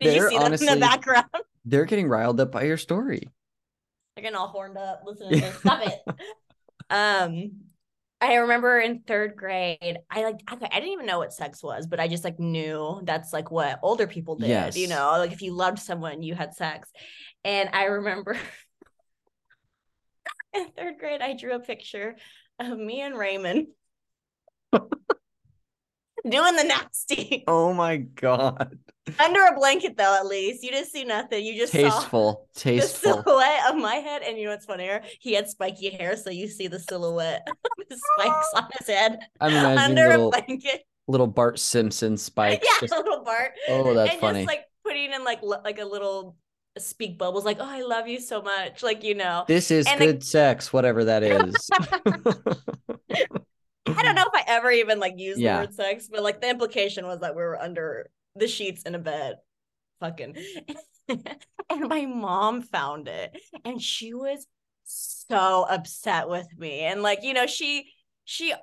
They're 0.00 0.24
you 0.24 0.28
see 0.30 0.38
them 0.38 0.52
in 0.52 0.66
the 0.66 0.76
background? 0.80 1.26
They're 1.64 1.84
getting 1.84 2.08
riled 2.08 2.40
up 2.40 2.50
by 2.50 2.64
your 2.64 2.76
story. 2.76 3.28
They're 4.16 4.22
getting 4.22 4.36
all 4.36 4.48
horned 4.48 4.76
up. 4.76 5.02
Listen 5.06 5.30
to 5.30 5.40
this. 5.40 5.56
Stop 5.58 5.86
it. 5.86 6.00
Um, 6.90 7.52
I 8.22 8.34
remember 8.36 8.78
in 8.78 9.00
third 9.00 9.34
grade, 9.34 9.98
I 10.08 10.22
like 10.22 10.40
I, 10.46 10.54
I 10.54 10.78
didn't 10.78 10.92
even 10.92 11.06
know 11.06 11.18
what 11.18 11.32
sex 11.32 11.60
was, 11.60 11.88
but 11.88 11.98
I 11.98 12.06
just 12.06 12.22
like 12.22 12.38
knew 12.38 13.00
that's 13.02 13.32
like 13.32 13.50
what 13.50 13.80
older 13.82 14.06
people 14.06 14.36
did. 14.36 14.48
Yes. 14.48 14.76
You 14.76 14.86
know, 14.86 15.10
like 15.18 15.32
if 15.32 15.42
you 15.42 15.52
loved 15.52 15.80
someone, 15.80 16.22
you 16.22 16.36
had 16.36 16.54
sex. 16.54 16.88
And 17.44 17.68
I 17.72 17.86
remember 17.86 18.38
in 20.54 20.68
third 20.68 20.98
grade, 21.00 21.20
I 21.20 21.34
drew 21.34 21.56
a 21.56 21.58
picture 21.58 22.14
of 22.60 22.78
me 22.78 23.00
and 23.00 23.18
Raymond 23.18 23.66
doing 26.28 26.56
the 26.56 26.64
nasty 26.64 27.44
Oh 27.46 27.72
my 27.74 27.96
god. 27.98 28.78
under 29.18 29.40
a 29.44 29.54
blanket, 29.54 29.96
though. 29.96 30.14
At 30.16 30.26
least 30.26 30.62
you 30.62 30.70
didn't 30.70 30.88
see 30.88 31.04
nothing. 31.04 31.44
You 31.44 31.58
just 31.58 31.72
saw 31.72 31.78
Tasteful. 31.78 32.48
the 32.54 32.60
Tasteful. 32.60 33.22
silhouette 33.24 33.60
of 33.70 33.76
my 33.76 33.96
head. 33.96 34.22
And 34.22 34.38
you 34.38 34.44
know 34.44 34.50
what's 34.52 34.66
funnier? 34.66 35.02
He 35.20 35.32
had 35.34 35.48
spiky 35.48 35.90
hair, 35.90 36.16
so 36.16 36.30
you 36.30 36.48
see 36.48 36.68
the 36.68 36.78
silhouette 36.78 37.46
of 37.64 37.86
his 37.88 38.00
spikes 38.18 38.46
on 38.54 38.68
his 38.78 38.86
head 38.88 39.18
I'm 39.40 39.50
imagining 39.52 39.78
under 39.98 40.08
little 40.10 40.28
a 40.28 40.30
blanket. 40.30 40.84
little 41.08 41.26
Bart 41.26 41.58
Simpson 41.58 42.16
spikes. 42.16 42.66
Yeah, 42.70 42.86
just- 42.86 42.92
little 42.92 43.24
Bart. 43.24 43.52
oh, 43.68 43.92
that's 43.94 44.10
funny. 44.10 44.12
and 44.12 44.20
funny. 44.20 44.38
just 44.40 44.48
like 44.48 44.64
putting 44.84 45.12
in 45.12 45.24
like 45.24 45.40
like 45.42 45.78
a 45.80 45.84
little 45.84 46.36
speak 46.78 47.18
bubbles, 47.18 47.44
like, 47.44 47.58
oh, 47.60 47.68
I 47.68 47.82
love 47.82 48.08
you 48.08 48.18
so 48.18 48.40
much. 48.40 48.82
Like, 48.82 49.04
you 49.04 49.14
know. 49.14 49.44
this 49.46 49.70
is 49.70 49.86
and 49.86 50.00
the- 50.00 50.06
good 50.06 50.24
sex, 50.24 50.72
whatever 50.72 51.04
that 51.04 51.22
is. 51.22 51.70
I 53.86 53.92
don't 53.92 54.04
mm-hmm. 54.04 54.14
know 54.14 54.30
if 54.32 54.34
I 54.34 54.44
ever 54.46 54.70
even 54.70 55.00
like 55.00 55.14
used 55.18 55.40
Yeah. 55.40 55.54
the 55.54 55.66
word 55.66 55.74
sex, 55.74 56.08
but 56.10 56.22
like 56.22 56.40
the 56.40 56.48
implication 56.48 57.06
was 57.06 57.20
that 57.20 57.34
we 57.34 57.42
were 57.42 57.60
under 57.60 58.10
the 58.36 58.46
sheets 58.46 58.82
in 58.82 58.94
a 58.94 58.98
bed, 58.98 59.36
fucking. 60.00 60.36
and 61.08 61.88
my 61.88 62.06
mom 62.06 62.62
found 62.62 63.08
it, 63.08 63.36
and 63.64 63.80
she 63.82 64.14
was 64.14 64.46
so 64.84 65.66
upset 65.68 66.28
with 66.28 66.46
me. 66.56 66.80
And 66.80 67.02
like, 67.02 67.22
you 67.22 67.34
know, 67.34 67.46
she 67.46 67.92
she 68.24 68.54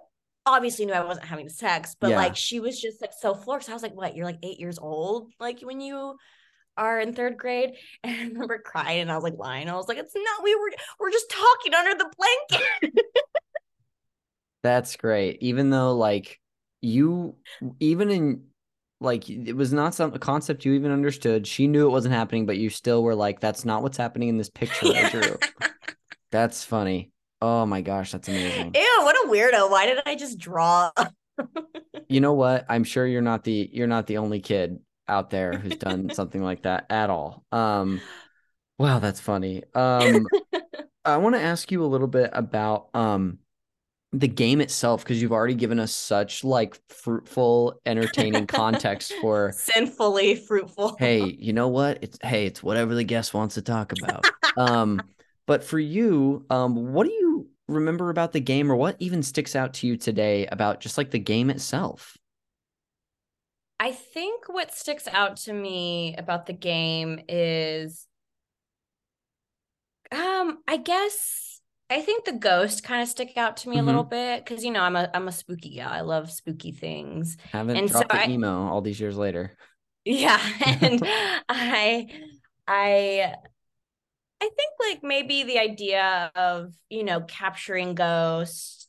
obviously 0.45 0.85
knew 0.85 0.93
I 0.93 1.03
wasn't 1.03 1.27
having 1.27 1.49
sex, 1.49 1.95
but 1.99 2.11
Yeah. 2.11 2.15
like 2.17 2.35
she 2.35 2.59
was 2.59 2.79
just 2.79 3.01
like 3.01 3.13
so 3.19 3.33
floored. 3.35 3.63
So 3.63 3.71
I 3.71 3.75
was 3.75 3.83
like, 3.83 3.95
"What? 3.95 4.15
You're 4.15 4.25
like 4.25 4.39
eight 4.43 4.59
years 4.59 4.79
old? 4.79 5.31
Like 5.39 5.61
when 5.61 5.81
you." 5.81 6.15
Are 6.77 7.01
in 7.01 7.13
third 7.13 7.37
grade, 7.37 7.71
and 8.05 8.15
I 8.15 8.23
remember 8.23 8.57
crying, 8.57 9.01
and 9.01 9.11
I 9.11 9.15
was 9.15 9.23
like 9.25 9.37
lying. 9.37 9.67
I 9.67 9.75
was 9.75 9.89
like, 9.89 9.97
"It's 9.97 10.15
not. 10.15 10.43
We 10.43 10.55
were 10.55 10.71
we're 10.97 11.11
just 11.11 11.29
talking 11.29 11.73
under 11.73 11.93
the 11.93 12.09
blanket." 12.15 13.05
That's 14.63 14.95
great. 14.95 15.37
Even 15.41 15.69
though 15.69 15.95
like 15.95 16.39
you 16.81 17.35
even 17.79 18.09
in 18.09 18.43
like 19.01 19.29
it 19.29 19.53
was 19.53 19.71
not 19.71 19.95
some 19.95 20.11
concept 20.19 20.65
you 20.65 20.73
even 20.73 20.91
understood. 20.91 21.47
She 21.47 21.67
knew 21.67 21.87
it 21.87 21.91
wasn't 21.91 22.13
happening, 22.13 22.45
but 22.45 22.57
you 22.57 22.69
still 22.69 23.03
were 23.03 23.15
like, 23.15 23.39
that's 23.39 23.63
not 23.65 23.81
what's 23.81 23.97
happening 23.97 24.29
in 24.29 24.37
this 24.37 24.49
picture 24.49 24.87
I 24.87 25.09
drew. 25.09 25.39
That's 26.31 26.63
funny. 26.63 27.11
Oh 27.41 27.65
my 27.65 27.81
gosh, 27.81 28.11
that's 28.11 28.27
amazing. 28.27 28.75
Ew, 28.75 28.99
what 29.01 29.15
a 29.15 29.29
weirdo. 29.29 29.71
Why 29.71 29.85
did 29.85 29.99
I 30.05 30.15
just 30.15 30.37
draw? 30.37 30.91
You 32.07 32.21
know 32.21 32.33
what? 32.33 32.65
I'm 32.69 32.83
sure 32.83 33.05
you're 33.05 33.21
not 33.21 33.43
the 33.43 33.69
you're 33.71 33.87
not 33.87 34.07
the 34.07 34.17
only 34.17 34.39
kid 34.39 34.79
out 35.07 35.29
there 35.29 35.57
who's 35.57 35.75
done 35.75 36.11
something 36.11 36.43
like 36.43 36.63
that 36.63 36.85
at 36.89 37.09
all. 37.09 37.45
Um 37.51 38.01
wow, 38.77 38.99
that's 38.99 39.19
funny. 39.19 39.63
Um 39.75 40.27
I 41.05 41.17
want 41.17 41.35
to 41.35 41.41
ask 41.41 41.71
you 41.71 41.83
a 41.83 41.87
little 41.87 42.07
bit 42.07 42.31
about 42.33 42.89
um 42.93 43.39
the 44.11 44.27
game 44.27 44.59
itself 44.59 45.03
because 45.03 45.21
you've 45.21 45.31
already 45.31 45.53
given 45.53 45.79
us 45.79 45.93
such 45.93 46.43
like 46.43 46.79
fruitful 46.89 47.79
entertaining 47.85 48.47
context 48.47 49.13
for 49.21 49.51
Sinfully 49.55 50.35
fruitful. 50.35 50.95
hey 50.97 51.23
you 51.39 51.53
know 51.53 51.67
what? 51.67 51.99
It's 52.01 52.17
hey 52.23 52.45
it's 52.45 52.63
whatever 52.63 52.95
the 52.95 53.03
guest 53.03 53.33
wants 53.33 53.55
to 53.55 53.61
talk 53.61 53.93
about. 53.93 54.25
Um 54.57 55.01
but 55.45 55.63
for 55.63 55.79
you 55.79 56.45
um 56.49 56.93
what 56.93 57.05
do 57.05 57.13
you 57.13 57.47
remember 57.67 58.09
about 58.09 58.31
the 58.31 58.39
game 58.39 58.71
or 58.71 58.75
what 58.75 58.95
even 58.99 59.21
sticks 59.21 59.55
out 59.55 59.75
to 59.75 59.87
you 59.87 59.95
today 59.95 60.47
about 60.47 60.79
just 60.79 60.97
like 60.97 61.11
the 61.11 61.19
game 61.19 61.51
itself? 61.51 62.17
I 63.79 63.91
think 63.91 64.49
what 64.49 64.73
sticks 64.73 65.07
out 65.07 65.37
to 65.37 65.53
me 65.53 66.15
about 66.17 66.47
the 66.47 66.53
game 66.53 67.21
is 67.29 68.07
um 70.11 70.57
I 70.67 70.77
guess 70.77 71.48
I 71.89 72.01
think 72.01 72.25
the 72.25 72.33
ghost 72.33 72.83
kind 72.83 73.01
of 73.01 73.07
stick 73.07 73.35
out 73.35 73.57
to 73.57 73.69
me 73.69 73.79
a 73.79 73.83
little 73.83 74.03
mm-hmm. 74.03 74.09
bit 74.09 74.45
cuz 74.45 74.63
you 74.63 74.71
know 74.71 74.81
I'm 74.81 74.95
a 74.95 75.09
I'm 75.13 75.27
a 75.27 75.31
spooky 75.31 75.75
gal. 75.75 75.89
I 75.89 76.01
love 76.01 76.31
spooky 76.31 76.71
things. 76.71 77.37
haven't 77.51 77.77
And 77.77 77.89
so 77.89 77.99
dropped 77.99 78.11
the 78.11 78.21
I- 78.21 78.29
emo 78.29 78.67
all 78.67 78.81
these 78.81 78.99
years 78.99 79.17
later 79.17 79.55
Yeah, 80.05 80.39
and 80.65 81.01
I 81.49 82.07
I 82.67 83.35
I 84.41 84.49
think 84.49 84.71
like 84.79 85.03
maybe 85.03 85.43
the 85.43 85.59
idea 85.59 86.31
of, 86.35 86.73
you 86.89 87.03
know, 87.03 87.21
capturing 87.21 87.93
ghosts 87.95 88.87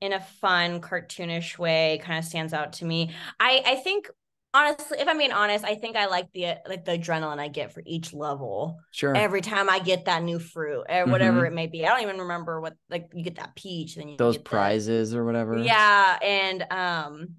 in 0.00 0.12
a 0.12 0.20
fun 0.20 0.80
cartoonish 0.80 1.58
way 1.58 2.00
kind 2.02 2.18
of 2.18 2.24
stands 2.24 2.52
out 2.52 2.74
to 2.74 2.84
me. 2.84 3.14
I 3.38 3.62
I 3.64 3.74
think 3.76 4.10
honestly, 4.54 4.98
if 5.00 5.08
I'm 5.08 5.18
being 5.18 5.32
honest, 5.32 5.64
I 5.64 5.74
think 5.74 5.96
I 5.96 6.06
like 6.06 6.32
the 6.32 6.56
like 6.68 6.84
the 6.84 6.92
adrenaline 6.98 7.38
I 7.38 7.48
get 7.48 7.72
for 7.72 7.82
each 7.86 8.12
level. 8.12 8.80
sure 8.90 9.14
Every 9.14 9.40
time 9.40 9.68
I 9.68 9.80
get 9.80 10.04
that 10.04 10.22
new 10.22 10.38
fruit 10.38 10.84
or 10.88 11.06
whatever 11.06 11.44
it 11.44 11.52
may 11.52 11.66
be. 11.66 11.84
I 11.84 11.88
don't 11.90 12.02
even 12.02 12.20
remember 12.20 12.60
what 12.60 12.74
like 12.88 13.10
you 13.14 13.24
get 13.24 13.36
that 13.36 13.56
peach 13.56 13.96
then 13.96 14.08
you 14.08 14.18
those 14.18 14.38
prizes 14.38 15.14
or 15.14 15.24
whatever 15.24 15.56
yeah, 15.58 16.18
and 16.22 16.62
um 16.70 17.36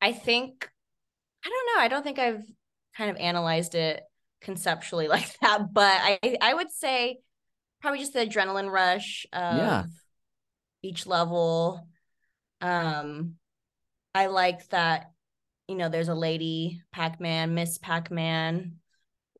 I 0.00 0.12
think 0.12 0.70
I 1.44 1.48
don't 1.50 1.76
know, 1.76 1.82
I 1.84 1.88
don't 1.88 2.02
think 2.02 2.18
I've 2.18 2.44
kind 2.96 3.10
of 3.10 3.16
analyzed 3.18 3.74
it 3.74 4.02
conceptually 4.40 5.08
like 5.10 5.38
that, 5.40 5.72
but 5.72 5.94
I 6.02 6.38
I 6.40 6.54
would 6.54 6.70
say 6.72 7.18
probably 7.80 8.00
just 8.00 8.14
the 8.14 8.20
adrenaline 8.26 8.70
rush 8.72 9.26
of 9.32 9.56
Yeah. 9.56 9.86
each 10.82 11.06
level. 11.06 11.88
Um 12.60 13.36
I 14.14 14.26
like 14.26 14.68
that 14.70 15.12
you 15.68 15.74
know 15.74 15.88
there's 15.88 16.08
a 16.08 16.14
lady 16.14 16.80
Pac-Man, 16.92 17.54
Miss 17.54 17.78
Pac-Man. 17.78 18.76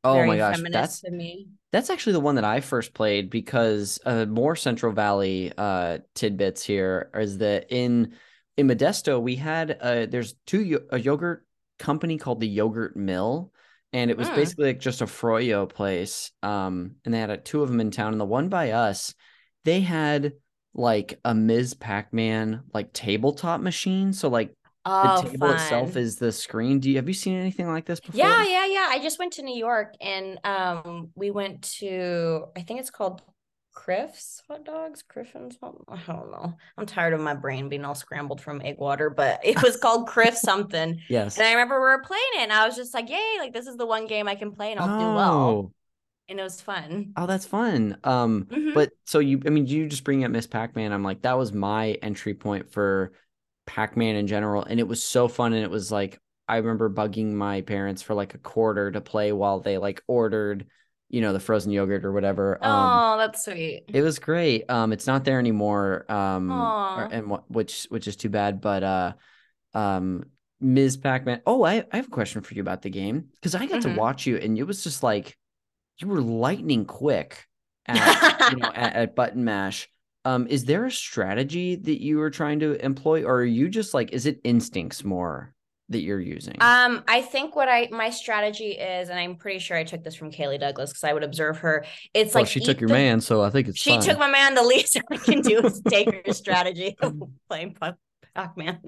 oh 0.03 0.25
my 0.25 0.37
gosh 0.37 0.61
that's 0.71 1.01
to 1.01 1.11
me. 1.11 1.47
That's 1.71 1.89
actually 1.89 2.13
the 2.13 2.21
one 2.21 2.35
that 2.35 2.45
I 2.45 2.61
first 2.61 2.93
played 2.93 3.29
because 3.29 3.99
uh, 4.05 4.25
more 4.25 4.55
Central 4.55 4.93
Valley 4.93 5.51
uh, 5.57 5.99
tidbits 6.15 6.63
here 6.63 7.09
is 7.13 7.39
that 7.39 7.67
in 7.69 8.13
in 8.55 8.67
Modesto 8.67 9.21
we 9.21 9.35
had 9.35 9.77
uh, 9.81 10.05
there's 10.05 10.35
two 10.45 10.63
yo- 10.63 10.85
a 10.91 10.99
yogurt 10.99 11.45
company 11.77 12.17
called 12.17 12.39
the 12.39 12.47
Yogurt 12.47 12.95
Mill, 12.95 13.51
and 13.93 14.09
it 14.09 14.17
was 14.17 14.29
Mm. 14.29 14.35
basically 14.35 14.65
like 14.67 14.79
just 14.79 15.01
a 15.01 15.05
froyo 15.05 15.67
place. 15.69 16.31
Um, 16.41 16.95
and 17.05 17.13
they 17.13 17.19
had 17.19 17.29
uh, 17.31 17.37
two 17.43 17.61
of 17.61 17.69
them 17.69 17.79
in 17.81 17.91
town, 17.91 18.13
and 18.13 18.21
the 18.21 18.25
one 18.25 18.49
by 18.49 18.71
us, 18.71 19.13
they 19.65 19.81
had 19.81 20.33
like 20.73 21.19
a 21.25 21.35
Ms. 21.35 21.73
Pac-Man 21.73 22.61
like 22.73 22.93
tabletop 22.93 23.61
machine. 23.61 24.13
So 24.13 24.29
like 24.29 24.55
Oh, 24.89 25.21
the 25.21 25.29
table 25.29 25.51
itself 25.51 25.95
is 25.97 26.17
the 26.17 26.31
screen. 26.31 26.79
Do 26.79 26.89
you 26.89 26.95
have 26.97 27.07
you 27.07 27.13
seen 27.13 27.35
anything 27.37 27.67
like 27.67 27.85
this 27.85 27.99
before? 27.99 28.17
Yeah, 28.17 28.43
yeah, 28.45 28.65
yeah. 28.65 28.87
I 28.89 28.99
just 29.01 29.19
went 29.19 29.33
to 29.33 29.41
New 29.43 29.57
York 29.57 29.95
and 30.01 30.39
um 30.43 31.09
we 31.15 31.31
went 31.31 31.63
to 31.79 32.45
I 32.55 32.61
think 32.61 32.79
it's 32.79 32.89
called 32.89 33.21
Criff's 33.73 34.41
hot 34.47 34.65
dogs, 34.65 35.03
Griffin's 35.03 35.57
hot 35.61 35.75
I 35.87 35.99
don't 36.07 36.31
know. 36.31 36.53
I'm 36.77 36.85
tired 36.85 37.13
of 37.13 37.19
my 37.21 37.35
brain 37.35 37.69
being 37.69 37.85
all 37.85 37.95
scrambled 37.95 38.41
from 38.41 38.61
egg 38.61 38.77
water, 38.79 39.09
but 39.09 39.39
it 39.43 39.61
was 39.61 39.77
called 39.77 40.07
Criff 40.07 40.35
something. 40.37 40.99
Yes. 41.09 41.37
And 41.37 41.45
I 41.45 41.51
remember 41.51 41.75
we 41.75 41.81
were 41.87 42.01
playing 42.03 42.23
it 42.35 42.41
and 42.41 42.53
I 42.53 42.65
was 42.65 42.75
just 42.75 42.93
like, 42.93 43.09
yay, 43.09 43.35
like 43.39 43.53
this 43.53 43.67
is 43.67 43.77
the 43.77 43.85
one 43.85 44.07
game 44.07 44.27
I 44.27 44.35
can 44.35 44.51
play 44.51 44.71
and 44.71 44.79
I'll 44.79 44.97
do 44.99 45.13
well. 45.13 45.33
Oh. 45.49 45.71
And 46.29 46.39
it 46.39 46.43
was 46.43 46.59
fun. 46.59 47.13
Oh, 47.15 47.25
that's 47.25 47.45
fun. 47.45 47.97
Um, 48.03 48.47
Mhm. 48.49 48.73
but 48.73 48.91
so 49.05 49.19
you, 49.19 49.41
I 49.45 49.49
mean, 49.49 49.65
you 49.65 49.87
just 49.87 50.03
bring 50.03 50.25
up 50.25 50.31
Miss 50.31 50.45
Pac-Man. 50.45 50.91
I'm 50.91 51.03
like, 51.03 51.21
that 51.21 51.37
was 51.37 51.53
my 51.53 51.91
entry 52.01 52.33
point 52.33 52.69
for 52.69 53.13
Pac-Man 53.67 54.15
in 54.15 54.25
general, 54.25 54.63
and 54.63 54.79
it 54.79 54.87
was 54.87 55.03
so 55.03 55.27
fun. 55.27 55.53
And 55.53 55.63
it 55.63 55.69
was 55.69 55.91
like, 55.91 56.19
I 56.47 56.57
remember 56.57 56.89
bugging 56.89 57.33
my 57.33 57.61
parents 57.61 58.01
for 58.01 58.15
like 58.15 58.33
a 58.33 58.37
quarter 58.39 58.89
to 58.91 59.01
play 59.01 59.31
while 59.31 59.59
they 59.59 59.77
like 59.77 60.01
ordered, 60.07 60.65
you 61.09 61.21
know, 61.21 61.33
the 61.33 61.39
frozen 61.39 61.71
yogurt 61.71 62.03
or 62.05 62.11
whatever. 62.13 62.57
Um, 62.63 62.89
oh, 63.03 63.17
that's 63.17 63.45
sweet. 63.45 63.83
it 63.89 64.01
was 64.01 64.17
great. 64.17 64.69
Um, 64.69 64.91
it's 64.93 65.05
not 65.05 65.23
there 65.25 65.37
anymore. 65.39 66.09
Um, 66.09 66.49
or- 66.51 67.09
and 67.11 67.37
which, 67.49 67.85
which 67.89 68.07
is 68.07 68.15
too 68.15 68.29
bad. 68.29 68.61
But 68.61 68.83
uh, 68.83 69.13
um, 69.73 70.23
Ms. 70.59 70.97
Pac-Man. 70.97 71.41
Oh, 71.45 71.63
I, 71.63 71.83
I 71.91 71.97
have 71.97 72.07
a 72.07 72.11
question 72.11 72.41
for 72.41 72.53
you 72.55 72.61
about 72.61 72.81
the 72.81 72.89
game 72.89 73.25
because 73.35 73.53
I 73.53 73.65
got 73.67 73.81
Mhm. 73.81 73.93
to 73.93 73.99
watch 73.99 74.25
you, 74.25 74.37
and 74.37 74.57
it 74.57 74.63
was 74.63 74.83
just 74.83 75.03
like 75.03 75.37
you 75.99 76.07
were 76.07 76.21
lightning 76.21 76.85
quick 76.85 77.45
at 77.85 78.51
you 78.51 78.57
know 78.57 78.71
at, 78.73 78.93
at 78.95 79.15
button 79.15 79.43
mash. 79.43 79.89
Um, 80.27 80.45
is 80.47 80.65
there 80.65 80.85
a 80.85 80.91
strategy 80.91 81.75
that 81.75 82.01
you 82.01 82.19
are 82.21 82.29
trying 82.29 82.59
to 82.59 82.73
employ, 82.83 83.23
or 83.23 83.35
are 83.37 83.45
you 83.45 83.69
just 83.69 83.93
like, 83.93 84.11
is 84.11 84.25
it 84.25 84.41
instincts 84.43 85.05
more 85.05 85.53
that 85.87 86.01
you're 86.01 86.19
using? 86.19 86.57
Um, 86.59 87.01
I 87.07 87.21
think 87.21 87.55
what 87.55 87.69
I 87.69 87.87
my 87.91 88.09
strategy 88.09 88.71
is, 88.71 89.07
and 89.07 89.17
I'm 89.17 89.37
pretty 89.37 89.59
sure 89.59 89.77
I 89.77 89.85
took 89.85 90.03
this 90.03 90.15
from 90.15 90.29
Kaylee 90.31 90.59
Douglas 90.59 90.89
because 90.89 91.05
I 91.05 91.13
would 91.13 91.23
observe 91.23 91.59
her. 91.59 91.85
It's 92.13 92.33
well, 92.33 92.43
like 92.43 92.51
she 92.51 92.59
took 92.59 92.81
your 92.81 92.89
the- 92.89 92.93
man, 92.95 93.21
so 93.21 93.41
I 93.41 93.49
think 93.49 93.69
it's 93.69 93.79
She 93.79 93.91
fine. 93.91 94.01
took 94.01 94.19
my 94.19 94.29
man. 94.29 94.53
The 94.55 94.63
least 94.63 94.97
I 95.09 95.15
can 95.15 95.39
do 95.41 95.61
is 95.65 95.81
take 95.87 96.11
her 96.13 96.33
strategy 96.41 96.97
of 96.99 97.23
playing 97.49 97.77
Pac 97.79 98.57
Man. 98.57 98.79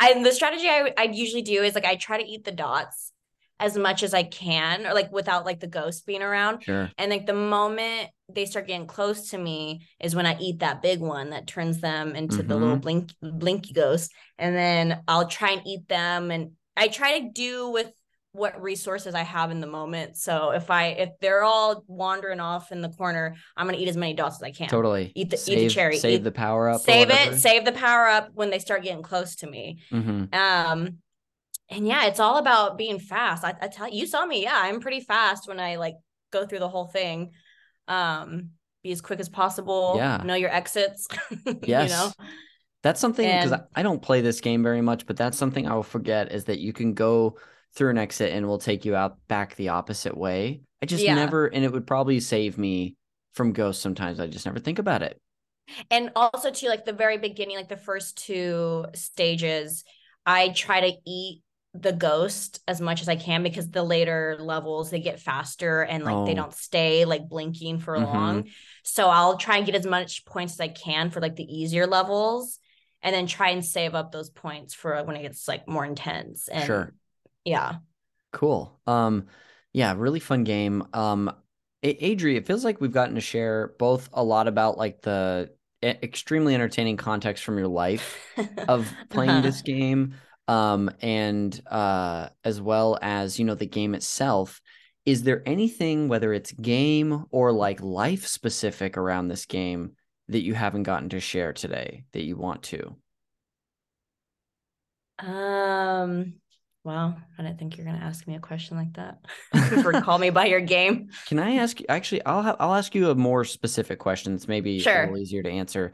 And 0.00 0.26
the 0.26 0.32
strategy 0.32 0.66
I 0.68 0.92
I 0.98 1.04
usually 1.04 1.42
do 1.42 1.62
is 1.62 1.76
like 1.76 1.84
I 1.84 1.94
try 1.94 2.20
to 2.20 2.28
eat 2.28 2.44
the 2.44 2.52
dots 2.52 3.12
as 3.60 3.78
much 3.78 4.02
as 4.02 4.12
I 4.12 4.24
can, 4.24 4.86
or 4.88 4.94
like 4.94 5.12
without 5.12 5.44
like 5.44 5.60
the 5.60 5.66
ghost 5.68 6.04
being 6.04 6.22
around. 6.22 6.64
Sure. 6.64 6.90
And 6.98 7.12
like 7.12 7.26
the 7.26 7.34
moment 7.34 8.10
they 8.30 8.44
start 8.44 8.66
getting 8.66 8.86
close 8.86 9.30
to 9.30 9.38
me 9.38 9.86
is 10.00 10.14
when 10.14 10.26
I 10.26 10.36
eat 10.38 10.58
that 10.58 10.82
big 10.82 11.00
one 11.00 11.30
that 11.30 11.46
turns 11.46 11.80
them 11.80 12.14
into 12.14 12.42
the 12.42 12.56
little 12.56 12.76
Mhm. 12.76 12.80
blink 12.82 13.12
blinky 13.22 13.72
ghost. 13.72 14.12
And 14.38 14.54
then 14.54 15.02
I'll 15.08 15.26
try 15.28 15.52
and 15.52 15.62
eat 15.66 15.88
them. 15.88 16.30
And 16.30 16.52
I 16.76 16.88
try 16.88 17.20
to 17.20 17.28
do 17.30 17.70
with 17.70 17.90
what 18.32 18.60
resources 18.60 19.14
I 19.14 19.22
have 19.22 19.50
in 19.50 19.60
the 19.60 19.66
moment. 19.66 20.18
So 20.18 20.50
if 20.50 20.70
I 20.70 20.88
if 20.88 21.10
they're 21.20 21.42
all 21.42 21.82
wandering 21.86 22.40
off 22.40 22.70
in 22.70 22.82
the 22.82 22.90
corner, 22.90 23.34
I'm 23.56 23.66
gonna 23.66 23.78
eat 23.78 23.88
as 23.88 23.96
many 23.96 24.12
dots 24.12 24.36
as 24.36 24.42
I 24.42 24.50
can. 24.50 24.68
Totally. 24.68 25.10
Eat 25.14 25.30
the- 25.30 25.36
eat 25.36 25.54
the 25.54 25.60
save, 25.68 25.72
cherry, 25.72 25.98
Save 25.98 26.20
eat- 26.20 26.24
the 26.24 26.30
power 26.32 26.68
up. 26.68 26.82
Save 26.82 27.08
it, 27.10 27.38
save 27.40 27.64
the 27.64 27.72
power 27.72 28.06
up 28.08 28.28
when 28.34 28.50
they 28.50 28.58
start 28.58 28.82
getting 28.82 29.02
close 29.02 29.36
to 29.36 29.46
me. 29.46 29.80
hmm 29.90 30.24
Um, 30.34 30.98
and 31.70 31.86
yeah, 31.86 32.04
it's 32.06 32.20
all 32.20 32.36
about 32.36 32.76
being 32.76 32.98
fast. 33.00 33.42
I, 33.44 33.54
I 33.60 33.68
tell 33.68 33.88
you, 33.88 34.00
you 34.00 34.06
saw 34.06 34.24
me. 34.26 34.42
Yeah, 34.42 34.54
I'm 34.56 34.80
pretty 34.80 35.00
fast 35.00 35.48
when 35.48 35.58
I 35.58 35.76
like 35.76 35.94
go 36.30 36.44
through 36.46 36.58
the 36.60 36.68
whole 36.68 36.86
thing. 36.88 37.32
Um, 37.88 38.50
be 38.84 38.92
as 38.92 39.00
quick 39.00 39.18
as 39.20 39.28
possible. 39.28 39.94
Yeah. 39.96 40.22
Know 40.24 40.34
your 40.34 40.50
exits. 40.54 41.08
Yes. 41.62 41.90
You 41.90 41.96
know. 41.96 42.12
That's 42.84 43.00
something 43.00 43.26
because 43.26 43.50
And- 43.52 43.62
I 43.74 43.82
don't 43.82 44.00
play 44.00 44.20
this 44.20 44.40
game 44.40 44.62
very 44.62 44.80
much, 44.82 45.06
but 45.06 45.16
that's 45.16 45.36
something 45.36 45.66
I 45.66 45.74
will 45.74 45.82
forget 45.82 46.30
is 46.30 46.44
that 46.44 46.60
you 46.60 46.72
can 46.72 46.94
go 46.94 47.36
through 47.74 47.90
an 47.90 47.98
exit 47.98 48.32
and 48.32 48.46
will 48.46 48.58
take 48.58 48.84
you 48.84 48.94
out 48.94 49.18
back 49.26 49.56
the 49.56 49.70
opposite 49.70 50.16
way. 50.16 50.60
I 50.80 50.86
just 50.86 51.02
Yeah. 51.02 51.16
never, 51.16 51.46
and 51.46 51.64
it 51.64 51.72
would 51.72 51.86
probably 51.88 52.20
save 52.20 52.56
me 52.56 52.96
from 53.34 53.52
ghosts 53.52 53.82
sometimes. 53.82 54.20
I 54.20 54.28
just 54.28 54.46
never 54.46 54.60
think 54.60 54.78
about 54.78 55.02
it. 55.02 55.20
And 55.90 56.10
also 56.14 56.50
to 56.50 56.68
like 56.68 56.84
the 56.84 56.92
very 56.92 57.18
beginning, 57.18 57.56
like 57.56 57.68
the 57.68 57.76
first 57.76 58.16
two 58.16 58.86
stages, 58.94 59.84
I 60.24 60.50
try 60.50 60.80
to 60.90 60.96
eat 61.04 61.42
the 61.74 61.92
ghost 61.92 62.60
as 62.66 62.80
much 62.80 63.02
as 63.02 63.08
I 63.08 63.16
can 63.16 63.42
because 63.42 63.70
the 63.70 63.82
later 63.82 64.36
levels 64.40 64.90
they 64.90 65.00
get 65.00 65.20
faster 65.20 65.82
and 65.82 66.02
like 66.04 66.24
they 66.24 66.32
Oh. 66.32 66.36
don't 66.36 66.54
stay 66.54 67.04
like 67.04 67.28
blinking 67.28 67.80
for 67.80 67.96
Mhm. 67.96 68.04
long. 68.04 68.48
So 68.82 69.08
I'll 69.08 69.36
try 69.36 69.58
and 69.58 69.66
get 69.66 69.74
as 69.74 69.86
much 69.86 70.24
points 70.24 70.54
as 70.54 70.60
I 70.60 70.68
can 70.68 71.10
for 71.10 71.20
like 71.20 71.36
the 71.36 71.44
easier 71.44 71.86
levels 71.86 72.58
and 73.02 73.14
then 73.14 73.26
try 73.26 73.50
and 73.50 73.64
save 73.64 73.94
up 73.94 74.10
those 74.12 74.30
points 74.30 74.74
for 74.74 75.02
when 75.04 75.16
it 75.16 75.22
gets 75.22 75.46
like 75.46 75.68
more 75.68 75.84
intense. 75.84 76.48
And 76.48 76.66
Sure. 76.66 76.94
yeah. 77.44 77.76
Cool. 78.32 78.78
Um, 78.86 79.26
yeah, 79.72 79.94
really 79.96 80.20
fun 80.20 80.44
game. 80.44 80.86
Um, 80.92 81.30
Adri, 81.84 82.36
it 82.36 82.46
feels 82.46 82.64
like 82.64 82.80
we've 82.80 82.92
gotten 82.92 83.14
to 83.14 83.20
share 83.20 83.74
both 83.78 84.08
a 84.12 84.24
lot 84.24 84.48
about 84.48 84.78
like 84.78 85.02
the 85.02 85.50
extremely 85.82 86.54
entertaining 86.54 86.96
context 86.96 87.44
from 87.44 87.56
your 87.56 87.68
life 87.68 88.18
of 88.68 88.96
playing 89.08 89.42
this 89.42 89.62
game 89.62 90.14
um 90.48 90.90
and 91.02 91.60
uh 91.68 92.28
as 92.44 92.60
well 92.60 92.98
as 93.02 93.38
you 93.38 93.44
know 93.44 93.54
the 93.54 93.66
game 93.66 93.94
itself 93.94 94.60
is 95.06 95.22
there 95.22 95.42
anything 95.46 96.08
whether 96.08 96.32
it's 96.32 96.52
game 96.52 97.24
or 97.30 97.52
like 97.52 97.80
life 97.82 98.26
specific 98.26 98.96
around 98.96 99.28
this 99.28 99.46
game 99.46 99.92
that 100.28 100.42
you 100.42 100.54
haven't 100.54 100.82
gotten 100.84 101.08
to 101.08 101.20
share 101.20 101.52
today 101.52 102.04
that 102.12 102.24
you 102.24 102.36
want 102.36 102.62
to 102.62 102.96
Um 105.18 106.34
well, 106.84 107.18
I 107.38 107.42
didn't 107.42 107.58
think 107.58 107.76
you're 107.76 107.84
gonna 107.84 107.98
ask 107.98 108.26
me 108.26 108.36
a 108.36 108.40
question 108.40 108.76
like 108.76 108.94
that. 108.94 109.18
For 109.82 109.92
call 110.00 110.18
me 110.18 110.30
by 110.30 110.46
your 110.46 110.60
game. 110.60 111.10
can 111.26 111.38
i 111.38 111.56
ask 111.56 111.80
you 111.80 111.86
actually 111.88 112.24
i'll 112.24 112.42
ha- 112.42 112.56
i'll 112.60 112.74
ask 112.74 112.94
you 112.94 113.10
a 113.10 113.14
more 113.14 113.44
specific 113.44 113.98
question 113.98 114.32
that's 114.32 114.48
maybe 114.48 114.88
a 114.94 114.98
little 114.98 115.16
easier 115.18 115.42
to 115.42 115.50
answer 115.50 115.92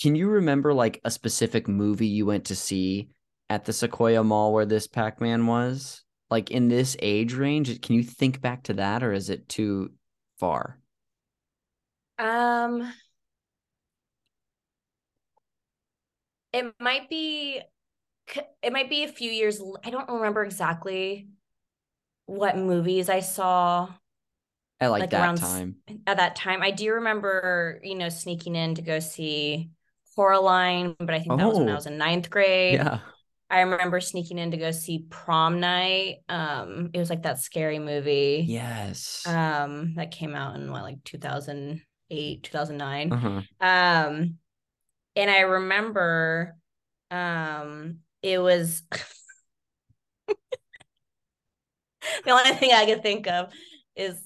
can 0.00 0.14
you 0.14 0.28
remember 0.28 0.74
like 0.74 1.00
a 1.04 1.10
specific 1.10 1.66
movie 1.66 2.06
you 2.06 2.26
went 2.26 2.46
to 2.46 2.56
see 2.56 3.08
at 3.50 3.64
the 3.64 3.72
Sequoia 3.72 4.22
Mall 4.24 4.52
where 4.52 4.66
this 4.66 4.86
Pac-Man 4.86 5.46
was? 5.46 6.02
Like 6.30 6.50
in 6.50 6.68
this 6.68 6.96
age 7.00 7.34
range, 7.34 7.80
can 7.80 7.94
you 7.94 8.02
think 8.02 8.40
back 8.40 8.64
to 8.64 8.74
that 8.74 9.02
or 9.02 9.12
is 9.12 9.30
it 9.30 9.48
too 9.48 9.92
far? 10.38 10.78
Um, 12.18 12.92
it 16.52 16.74
might 16.80 17.08
be, 17.08 17.60
it 18.62 18.72
might 18.72 18.90
be 18.90 19.04
a 19.04 19.08
few 19.08 19.30
years. 19.30 19.60
I 19.84 19.90
don't 19.90 20.08
remember 20.10 20.44
exactly 20.44 21.28
what 22.26 22.56
movies 22.58 23.08
I 23.08 23.20
saw 23.20 23.88
At 24.80 24.88
like, 24.90 25.00
like 25.02 25.10
that 25.10 25.22
around 25.22 25.36
time. 25.36 25.76
at 26.06 26.18
that 26.18 26.36
time. 26.36 26.62
I 26.62 26.70
do 26.70 26.92
remember, 26.94 27.80
you 27.82 27.94
know, 27.94 28.10
sneaking 28.10 28.54
in 28.54 28.74
to 28.74 28.82
go 28.82 28.98
see 28.98 29.70
Coraline, 30.14 30.94
but 30.98 31.14
I 31.14 31.20
think 31.20 31.38
that 31.38 31.48
was 31.48 31.58
when 31.58 31.68
I 31.68 31.72
Oh. 31.72 31.76
was 31.76 31.86
in 31.86 31.96
ninth 31.96 32.28
grade. 32.28 32.74
Yeah. 32.74 32.98
I 33.50 33.60
remember 33.62 34.00
sneaking 34.00 34.38
in 34.38 34.50
to 34.50 34.56
go 34.56 34.70
see 34.70 35.06
Prom 35.08 35.58
Night. 35.60 36.18
Um, 36.28 36.90
it 36.92 36.98
was 36.98 37.08
like 37.08 37.22
that 37.22 37.40
scary 37.40 37.78
movie. 37.78 38.44
Yes. 38.46 39.26
Um, 39.26 39.94
that 39.96 40.10
came 40.10 40.34
out 40.34 40.56
in 40.56 40.70
what, 40.70 40.82
like 40.82 41.02
2008, 41.04 42.42
2009. 42.42 43.12
Uh-huh. 43.12 43.40
Um, 43.66 44.38
and 45.16 45.30
I 45.30 45.40
remember 45.40 46.54
um 47.10 48.00
it 48.22 48.38
was 48.38 48.82
the 52.24 52.30
only 52.30 52.52
thing 52.52 52.72
I 52.72 52.84
could 52.84 53.02
think 53.02 53.26
of 53.26 53.50
is 53.96 54.20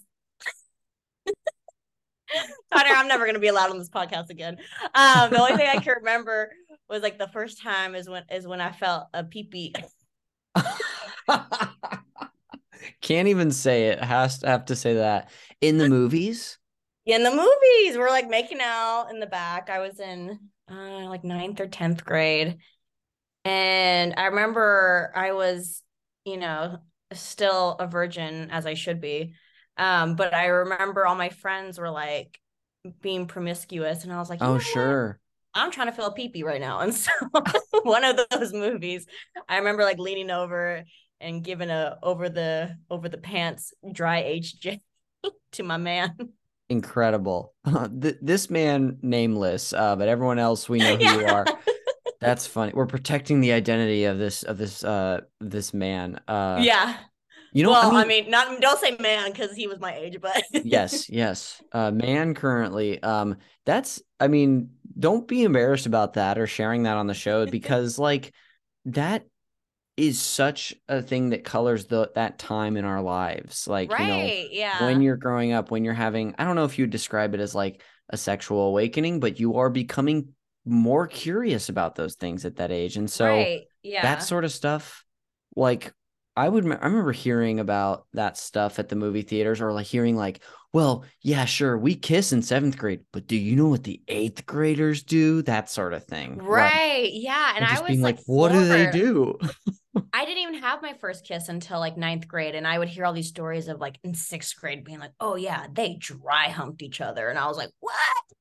Conner, 2.72 2.90
I'm 2.94 3.08
never 3.08 3.26
gonna 3.26 3.38
be 3.38 3.48
allowed 3.48 3.70
on 3.70 3.78
this 3.78 3.90
podcast 3.90 4.30
again. 4.30 4.56
Um, 4.94 5.30
the 5.30 5.38
only 5.40 5.54
thing 5.56 5.68
I 5.68 5.78
can 5.78 5.94
remember 5.98 6.50
was 6.88 7.02
like 7.02 7.18
the 7.18 7.28
first 7.28 7.60
time 7.62 7.94
is 7.94 8.08
when 8.08 8.24
is 8.30 8.46
when 8.46 8.60
I 8.60 8.72
felt 8.72 9.06
a 9.14 9.24
pee 9.24 9.44
pee. 9.44 9.74
Can't 13.00 13.28
even 13.28 13.50
say 13.50 13.88
it. 13.88 14.02
Has 14.02 14.38
to 14.40 14.46
have 14.48 14.66
to 14.66 14.76
say 14.76 14.94
that 14.94 15.30
in 15.60 15.78
the 15.78 15.86
movies. 15.86 16.58
in 17.06 17.22
the 17.22 17.30
movies. 17.30 17.96
We're 17.96 18.10
like 18.10 18.28
making 18.28 18.60
out 18.60 19.08
in 19.10 19.20
the 19.20 19.26
back. 19.26 19.70
I 19.70 19.80
was 19.80 20.00
in 20.00 20.38
uh, 20.70 21.08
like 21.08 21.24
ninth 21.24 21.60
or 21.60 21.66
tenth 21.66 22.04
grade, 22.04 22.58
and 23.44 24.14
I 24.16 24.26
remember 24.26 25.12
I 25.14 25.32
was, 25.32 25.82
you 26.24 26.36
know, 26.36 26.78
still 27.12 27.72
a 27.78 27.86
virgin 27.86 28.50
as 28.50 28.66
I 28.66 28.74
should 28.74 29.00
be. 29.00 29.34
Um, 29.76 30.16
but 30.16 30.34
I 30.34 30.46
remember 30.46 31.06
all 31.06 31.14
my 31.14 31.30
friends 31.30 31.78
were 31.78 31.90
like 31.90 32.38
being 33.00 33.26
promiscuous, 33.26 34.04
and 34.04 34.12
I 34.12 34.18
was 34.18 34.30
like, 34.30 34.40
Oh, 34.42 34.54
what? 34.54 34.62
sure. 34.62 35.18
I'm 35.54 35.70
trying 35.70 35.92
to 35.92 36.06
a 36.06 36.12
pee-pee 36.12 36.44
right 36.44 36.60
now. 36.60 36.80
And 36.80 36.94
so 36.94 37.10
one 37.82 38.04
of 38.04 38.18
those 38.30 38.52
movies, 38.52 39.06
I 39.48 39.58
remember 39.58 39.84
like 39.84 39.98
leaning 39.98 40.30
over 40.30 40.84
and 41.20 41.44
giving 41.44 41.70
a 41.70 41.98
over 42.02 42.28
the 42.28 42.76
over 42.90 43.08
the 43.08 43.18
pants 43.18 43.72
dry 43.92 44.22
HJ 44.22 44.80
to 45.52 45.62
my 45.62 45.76
man. 45.76 46.16
Incredible. 46.68 47.54
Th- 48.00 48.16
this 48.22 48.48
man 48.48 48.98
nameless, 49.02 49.72
uh, 49.72 49.94
but 49.96 50.08
everyone 50.08 50.38
else 50.38 50.68
we 50.68 50.78
know 50.78 50.96
who 50.96 51.20
you 51.20 51.26
are. 51.26 51.46
That's 52.20 52.46
funny. 52.46 52.72
We're 52.74 52.86
protecting 52.86 53.40
the 53.40 53.52
identity 53.52 54.04
of 54.04 54.16
this 54.18 54.42
of 54.42 54.56
this 54.56 54.84
uh 54.84 55.22
this 55.40 55.74
man. 55.74 56.20
Uh 56.28 56.60
yeah. 56.62 56.96
You 57.52 57.62
know 57.62 57.70
well, 57.70 57.96
I 57.96 58.04
mean, 58.04 58.30
not 58.30 58.60
don't 58.60 58.80
say 58.80 58.96
man 58.98 59.30
because 59.30 59.54
he 59.54 59.66
was 59.66 59.78
my 59.78 59.94
age, 59.94 60.18
but 60.20 60.42
yes, 60.64 61.08
yes. 61.08 61.62
Uh 61.72 61.90
man 61.90 62.34
currently. 62.34 63.02
Um 63.02 63.36
that's 63.66 64.02
I 64.18 64.28
mean, 64.28 64.70
don't 64.98 65.28
be 65.28 65.42
embarrassed 65.42 65.86
about 65.86 66.14
that 66.14 66.38
or 66.38 66.46
sharing 66.46 66.84
that 66.84 66.96
on 66.96 67.06
the 67.06 67.14
show 67.14 67.46
because 67.46 67.98
like 67.98 68.32
that 68.86 69.26
is 69.96 70.18
such 70.20 70.74
a 70.88 71.02
thing 71.02 71.30
that 71.30 71.44
colors 71.44 71.86
the 71.86 72.10
that 72.14 72.38
time 72.38 72.76
in 72.76 72.84
our 72.84 73.02
lives. 73.02 73.68
Like, 73.68 73.90
you 73.90 74.06
know, 74.06 74.18
right, 74.18 74.48
yeah. 74.50 74.84
when 74.84 75.02
you're 75.02 75.16
growing 75.16 75.52
up, 75.52 75.70
when 75.70 75.84
you're 75.84 75.94
having, 75.94 76.34
I 76.38 76.44
don't 76.44 76.56
know 76.56 76.64
if 76.64 76.78
you 76.78 76.86
describe 76.86 77.34
it 77.34 77.40
as 77.40 77.54
like 77.54 77.82
a 78.08 78.16
sexual 78.16 78.68
awakening, 78.68 79.20
but 79.20 79.38
you 79.38 79.56
are 79.56 79.68
becoming 79.68 80.30
more 80.64 81.06
curious 81.06 81.68
about 81.68 81.94
those 81.94 82.14
things 82.14 82.44
at 82.44 82.56
that 82.56 82.70
age. 82.70 82.96
And 82.96 83.10
so 83.10 83.26
right, 83.26 83.62
yeah, 83.82 84.02
that 84.02 84.22
sort 84.22 84.44
of 84.44 84.52
stuff, 84.52 85.04
like 85.54 85.92
I 86.36 86.48
would, 86.48 86.64
I 86.64 86.86
remember 86.86 87.12
hearing 87.12 87.60
about 87.60 88.06
that 88.14 88.36
stuff 88.38 88.78
at 88.78 88.88
the 88.88 88.96
movie 88.96 89.22
theaters 89.22 89.60
or 89.60 89.72
like 89.72 89.86
hearing 89.86 90.16
like, 90.16 90.42
well, 90.72 91.04
yeah, 91.20 91.44
sure, 91.44 91.76
we 91.76 91.94
kiss 91.94 92.32
in 92.32 92.40
seventh 92.42 92.78
grade, 92.78 93.04
but 93.12 93.26
do 93.26 93.36
you 93.36 93.54
know 93.56 93.68
what 93.68 93.84
the 93.84 94.02
eighth 94.08 94.46
graders 94.46 95.02
do? 95.02 95.42
That 95.42 95.68
sort 95.70 95.92
of 95.92 96.04
thing. 96.06 96.42
Like, 96.48 96.74
right, 96.74 97.10
yeah. 97.12 97.52
And 97.56 97.64
I 97.64 97.80
was 97.80 97.82
being 97.86 98.02
like, 98.02 98.16
like, 98.16 98.18
what 98.26 98.50
do 98.50 98.68
they 98.68 98.86
do? 98.86 99.38
I 100.14 100.24
didn't 100.26 100.42
even 100.42 100.54
have 100.62 100.82
my 100.82 100.92
first 100.94 101.24
kiss 101.26 101.48
until 101.48 101.78
like 101.80 101.96
ninth 101.96 102.28
grade, 102.28 102.54
and 102.54 102.66
I 102.66 102.78
would 102.78 102.88
hear 102.88 103.06
all 103.06 103.14
these 103.14 103.28
stories 103.28 103.68
of 103.68 103.80
like 103.80 103.98
in 104.04 104.14
sixth 104.14 104.54
grade 104.56 104.84
being 104.84 104.98
like, 104.98 105.12
"Oh 105.20 105.36
yeah, 105.36 105.66
they 105.72 105.96
dry 105.98 106.48
humped 106.48 106.82
each 106.82 107.00
other," 107.00 107.28
and 107.28 107.38
I 107.38 107.46
was 107.46 107.56
like, 107.56 107.70
"What? 107.80 107.96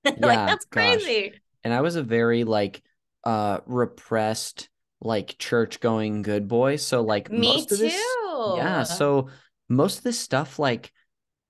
like 0.22 0.46
Yeah, 0.46 0.46
that's 0.46 0.66
gosh. 0.70 1.16
crazy." 1.16 1.42
and 1.64 1.74
I 1.74 1.82
was 1.82 1.96
a 1.96 2.04
very 2.04 2.44
like 2.44 2.82
uh 3.24 3.60
repressed 3.66 4.70
like 5.02 5.38
church 5.38 5.80
going 5.80 6.22
good 6.22 6.48
boy. 6.48 6.76
So 6.78 7.02
like 7.02 7.32
Me 7.32 7.48
most 7.48 7.70
too. 7.70 7.76
of 7.76 7.80
this 7.80 8.02
yeah, 8.56 8.84
so 8.84 9.30
most 9.70 10.00
of 10.00 10.04
this 10.04 10.20
stuff 10.20 10.58
like 10.60 10.92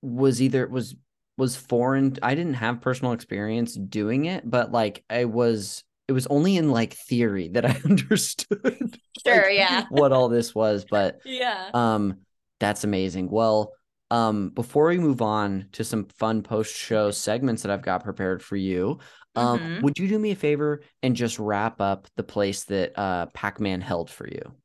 was 0.01 0.41
either 0.41 0.67
was 0.67 0.95
was 1.37 1.55
foreign. 1.55 2.17
I 2.21 2.35
didn't 2.35 2.55
have 2.55 2.81
personal 2.81 3.13
experience 3.13 3.75
doing 3.75 4.25
it, 4.25 4.49
but 4.49 4.71
like 4.71 5.03
I 5.09 5.25
was 5.25 5.83
it 6.07 6.13
was 6.13 6.27
only 6.27 6.57
in 6.57 6.71
like 6.71 6.93
theory 6.93 7.49
that 7.49 7.65
I 7.65 7.79
understood 7.85 8.97
sure, 9.25 9.45
like, 9.45 9.55
yeah, 9.55 9.85
what 9.89 10.11
all 10.11 10.29
this 10.29 10.53
was, 10.53 10.85
but 10.89 11.19
yeah. 11.25 11.69
um, 11.73 12.19
that's 12.59 12.83
amazing. 12.83 13.29
Well, 13.29 13.73
um, 14.11 14.49
before 14.49 14.87
we 14.87 14.97
move 14.97 15.21
on 15.21 15.67
to 15.73 15.85
some 15.85 16.05
fun 16.19 16.43
post 16.43 16.75
show 16.75 17.11
segments 17.11 17.63
that 17.63 17.71
I've 17.71 17.81
got 17.81 18.03
prepared 18.03 18.43
for 18.43 18.57
you, 18.57 18.99
um, 19.35 19.59
Mhm. 19.59 19.81
would 19.81 19.97
you 19.99 20.07
do 20.07 20.19
me 20.19 20.31
a 20.31 20.35
favor 20.35 20.81
and 21.03 21.15
just 21.15 21.39
wrap 21.39 21.81
up 21.81 22.07
the 22.15 22.23
place 22.23 22.65
that 22.65 22.97
uh 22.97 23.27
Pac-Man 23.27 23.81
held 23.81 24.09
for 24.09 24.27
you? 24.27 24.55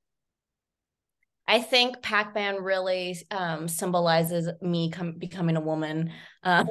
I 1.48 1.60
think 1.62 2.02
Pac-Man 2.02 2.62
really 2.62 3.16
um, 3.30 3.68
symbolizes 3.68 4.50
me 4.60 4.90
com- 4.90 5.12
becoming 5.12 5.56
a 5.56 5.60
woman. 5.60 6.12
Um, 6.42 6.66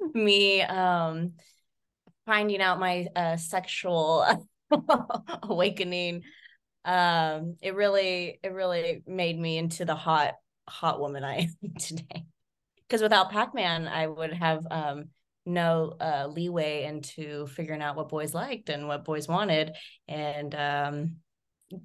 me 0.14 0.62
um, 0.62 1.32
finding 2.26 2.60
out 2.62 2.80
my 2.80 3.08
uh, 3.16 3.36
sexual 3.36 4.26
awakening. 5.44 6.22
Um, 6.84 7.56
it 7.62 7.74
really, 7.74 8.40
it 8.42 8.52
really 8.52 9.02
made 9.06 9.38
me 9.38 9.58
into 9.58 9.84
the 9.84 9.94
hot, 9.96 10.34
hot 10.68 11.00
woman 11.00 11.24
I 11.24 11.36
am 11.38 11.72
today. 11.78 12.26
Because 12.88 13.02
without 13.02 13.30
Pac-Man, 13.30 13.88
I 13.88 14.06
would 14.06 14.32
have 14.32 14.66
um, 14.70 15.06
no 15.46 15.94
uh, 16.00 16.26
leeway 16.26 16.84
into 16.84 17.46
figuring 17.48 17.82
out 17.82 17.96
what 17.96 18.08
boys 18.08 18.34
liked 18.34 18.68
and 18.68 18.88
what 18.88 19.04
boys 19.04 19.28
wanted, 19.28 19.72
and 20.08 20.54
um, 20.54 21.16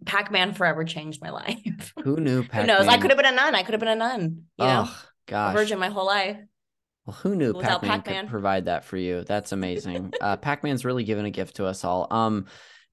Pac-Man 0.06 0.54
forever 0.54 0.84
changed 0.84 1.22
my 1.22 1.30
life. 1.32 1.94
Who 2.04 2.18
knew 2.18 2.42
Who 2.42 2.48
Pac-Man? 2.48 2.68
knows? 2.68 2.88
I 2.88 2.98
could 2.98 3.12
have 3.12 3.18
been 3.18 3.26
a 3.26 3.36
nun. 3.36 3.56
I 3.56 3.64
could 3.64 3.74
have 3.74 3.80
been 3.80 3.90
a 3.90 3.96
nun. 3.96 4.44
You 4.58 4.66
know, 4.66 4.86
Oh 4.88 5.04
a 5.28 5.32
gosh. 5.32 5.56
virgin 5.56 5.80
my 5.80 5.90
whole 5.90 6.06
life. 6.06 6.38
Well, 7.06 7.16
who 7.24 7.36
knew 7.36 7.54
Without 7.54 7.82
Pac-Man, 7.82 8.02
Pac-Man. 8.02 8.24
could 8.26 8.32
provide 8.32 8.66
that 8.66 8.86
for 8.86 8.98
you? 8.98 9.24
That's 9.24 9.52
amazing. 9.52 10.14
uh, 10.22 10.38
Pac-Man's 10.38 10.86
really 10.86 11.04
given 11.04 11.26
a 11.26 11.32
gift 11.32 11.56
to 11.56 11.66
us 11.66 11.84
all. 11.84 12.08
Um, 12.12 12.46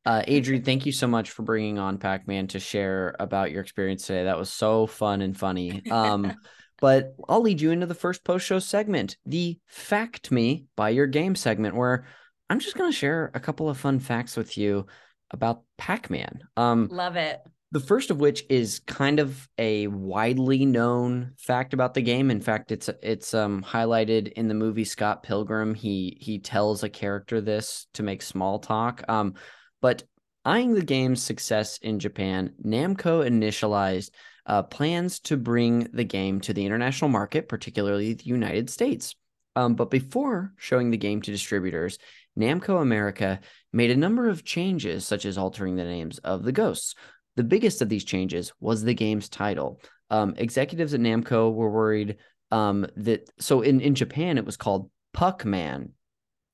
uh, 0.06 0.22
Adri, 0.26 0.64
thank 0.64 0.86
you 0.86 0.92
so 0.92 1.06
much 1.06 1.30
for 1.32 1.42
bringing 1.42 1.78
on 1.78 1.98
Pac-Man 1.98 2.46
to 2.48 2.60
share 2.60 3.14
about 3.18 3.50
your 3.50 3.60
experience 3.60 4.06
today. 4.06 4.24
That 4.24 4.38
was 4.38 4.48
so 4.50 4.86
fun 4.86 5.20
and 5.20 5.36
funny. 5.36 5.82
Um, 5.90 6.32
but 6.80 7.14
I'll 7.28 7.42
lead 7.42 7.60
you 7.60 7.70
into 7.70 7.86
the 7.86 7.94
first 7.94 8.24
post-show 8.24 8.58
segment, 8.58 9.16
the 9.24 9.58
Fact 9.66 10.30
Me 10.30 10.66
by 10.76 10.90
Your 10.90 11.06
Game 11.06 11.34
segment, 11.34 11.74
where 11.74 12.06
I'm 12.50 12.60
just 12.60 12.76
going 12.76 12.90
to 12.90 12.96
share 12.96 13.30
a 13.34 13.40
couple 13.40 13.68
of 13.68 13.78
fun 13.78 13.98
facts 13.98 14.36
with 14.36 14.56
you 14.58 14.86
about 15.30 15.62
Pac-Man. 15.78 16.40
Um, 16.56 16.88
Love 16.90 17.16
it. 17.16 17.40
the 17.72 17.80
first 17.80 18.10
of 18.10 18.20
which 18.20 18.44
is 18.48 18.80
kind 18.86 19.18
of 19.18 19.48
a 19.58 19.88
widely 19.88 20.64
known 20.64 21.32
fact 21.38 21.74
about 21.74 21.94
the 21.94 22.02
game. 22.02 22.30
In 22.30 22.40
fact, 22.40 22.70
it's 22.70 22.88
it's 23.02 23.34
um 23.34 23.64
highlighted 23.66 24.32
in 24.32 24.46
the 24.46 24.54
movie 24.54 24.84
Scott 24.84 25.22
Pilgrim. 25.24 25.74
He 25.74 26.16
he 26.20 26.38
tells 26.38 26.84
a 26.84 26.88
character 26.88 27.40
this 27.40 27.88
to 27.94 28.04
make 28.04 28.22
small 28.22 28.60
talk. 28.60 29.02
Um, 29.08 29.34
but 29.82 30.04
eyeing 30.44 30.74
the 30.74 30.84
game's 30.84 31.22
success 31.22 31.78
in 31.82 31.98
Japan, 31.98 32.52
Namco 32.64 33.26
initialized 33.28 34.10
uh, 34.46 34.62
plans 34.62 35.20
to 35.20 35.36
bring 35.36 35.88
the 35.92 36.04
game 36.04 36.40
to 36.40 36.54
the 36.54 36.64
international 36.64 37.10
market, 37.10 37.48
particularly 37.48 38.14
the 38.14 38.24
United 38.24 38.70
States. 38.70 39.14
Um, 39.56 39.74
but 39.74 39.90
before 39.90 40.52
showing 40.56 40.90
the 40.90 40.96
game 40.98 41.22
to 41.22 41.30
distributors, 41.30 41.98
Namco 42.38 42.80
America 42.80 43.40
made 43.72 43.90
a 43.90 43.96
number 43.96 44.28
of 44.28 44.44
changes, 44.44 45.06
such 45.06 45.24
as 45.24 45.38
altering 45.38 45.76
the 45.76 45.84
names 45.84 46.18
of 46.18 46.44
the 46.44 46.52
ghosts. 46.52 46.94
The 47.36 47.44
biggest 47.44 47.82
of 47.82 47.88
these 47.88 48.04
changes 48.04 48.52
was 48.60 48.82
the 48.82 48.94
game's 48.94 49.28
title. 49.28 49.80
Um, 50.10 50.34
executives 50.36 50.94
at 50.94 51.00
Namco 51.00 51.52
were 51.52 51.70
worried 51.70 52.16
um, 52.50 52.86
that 52.96 53.28
so 53.38 53.62
in, 53.62 53.80
in 53.80 53.94
Japan 53.94 54.38
it 54.38 54.44
was 54.44 54.56
called 54.56 54.90
Puckman, 55.14 55.90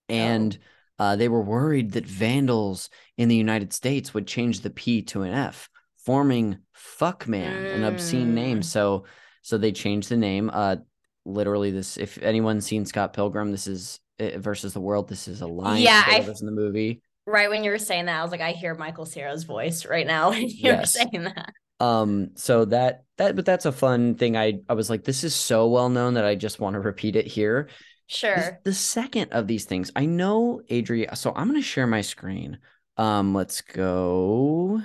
and 0.08 0.56
uh, 0.98 1.16
they 1.16 1.28
were 1.28 1.42
worried 1.42 1.92
that 1.92 2.06
vandals 2.06 2.88
in 3.18 3.28
the 3.28 3.36
United 3.36 3.72
States 3.72 4.14
would 4.14 4.26
change 4.26 4.60
the 4.60 4.70
P 4.70 5.02
to 5.02 5.22
an 5.22 5.34
F, 5.34 5.68
forming 6.04 6.58
Fuckman, 6.76 7.74
an 7.74 7.84
obscene 7.84 8.34
name. 8.34 8.60
Mm. 8.60 8.64
So, 8.64 9.04
so 9.42 9.58
they 9.58 9.72
changed 9.72 10.08
the 10.08 10.16
name. 10.16 10.50
Uh, 10.52 10.76
literally, 11.24 11.70
this. 11.70 11.96
If 11.96 12.18
anyone's 12.18 12.66
seen 12.66 12.84
Scott 12.86 13.12
Pilgrim, 13.12 13.50
this 13.50 13.66
is 13.66 14.00
uh, 14.20 14.38
versus 14.38 14.72
the 14.72 14.80
world. 14.80 15.08
This 15.08 15.28
is 15.28 15.40
a 15.40 15.46
line. 15.46 15.82
Yeah, 15.82 16.02
I- 16.06 16.20
was 16.20 16.40
in 16.40 16.46
the 16.46 16.52
movie. 16.52 17.02
Right 17.24 17.48
when 17.48 17.62
you 17.62 17.70
were 17.70 17.78
saying 17.78 18.06
that, 18.06 18.18
I 18.18 18.22
was 18.22 18.32
like, 18.32 18.40
I 18.40 18.50
hear 18.50 18.74
Michael 18.74 19.04
Cera's 19.06 19.44
voice 19.44 19.86
right 19.86 20.06
now 20.06 20.30
when 20.30 20.42
you 20.48 20.70
were 20.72 20.78
Yes. 20.78 20.92
saying 20.94 21.22
that. 21.24 21.52
Um, 21.78 22.30
so 22.34 22.64
that 22.66 23.04
that, 23.18 23.36
but 23.36 23.46
that's 23.46 23.64
a 23.64 23.70
fun 23.72 24.16
thing. 24.16 24.36
I 24.36 24.54
I 24.68 24.74
was 24.74 24.90
like, 24.90 25.04
this 25.04 25.22
is 25.22 25.32
so 25.34 25.68
well 25.68 25.88
known 25.88 26.14
that 26.14 26.24
I 26.24 26.34
just 26.34 26.58
want 26.58 26.74
to 26.74 26.80
repeat 26.80 27.14
it 27.16 27.26
here. 27.26 27.68
This- 27.68 27.76
Sure. 28.18 28.60
The 28.64 28.74
second 28.74 29.32
of 29.32 29.46
these 29.46 29.64
things, 29.64 29.90
I 29.96 30.04
know, 30.04 30.60
Adri. 30.68 31.16
So 31.16 31.32
I'm 31.34 31.48
going 31.48 31.60
to 31.60 31.66
share 31.66 31.86
my 31.86 32.02
screen. 32.02 32.58
Um, 32.98 33.32
let's 33.34 33.62
go 33.62 34.82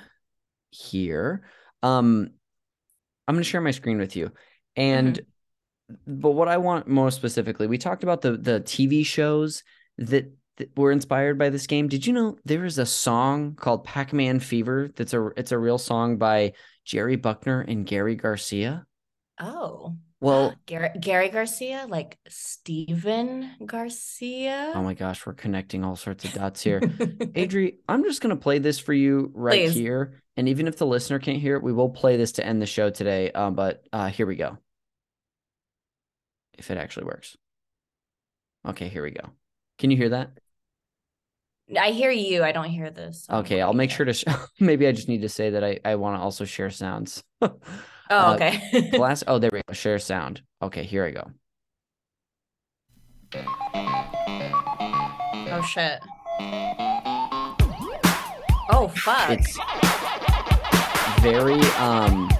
here. 0.70 1.44
Um, 1.84 2.30
I'm 3.28 3.36
going 3.36 3.44
to 3.44 3.50
share 3.50 3.62
my 3.62 3.72
screen 3.72 3.98
with 3.98 4.16
you, 4.16 4.32
and 4.76 5.20
but 6.06 6.32
what 6.32 6.48
I 6.48 6.58
want 6.58 6.88
more 6.88 7.12
specifically, 7.12 7.68
we 7.68 7.78
talked 7.78 8.04
about 8.04 8.22
the 8.22 8.38
the 8.38 8.62
TV 8.62 9.06
shows 9.06 9.64
that, 9.98 10.32
that 10.58 10.78
were 10.78 10.92
inspired 10.92 11.38
by 11.38 11.50
this 11.50 11.68
game. 11.68 11.88
Did 11.88 12.06
you 12.06 12.14
know 12.14 12.38
there 12.46 12.66
is 12.66 12.78
a 12.78 12.86
song 12.86 13.56
called 13.56 13.84
Pac-Man 13.84 14.40
Fever? 14.40 14.90
That's 14.96 15.14
a 15.14 15.28
it's 15.38 15.52
a 15.52 15.58
real 15.58 15.78
song 15.78 16.18
by 16.18 16.54
Jerry 16.86 17.16
Buckner 17.16 17.62
and 17.62 17.86
Gary 17.86 18.16
Garcia. 18.16 18.86
Oh. 19.40 19.96
Well, 20.20 20.56
Gary, 20.66 20.90
Gary 21.00 21.30
Garcia, 21.30 21.86
like 21.88 22.18
Steven 22.28 23.52
Garcia. 23.66 24.72
oh 24.76 24.82
my 24.84 24.94
gosh, 24.94 25.26
we're 25.26 25.34
connecting 25.34 25.84
all 25.84 25.96
sorts 25.96 26.26
of 26.26 26.34
dots 26.34 26.62
here. 26.62 26.80
Adri, 26.82 27.76
I'm 27.88 28.04
just 28.04 28.22
going 28.22 28.36
to 28.36 28.42
play 28.42 28.60
this 28.60 28.80
for 28.80 28.94
you 28.94 29.32
right 29.34 29.68
Please. 29.68 29.76
here. 29.76 30.22
And 30.36 30.50
even 30.50 30.68
if 30.68 30.78
the 30.78 30.86
listener 30.86 31.20
can't 31.20 31.40
hear 31.40 31.56
it, 31.56 31.64
we 31.64 31.74
will 31.74 31.90
play 31.90 32.18
this 32.18 32.34
to 32.34 32.46
end 32.46 32.62
the 32.62 32.66
show 32.68 32.90
today. 32.90 33.32
Um, 33.32 33.56
but 33.56 33.84
uh, 33.92 34.08
here 34.08 34.26
we 34.28 34.36
go. 34.36 34.58
If 36.58 36.72
it 36.72 36.78
actually 36.78 37.06
works. 37.06 37.38
Okay, 38.68 38.88
here 38.88 39.04
we 39.04 39.12
go. 39.12 39.30
Can 39.78 39.92
you 39.92 39.98
hear 39.98 40.10
that? 40.10 40.32
I 41.80 41.92
hear 41.92 42.12
you. 42.12 42.44
I 42.44 42.52
don't 42.52 42.70
hear 42.70 42.90
this. 42.90 43.28
Okay, 43.30 43.62
I'll 43.62 43.74
make 43.74 43.92
sure 43.92 44.06
to. 44.06 44.14
Sh- 44.14 44.26
Maybe 44.60 44.88
I 44.88 44.92
just 44.92 45.10
need 45.10 45.22
to 45.22 45.30
say 45.30 45.52
that 45.52 45.64
I, 45.64 45.80
I 45.86 45.96
want 45.96 46.18
to 46.18 46.22
also 46.24 46.46
share 46.46 46.70
sounds. 46.70 47.24
Oh, 48.10 48.18
uh, 48.18 48.36
okay. 48.36 48.90
Glass. 48.92 49.24
Oh, 49.28 49.40
there 49.40 49.50
we 49.52 49.62
go. 49.68 49.74
Share 49.74 50.00
sound. 50.00 50.42
Okay, 50.62 50.84
here 50.84 51.06
I 51.06 51.12
go. 51.12 51.32
oh 55.52 55.62
shit. 55.62 56.00
Oh 58.70 58.88
fuck. 58.96 59.32
It's 59.32 59.58
very 61.22 61.60
um. 61.78 62.30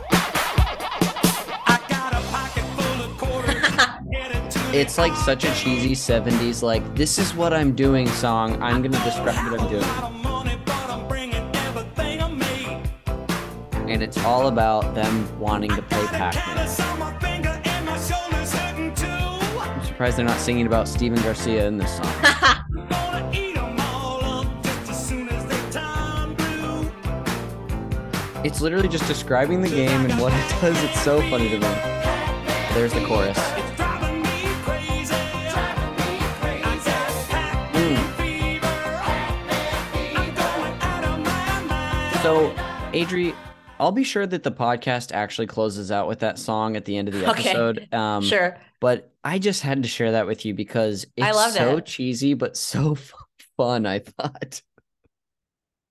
It's 4.74 4.98
like 4.98 5.16
such 5.16 5.44
a 5.44 5.54
cheesy 5.56 5.94
70s, 5.94 6.62
like, 6.62 6.94
this 6.94 7.18
is 7.18 7.34
what 7.34 7.54
I'm 7.54 7.74
doing 7.74 8.06
song. 8.10 8.62
I'm 8.62 8.84
to 8.84 8.90
describe 8.90 9.52
what 9.52 9.62
I'm 9.62 9.70
doing. 9.70 10.27
And 13.90 14.04
it's 14.04 14.18
all 14.20 14.48
about 14.48 14.96
them 14.96 15.40
wanting 15.40 15.72
to 15.72 15.82
play 15.82 16.06
Pac 16.08 16.36
Man. 16.36 16.58
I'm 19.60 19.86
surprised 19.86 20.18
they're 20.18 20.26
not 20.26 20.40
singing 20.40 20.66
about 20.68 20.88
Steven 20.88 21.22
Garcia 21.22 21.68
in 21.68 21.78
this 21.78 21.98
song. 21.98 22.14
It's 28.44 28.62
literally 28.62 28.88
just 28.88 29.06
describing 29.08 29.62
the 29.62 29.68
game 29.68 30.06
and 30.06 30.22
what 30.22 30.32
it 30.32 30.62
does. 30.62 30.82
It's 30.84 31.02
so 31.02 31.20
funny 31.30 31.50
to 31.50 31.56
me. 31.56 31.68
There's 32.74 32.94
the 32.94 33.04
chorus. 33.06 33.38
Mm. 37.74 37.98
So, 42.22 42.54
Adri, 42.94 43.36
I'll 43.80 43.92
be 43.92 44.04
sure 44.04 44.26
that 44.26 44.44
the 44.44 44.52
podcast 44.52 45.12
actually 45.14 45.48
closes 45.48 45.92
out 45.92 46.08
with 46.08 46.20
that 46.20 46.40
song 46.40 46.76
at 46.76 46.86
the 46.86 46.98
end 46.98 47.08
of 47.08 47.14
the 47.14 47.30
Okay. 47.32 47.50
episode. 47.50 47.94
Um, 47.94 48.24
sure. 48.24 48.58
But 48.80 49.12
I 49.24 49.40
just 49.40 49.62
had 49.62 49.84
to 49.84 49.90
share 49.90 50.14
that 50.14 50.28
with 50.28 50.46
you 50.46 50.54
because 50.54 51.06
it's 51.16 51.26
I 51.28 51.32
loved 51.32 51.56
so 51.56 51.78
it. 51.78 51.86
cheesy 51.86 52.34
but 52.34 52.56
so 52.58 52.92
f- 52.98 53.14
fun. 53.58 53.86
I 53.86 54.00
thought. 54.00 54.62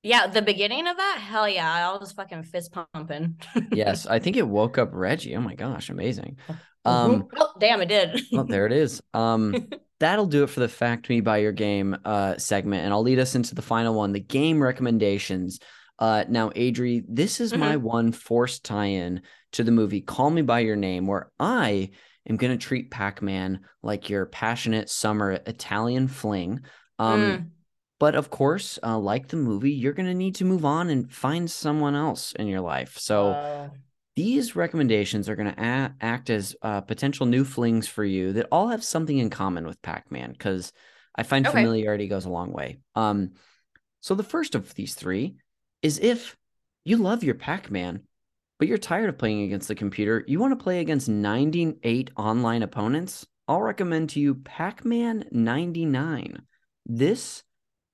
Yeah, 0.02 0.28
the 0.28 0.42
beginning 0.42 0.86
of 0.86 0.96
that, 0.96 1.18
hell 1.20 1.48
yeah, 1.48 1.90
I 1.92 1.98
was 1.98 2.12
fucking 2.12 2.44
fist 2.44 2.72
pumping. 2.94 3.40
Yes, 3.72 4.06
I 4.06 4.20
think 4.20 4.36
it 4.36 4.46
woke 4.46 4.78
up 4.78 4.90
Reggie. 4.92 5.34
Oh 5.34 5.40
my 5.40 5.56
gosh, 5.56 5.88
amazing. 5.90 6.38
Um, 6.84 7.26
oh 7.36 7.50
damn, 7.58 7.80
it 7.82 7.86
did. 7.88 8.20
well, 8.30 8.44
there 8.44 8.66
it 8.66 8.72
is. 8.72 9.02
Um, 9.14 9.68
that'll 9.98 10.26
do 10.26 10.44
it 10.44 10.50
for 10.50 10.60
the 10.60 10.68
Fact 10.68 11.08
Me 11.08 11.20
by 11.20 11.38
Your 11.38 11.50
Game 11.50 11.96
uh, 12.04 12.36
segment, 12.38 12.84
and 12.84 12.92
I'll 12.92 13.02
lead 13.02 13.18
us 13.18 13.34
into 13.34 13.56
the 13.56 13.62
final 13.62 13.94
one, 13.94 14.12
the 14.12 14.20
game 14.20 14.62
recommendations. 14.62 15.58
Uh, 15.98 16.24
now, 16.28 16.50
Adri, 16.50 17.04
this 17.08 17.40
is 17.40 17.54
my 17.54 17.76
one 17.76 18.12
forced 18.12 18.64
tie-in 18.64 19.22
to 19.52 19.64
the 19.64 19.70
movie 19.72 20.00
Call 20.02 20.30
Me 20.30 20.42
by 20.42 20.60
Your 20.60 20.76
Name, 20.76 21.06
where 21.06 21.30
I 21.40 21.90
am 22.28 22.36
going 22.36 22.56
to 22.56 22.62
treat 22.62 22.90
Pac-Man 22.90 23.60
like 23.82 24.10
your 24.10 24.26
passionate 24.26 24.90
summer 24.90 25.32
Italian 25.32 26.08
fling. 26.08 26.60
Um, 26.98 27.20
Mm. 27.20 27.50
But 27.98 28.14
of 28.14 28.28
course, 28.28 28.78
uh, 28.82 28.98
like 28.98 29.28
the 29.28 29.38
movie, 29.38 29.72
you're 29.72 29.94
going 29.94 30.08
to 30.08 30.12
need 30.12 30.34
to 30.34 30.44
move 30.44 30.66
on 30.66 30.90
and 30.90 31.10
find 31.10 31.50
someone 31.50 31.94
else 31.94 32.32
in 32.32 32.46
your 32.46 32.60
life. 32.60 32.98
So 32.98 33.28
Oh. 33.28 33.70
these 34.16 34.54
recommendations 34.54 35.30
are 35.30 35.36
going 35.36 35.54
to 35.54 35.58
a- 35.58 35.94
act 36.02 36.28
as 36.28 36.54
uh, 36.60 36.82
potential 36.82 37.24
new 37.24 37.42
flings 37.42 37.88
for 37.88 38.04
you 38.04 38.34
that 38.34 38.48
all 38.52 38.68
have 38.68 38.84
something 38.84 39.16
in 39.16 39.30
common 39.30 39.66
with 39.66 39.80
Pac-Man 39.80 40.32
because 40.32 40.74
I 41.14 41.22
find 41.22 41.46
Okay. 41.46 41.56
familiarity 41.56 42.06
goes 42.06 42.26
a 42.26 42.30
long 42.30 42.52
way. 42.52 42.80
Um, 42.94 43.30
so 44.00 44.14
the 44.14 44.22
first 44.22 44.54
of 44.54 44.74
these 44.74 44.94
three 44.94 45.36
is 45.86 46.00
if 46.00 46.36
you 46.84 46.96
love 46.96 47.22
your 47.22 47.36
Pac-Man, 47.36 48.02
but 48.58 48.66
you're 48.66 48.76
tired 48.76 49.08
of 49.08 49.18
playing 49.18 49.42
against 49.42 49.68
the 49.68 49.74
computer, 49.74 50.24
you 50.26 50.40
want 50.40 50.58
to 50.58 50.62
play 50.62 50.80
against 50.80 51.08
98 51.08 52.10
online 52.16 52.62
opponents. 52.64 53.24
I'll 53.46 53.62
recommend 53.62 54.10
to 54.10 54.20
you 54.20 54.34
Pac-Man 54.34 55.26
99. 55.30 56.42
This 56.86 57.44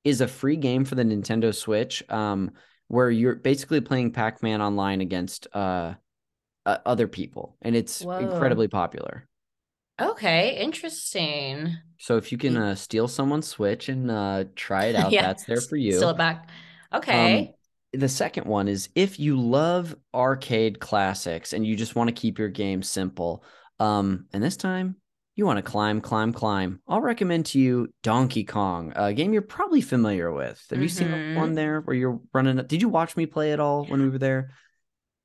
is 0.04 0.22
a 0.22 0.26
free 0.26 0.56
game 0.56 0.86
for 0.86 0.94
the 0.94 1.04
Nintendo 1.04 1.54
Switch, 1.54 2.02
um, 2.08 2.52
where 2.88 3.10
you're 3.10 3.34
basically 3.34 3.82
playing 3.82 4.12
Pac-Man 4.12 4.62
online 4.62 5.02
against 5.02 5.46
uh, 5.52 5.94
uh, 6.64 6.78
other 6.86 7.06
people, 7.06 7.56
and 7.60 7.76
it's 7.76 8.02
Whoa. 8.02 8.18
incredibly 8.18 8.68
popular. 8.68 9.28
Okay, 10.00 10.56
interesting. 10.56 11.76
So 11.98 12.16
if 12.16 12.32
you 12.32 12.38
can 12.38 12.56
uh, 12.56 12.74
steal 12.74 13.06
someone's 13.06 13.48
Switch 13.48 13.90
and 13.90 14.10
uh, 14.10 14.44
try 14.56 14.86
it 14.86 14.96
out, 14.96 15.12
Yeah, 15.12 15.26
that's 15.26 15.44
there 15.44 15.60
for 15.60 15.76
you. 15.76 15.92
Steal 15.92 16.10
it 16.10 16.16
back. 16.16 16.48
Okay. 16.94 17.48
Um, 17.48 17.54
the 17.92 18.08
second 18.08 18.46
one 18.46 18.68
is 18.68 18.88
if 18.94 19.18
you 19.20 19.38
love 19.40 19.94
arcade 20.14 20.80
classics 20.80 21.52
and 21.52 21.66
you 21.66 21.76
just 21.76 21.94
want 21.94 22.08
to 22.08 22.14
keep 22.14 22.38
your 22.38 22.48
game 22.48 22.82
simple, 22.82 23.44
um, 23.80 24.26
and 24.32 24.42
this 24.42 24.56
time 24.56 24.96
you 25.34 25.46
want 25.46 25.58
to 25.58 25.62
climb, 25.62 26.00
climb, 26.00 26.32
climb, 26.32 26.80
I'll 26.86 27.00
recommend 27.00 27.46
to 27.46 27.58
you 27.58 27.88
Donkey 28.02 28.44
Kong, 28.44 28.92
a 28.96 29.12
game 29.12 29.32
you're 29.32 29.42
probably 29.42 29.80
familiar 29.80 30.32
with. 30.32 30.62
Have 30.70 30.82
you 30.82 30.88
seen 30.88 31.08
Mhm. 31.08 31.36
one 31.36 31.54
there 31.54 31.80
where 31.80 31.96
you're 31.96 32.20
running? 32.32 32.56
Did 32.66 32.82
you 32.82 32.88
watch 32.88 33.16
me 33.16 33.26
play 33.26 33.52
it 33.52 33.60
all 33.60 33.86
when 33.86 34.02
we 34.02 34.10
were 34.10 34.18
there? 34.18 34.50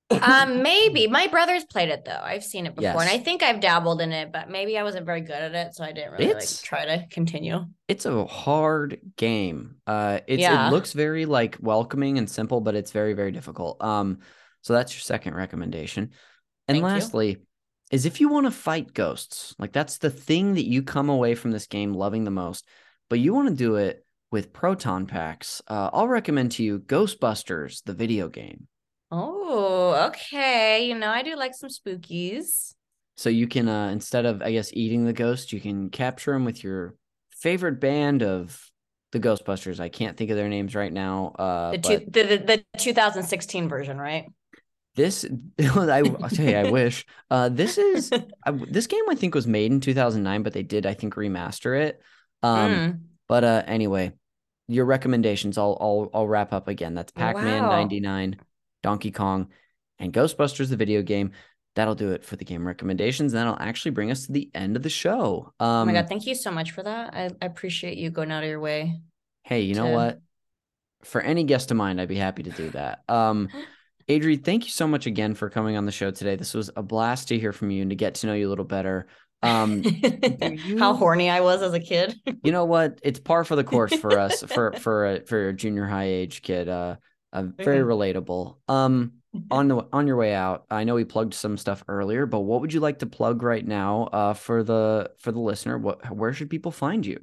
Um, 0.09 0.63
maybe 0.63 1.07
my 1.07 1.27
brother's 1.27 1.65
played 1.65 1.89
it 1.89 2.05
though. 2.05 2.19
I've 2.21 2.43
seen 2.43 2.65
it 2.65 2.75
before, 2.75 3.01
and 3.01 3.09
I 3.09 3.17
think 3.17 3.43
I've 3.43 3.59
dabbled 3.59 4.01
in 4.01 4.11
it, 4.11 4.31
but 4.31 4.49
maybe 4.49 4.77
I 4.77 4.83
wasn't 4.83 5.05
very 5.05 5.21
good 5.21 5.31
at 5.35 5.53
it, 5.53 5.75
so 5.75 5.83
I 5.83 5.91
didn't 5.91 6.13
really 6.13 6.25
It's- 6.25 6.61
like 6.61 6.65
try 6.65 6.85
to 6.85 7.07
continue. 7.09 7.65
It's 7.87 8.05
a 8.05 8.25
hard 8.25 8.99
game. 9.17 9.77
Uh, 9.85 10.19
it's 10.27 10.41
Yeah. 10.41 10.67
it 10.67 10.71
looks 10.71 10.93
very 10.93 11.25
like 11.25 11.57
welcoming 11.59 12.17
and 12.17 12.29
simple, 12.29 12.61
but 12.61 12.75
it's 12.75 12.91
very 12.91 13.13
very 13.13 13.31
difficult. 13.31 13.81
Um, 13.83 14.19
so 14.61 14.73
that's 14.73 14.93
your 14.93 15.01
second 15.01 15.35
recommendation. 15.35 16.11
And 16.67 16.75
Thank 16.75 16.81
you. 16.81 16.87
lastly, 16.87 17.37
is 17.91 18.05
if 18.05 18.19
you 18.19 18.27
want 18.29 18.45
to 18.45 18.51
fight 18.51 18.93
ghosts, 18.93 19.55
like 19.59 19.71
that's 19.71 19.97
the 19.99 20.09
thing 20.09 20.55
that 20.55 20.65
you 20.67 20.83
come 20.83 21.09
away 21.09 21.35
from 21.35 21.51
this 21.51 21.67
game 21.67 21.93
loving 21.93 22.23
the 22.25 22.31
most, 22.31 22.65
but 23.09 23.19
you 23.19 23.33
want 23.33 23.47
to 23.49 23.55
do 23.55 23.75
it 23.75 24.05
with 24.31 24.51
proton 24.51 25.05
packs. 25.05 25.61
Uh, 25.69 25.89
I'll 25.93 26.07
recommend 26.09 26.51
to 26.53 26.63
you 26.63 26.79
Ghostbusters, 26.79 27.81
the 27.85 27.93
video 27.93 28.27
game. 28.27 28.67
Oh, 29.11 30.09
okay. 30.09 30.85
You 30.87 30.95
know, 30.95 31.09
I 31.09 31.23
do 31.23 31.35
like 31.35 31.53
some 31.55 31.69
spookies. 31.69 32.73
So 33.15 33.29
you 33.29 33.47
can 33.47 33.67
uh, 33.67 33.89
instead 33.89 34.25
of 34.25 34.41
I 34.41 34.51
guess 34.51 34.71
eating 34.73 35.05
the 35.05 35.13
ghost, 35.13 35.51
you 35.53 35.59
can 35.59 35.89
capture 35.89 36.33
them 36.33 36.45
with 36.45 36.63
your 36.63 36.95
favorite 37.31 37.79
band 37.79 38.21
of 38.23 38.61
the 39.11 39.19
Ghostbusters. 39.19 39.79
I 39.79 39.89
can't 39.89 40.17
think 40.17 40.29
of 40.29 40.37
their 40.37 40.49
names 40.49 40.75
right 40.75 40.91
now. 40.91 41.33
Uh, 41.39 41.71
The, 41.71 41.77
but- 41.79 41.87
two, 41.89 42.05
the, 42.11 42.23
the 42.37 42.37
the 42.73 42.79
2016 42.79 43.69
version, 43.69 43.97
right? 43.97 44.25
This, 44.95 45.25
I, 45.59 45.99
you, 45.99 46.17
I 46.55 46.71
wish. 46.71 47.05
Uh, 47.29 47.49
this 47.49 47.77
is 47.77 48.11
I, 48.45 48.51
this 48.51 48.87
game. 48.87 49.03
I 49.09 49.15
think 49.15 49.35
was 49.35 49.47
made 49.47 49.71
in 49.71 49.79
2009, 49.79 50.43
but 50.43 50.53
they 50.53 50.63
did, 50.63 50.85
I 50.85 50.93
think, 50.95 51.15
remaster 51.15 51.79
it. 51.79 52.01
Um, 52.43 52.71
Mm. 52.71 52.99
but 53.27 53.43
uh, 53.43 53.63
anyway, 53.67 54.13
your 54.67 54.85
recommendations, 54.85 55.57
I'll 55.57 55.77
I'll 55.79 56.09
I'll 56.13 56.27
wrap 56.27 56.51
up 56.53 56.67
again. 56.67 56.93
That's 56.95 57.11
Pac-Man 57.11 57.63
Wow. 57.63 57.69
99, 57.69 58.37
Donkey 58.83 59.11
Kong, 59.11 59.49
and 59.99 60.13
Ghostbusters 60.13 60.69
the 60.69 60.77
video 60.77 61.01
game. 61.01 61.31
That'll 61.75 61.95
do 61.95 62.11
it 62.11 62.23
for 62.25 62.35
the 62.37 62.45
game 62.45 62.65
recommendations. 62.65 63.33
And 63.33 63.39
that'll 63.39 63.59
actually 63.61 63.91
bring 63.91 64.09
us 64.09 64.25
to 64.25 64.31
the 64.31 64.49
end 64.55 64.75
of 64.75 64.81
the 64.83 64.89
show. 64.89 65.53
Um 65.59 65.67
oh 65.67 65.85
my 65.85 65.93
god, 65.93 66.09
thank 66.09 66.25
you 66.25 66.33
so 66.33 66.49
much 66.49 66.71
for 66.71 66.81
that. 66.81 67.13
I, 67.13 67.29
I 67.41 67.45
appreciate 67.45 67.97
you 67.99 68.09
going 68.09 68.31
out 68.31 68.41
of 68.43 68.49
your 68.49 68.59
way. 68.59 68.99
hey, 69.43 69.61
you 69.61 69.75
know 69.75 69.89
what? 69.91 70.19
For 71.03 71.21
any 71.21 71.43
guest 71.43 71.69
of 71.69 71.77
mine, 71.77 71.99
I'd 71.99 72.07
be 72.07 72.15
happy 72.15 72.41
to 72.43 72.49
do 72.51 72.69
that. 72.71 73.03
Um 73.07 73.49
Adri, 74.09 74.43
thank 74.43 74.63
you 74.65 74.71
so 74.71 74.87
much 74.87 75.05
again 75.05 75.35
for 75.35 75.49
coming 75.49 75.75
on 75.77 75.85
the 75.85 75.91
show 75.91 76.09
today. 76.11 76.35
This 76.37 76.53
was 76.53 76.71
a 76.75 76.81
blast 76.81 77.27
to 77.27 77.37
hear 77.37 77.51
from 77.53 77.69
you 77.71 77.81
and 77.81 77.91
to 77.91 77.95
get 77.95 78.15
to 78.15 78.27
know 78.27 78.33
you 78.33 78.47
a 78.47 78.49
little 78.49 78.65
better. 78.65 79.05
Um 79.43 79.83
you- 80.65 80.79
How 80.79 80.95
horny 80.95 81.29
I 81.29 81.41
was 81.41 81.61
as 81.61 81.73
a 81.75 81.79
kid. 81.79 82.15
you 82.43 82.51
know 82.51 82.65
what? 82.65 82.99
It's 83.03 83.19
par 83.19 83.43
for 83.43 83.55
the 83.55 83.63
course 83.75 83.93
for 83.93 84.17
us 84.17 84.41
for 84.41 84.71
for 84.73 85.05
a 85.05 85.19
for 85.25 85.49
a 85.49 85.53
junior 85.53 85.85
high 85.85 86.05
age 86.07 86.41
kid. 86.41 86.67
Uh, 86.69 86.95
uh 87.33 87.43
very 87.57 87.79
relatable. 87.79 88.57
Um, 88.67 89.13
on 89.51 89.67
the 89.67 89.85
on 89.93 90.07
your 90.07 90.15
way 90.15 90.33
out, 90.33 90.65
I 90.69 90.83
know 90.83 90.95
we 90.95 91.05
plugged 91.05 91.33
some 91.33 91.57
stuff 91.57 91.83
earlier, 91.87 92.25
but 92.25 92.41
what 92.41 92.61
would 92.61 92.73
you 92.73 92.79
like 92.79 92.99
to 92.99 93.05
plug 93.05 93.43
right 93.43 93.65
now? 93.65 94.05
Uh, 94.05 94.33
for 94.33 94.63
the 94.63 95.11
for 95.19 95.31
the 95.31 95.39
listener, 95.39 95.77
what 95.77 96.15
where 96.15 96.33
should 96.33 96.49
people 96.49 96.71
find 96.71 97.05
you? 97.05 97.19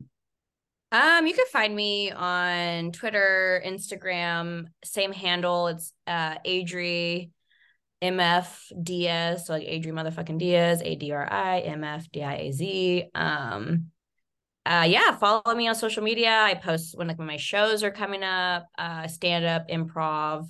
Um, 0.92 1.26
you 1.26 1.34
can 1.34 1.46
find 1.52 1.74
me 1.74 2.12
on 2.12 2.92
Twitter, 2.92 3.60
Instagram, 3.66 4.66
same 4.84 5.12
handle. 5.12 5.68
It's 5.68 5.92
uh 6.06 6.36
Adri 6.46 7.30
MF 8.02 8.72
Diaz, 8.80 9.46
so 9.46 9.54
like 9.54 9.66
Adri 9.66 9.86
motherfucking 9.86 10.38
Diaz, 10.38 10.82
A 10.84 10.94
D 10.94 11.10
R 11.12 11.26
I 11.30 11.60
M 11.60 11.82
F 11.82 12.10
D 12.12 12.22
I 12.22 12.34
A 12.34 12.52
Z. 12.52 13.04
Um 13.14 13.90
uh 14.66 14.86
yeah, 14.88 15.16
follow 15.16 15.54
me 15.54 15.68
on 15.68 15.74
social 15.74 16.02
media. 16.02 16.30
I 16.30 16.54
post 16.54 16.96
when 16.96 17.08
like 17.08 17.18
when 17.18 17.26
my 17.26 17.36
shows 17.36 17.82
are 17.82 17.90
coming 17.90 18.22
up, 18.22 18.66
uh 18.78 19.06
stand 19.08 19.44
up, 19.44 19.68
improv, 19.68 20.46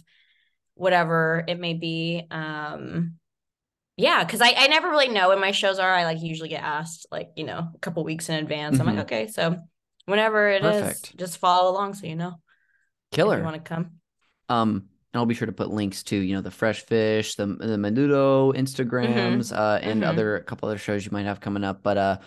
whatever 0.75 1.45
it 1.49 1.59
may 1.59 1.75
be. 1.75 2.27
Um 2.31 3.15
yeah, 3.97 4.25
because 4.25 4.41
I, 4.41 4.53
I 4.57 4.67
never 4.67 4.89
really 4.91 5.09
know 5.09 5.29
when 5.29 5.41
my 5.41 5.53
shows 5.53 5.79
are. 5.79 5.93
I 5.93 6.05
like 6.05 6.21
usually 6.21 6.49
get 6.49 6.63
asked 6.65 7.07
like, 7.13 7.31
you 7.37 7.45
know, 7.45 7.69
a 7.75 7.79
couple 7.79 8.03
weeks 8.03 8.29
in 8.29 8.35
advance. 8.37 8.81
I'm 8.81 8.87
Mhm. 8.87 8.97
like, 8.97 9.05
okay, 9.05 9.27
so 9.29 9.57
whenever 10.07 10.49
it 10.49 10.65
is, 10.65 10.83
Perfect. 10.83 11.17
just 11.17 11.39
follow 11.39 11.71
along 11.71 11.95
so 11.95 12.07
you 12.07 12.17
know 12.17 12.35
Killer. 13.13 13.39
you 13.39 13.45
want 13.45 13.57
to 13.57 13.63
come. 13.63 13.93
Um, 14.49 14.89
and 15.13 15.21
I'll 15.21 15.27
be 15.27 15.35
sure 15.35 15.47
to 15.47 15.53
put 15.53 15.71
links 15.71 16.03
to 16.05 16.17
you 16.17 16.35
know 16.35 16.41
the 16.41 16.51
Fresh 16.51 16.87
Fish, 16.87 17.37
the 17.37 17.47
the 17.47 17.77
Menudo 17.77 18.53
Instagrams, 18.55 19.57
uh, 19.57 19.79
and 19.81 20.03
mhm. 20.03 20.09
other 20.09 20.37
a 20.37 20.43
couple 20.43 20.69
other 20.69 20.79
shows 20.79 21.05
you 21.05 21.13
might 21.13 21.27
have 21.27 21.41
coming 21.41 21.63
up. 21.65 21.83
But 21.83 21.97
uh, 21.97 22.19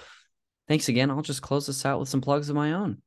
thanks 0.68 0.90
again. 0.90 1.10
I'll 1.12 1.22
just 1.22 1.42
close 1.42 1.68
this 1.68 1.86
out 1.86 2.00
with 2.00 2.10
some 2.10 2.22
plugs 2.22 2.50
of 2.50 2.56
my 2.56 2.74
own. 2.74 3.02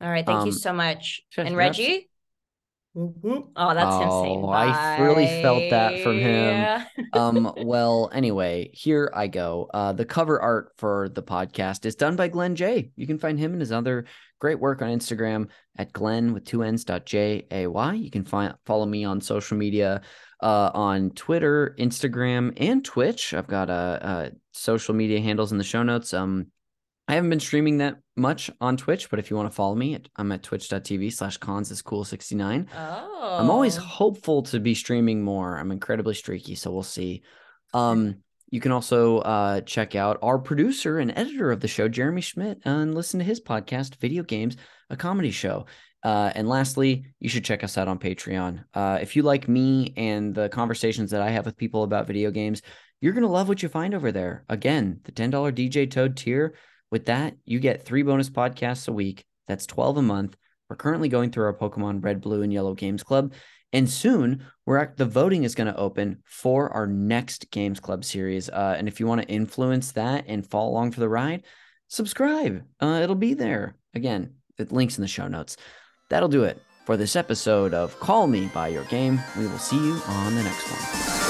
All 0.00 0.10
right, 0.10 0.26
thank 0.26 0.46
you 0.46 0.52
Um, 0.52 0.58
so 0.58 0.72
much. 0.72 1.20
and 1.36 1.56
Reggie? 1.56 2.08
Oh, 2.94 3.74
that's 3.74 3.96
him 4.02 4.10
saying 4.10 4.42
Oh, 4.44 4.48
I 4.50 4.98
really 5.00 5.26
felt 5.40 5.62
that 5.70 6.00
from 6.00 6.18
him. 6.18 6.84
um 7.14 7.52
well 7.58 8.10
anyway 8.12 8.70
here 8.72 9.10
i 9.14 9.26
go 9.26 9.68
uh 9.74 9.92
the 9.92 10.04
cover 10.04 10.40
art 10.40 10.72
for 10.76 11.08
the 11.10 11.22
podcast 11.22 11.84
is 11.86 11.94
done 11.94 12.16
by 12.16 12.28
glenn 12.28 12.54
j 12.54 12.90
you 12.96 13.06
can 13.06 13.18
find 13.18 13.38
him 13.38 13.52
and 13.52 13.60
his 13.60 13.72
other 13.72 14.04
great 14.40 14.58
work 14.60 14.80
on 14.82 14.88
instagram 14.88 15.48
at 15.78 15.92
glenn 15.92 16.32
with 16.34 16.44
two 16.44 16.62
n's 16.62 16.84
dot 16.84 17.04
j 17.06 17.46
a 17.50 17.66
y 17.66 17.94
you 17.94 18.10
can 18.10 18.24
find 18.24 18.54
follow 18.66 18.84
me 18.86 19.04
on 19.04 19.20
social 19.20 19.56
media 19.56 20.00
uh 20.42 20.70
on 20.74 21.10
twitter 21.10 21.74
instagram 21.78 22.52
and 22.58 22.84
twitch 22.84 23.32
i've 23.34 23.46
got 23.46 23.68
uh, 23.70 23.98
uh 24.02 24.30
social 24.52 24.94
media 24.94 25.20
handles 25.20 25.52
in 25.52 25.58
the 25.58 25.64
show 25.64 25.82
notes 25.82 26.12
um 26.14 26.46
I 27.08 27.14
haven't 27.14 27.30
been 27.30 27.40
streaming 27.40 27.78
that 27.78 27.98
much 28.16 28.50
on 28.60 28.76
Twitch, 28.76 29.10
but 29.10 29.18
if 29.18 29.30
you 29.30 29.36
want 29.36 29.50
to 29.50 29.54
follow 29.54 29.74
me, 29.74 29.98
I'm 30.16 30.30
at 30.32 30.42
twitch.tv 30.42 31.12
slash 31.12 31.36
cons 31.36 31.70
is 31.70 31.82
cool 31.82 32.04
69. 32.04 32.68
Oh. 32.74 33.38
I'm 33.40 33.50
always 33.50 33.76
hopeful 33.76 34.42
to 34.44 34.60
be 34.60 34.74
streaming 34.74 35.22
more. 35.22 35.58
I'm 35.58 35.72
incredibly 35.72 36.14
streaky, 36.14 36.54
so 36.54 36.70
we'll 36.70 36.82
see. 36.82 37.22
Um, 37.74 38.18
you 38.50 38.60
can 38.60 38.70
also 38.70 39.18
uh, 39.18 39.62
check 39.62 39.94
out 39.96 40.18
our 40.22 40.38
producer 40.38 40.98
and 40.98 41.12
editor 41.16 41.50
of 41.50 41.60
the 41.60 41.68
show, 41.68 41.88
Jeremy 41.88 42.20
Schmidt, 42.20 42.60
and 42.64 42.94
listen 42.94 43.18
to 43.18 43.24
his 43.24 43.40
podcast, 43.40 43.96
Video 43.96 44.22
Games, 44.22 44.56
a 44.90 44.96
comedy 44.96 45.30
show. 45.30 45.66
Uh, 46.02 46.30
and 46.34 46.48
lastly, 46.48 47.06
you 47.18 47.28
should 47.28 47.44
check 47.44 47.64
us 47.64 47.78
out 47.78 47.88
on 47.88 47.98
Patreon. 47.98 48.64
Uh, 48.74 48.98
if 49.00 49.16
you 49.16 49.22
like 49.22 49.48
me 49.48 49.94
and 49.96 50.34
the 50.34 50.48
conversations 50.50 51.12
that 51.12 51.22
I 51.22 51.30
have 51.30 51.46
with 51.46 51.56
people 51.56 51.82
about 51.82 52.06
video 52.06 52.30
games, 52.30 52.60
you're 53.00 53.12
going 53.12 53.22
to 53.22 53.28
love 53.28 53.48
what 53.48 53.62
you 53.62 53.68
find 53.68 53.94
over 53.94 54.12
there. 54.12 54.44
Again, 54.48 55.00
the 55.04 55.12
$10 55.12 55.30
DJ 55.52 55.90
Toad 55.90 56.16
tier. 56.16 56.54
With 56.92 57.06
that, 57.06 57.34
you 57.46 57.58
get 57.58 57.84
three 57.84 58.02
bonus 58.02 58.28
podcasts 58.28 58.86
a 58.86 58.92
week. 58.92 59.24
That's 59.48 59.64
12 59.66 59.96
a 59.96 60.02
month. 60.02 60.36
We're 60.68 60.76
currently 60.76 61.08
going 61.08 61.30
through 61.30 61.46
our 61.46 61.56
Pokemon 61.56 62.04
Red, 62.04 62.20
Blue, 62.20 62.42
and 62.42 62.52
Yellow 62.52 62.74
Games 62.74 63.02
Club. 63.02 63.32
And 63.72 63.88
soon, 63.88 64.44
we're 64.66 64.76
at, 64.76 64.98
the 64.98 65.06
voting 65.06 65.44
is 65.44 65.54
going 65.54 65.68
to 65.68 65.76
open 65.76 66.18
for 66.26 66.70
our 66.70 66.86
next 66.86 67.50
Games 67.50 67.80
Club 67.80 68.04
series. 68.04 68.50
Uh, 68.50 68.74
and 68.76 68.88
if 68.88 69.00
you 69.00 69.06
want 69.06 69.22
to 69.22 69.28
influence 69.28 69.92
that 69.92 70.26
and 70.28 70.46
follow 70.46 70.70
along 70.70 70.92
for 70.92 71.00
the 71.00 71.08
ride, 71.08 71.44
subscribe. 71.88 72.62
Uh, 72.78 73.00
it'll 73.02 73.16
be 73.16 73.32
there. 73.32 73.74
Again, 73.94 74.34
the 74.58 74.66
links 74.70 74.98
in 74.98 75.02
the 75.02 75.08
show 75.08 75.28
notes. 75.28 75.56
That'll 76.10 76.28
do 76.28 76.44
it 76.44 76.60
for 76.84 76.98
this 76.98 77.16
episode 77.16 77.72
of 77.72 77.98
Call 78.00 78.26
Me 78.26 78.50
by 78.52 78.68
Your 78.68 78.84
Game. 78.84 79.18
We 79.38 79.46
will 79.46 79.56
see 79.56 79.82
you 79.82 79.94
on 80.06 80.34
the 80.34 80.42
next 80.42 80.70
one. 80.70 81.21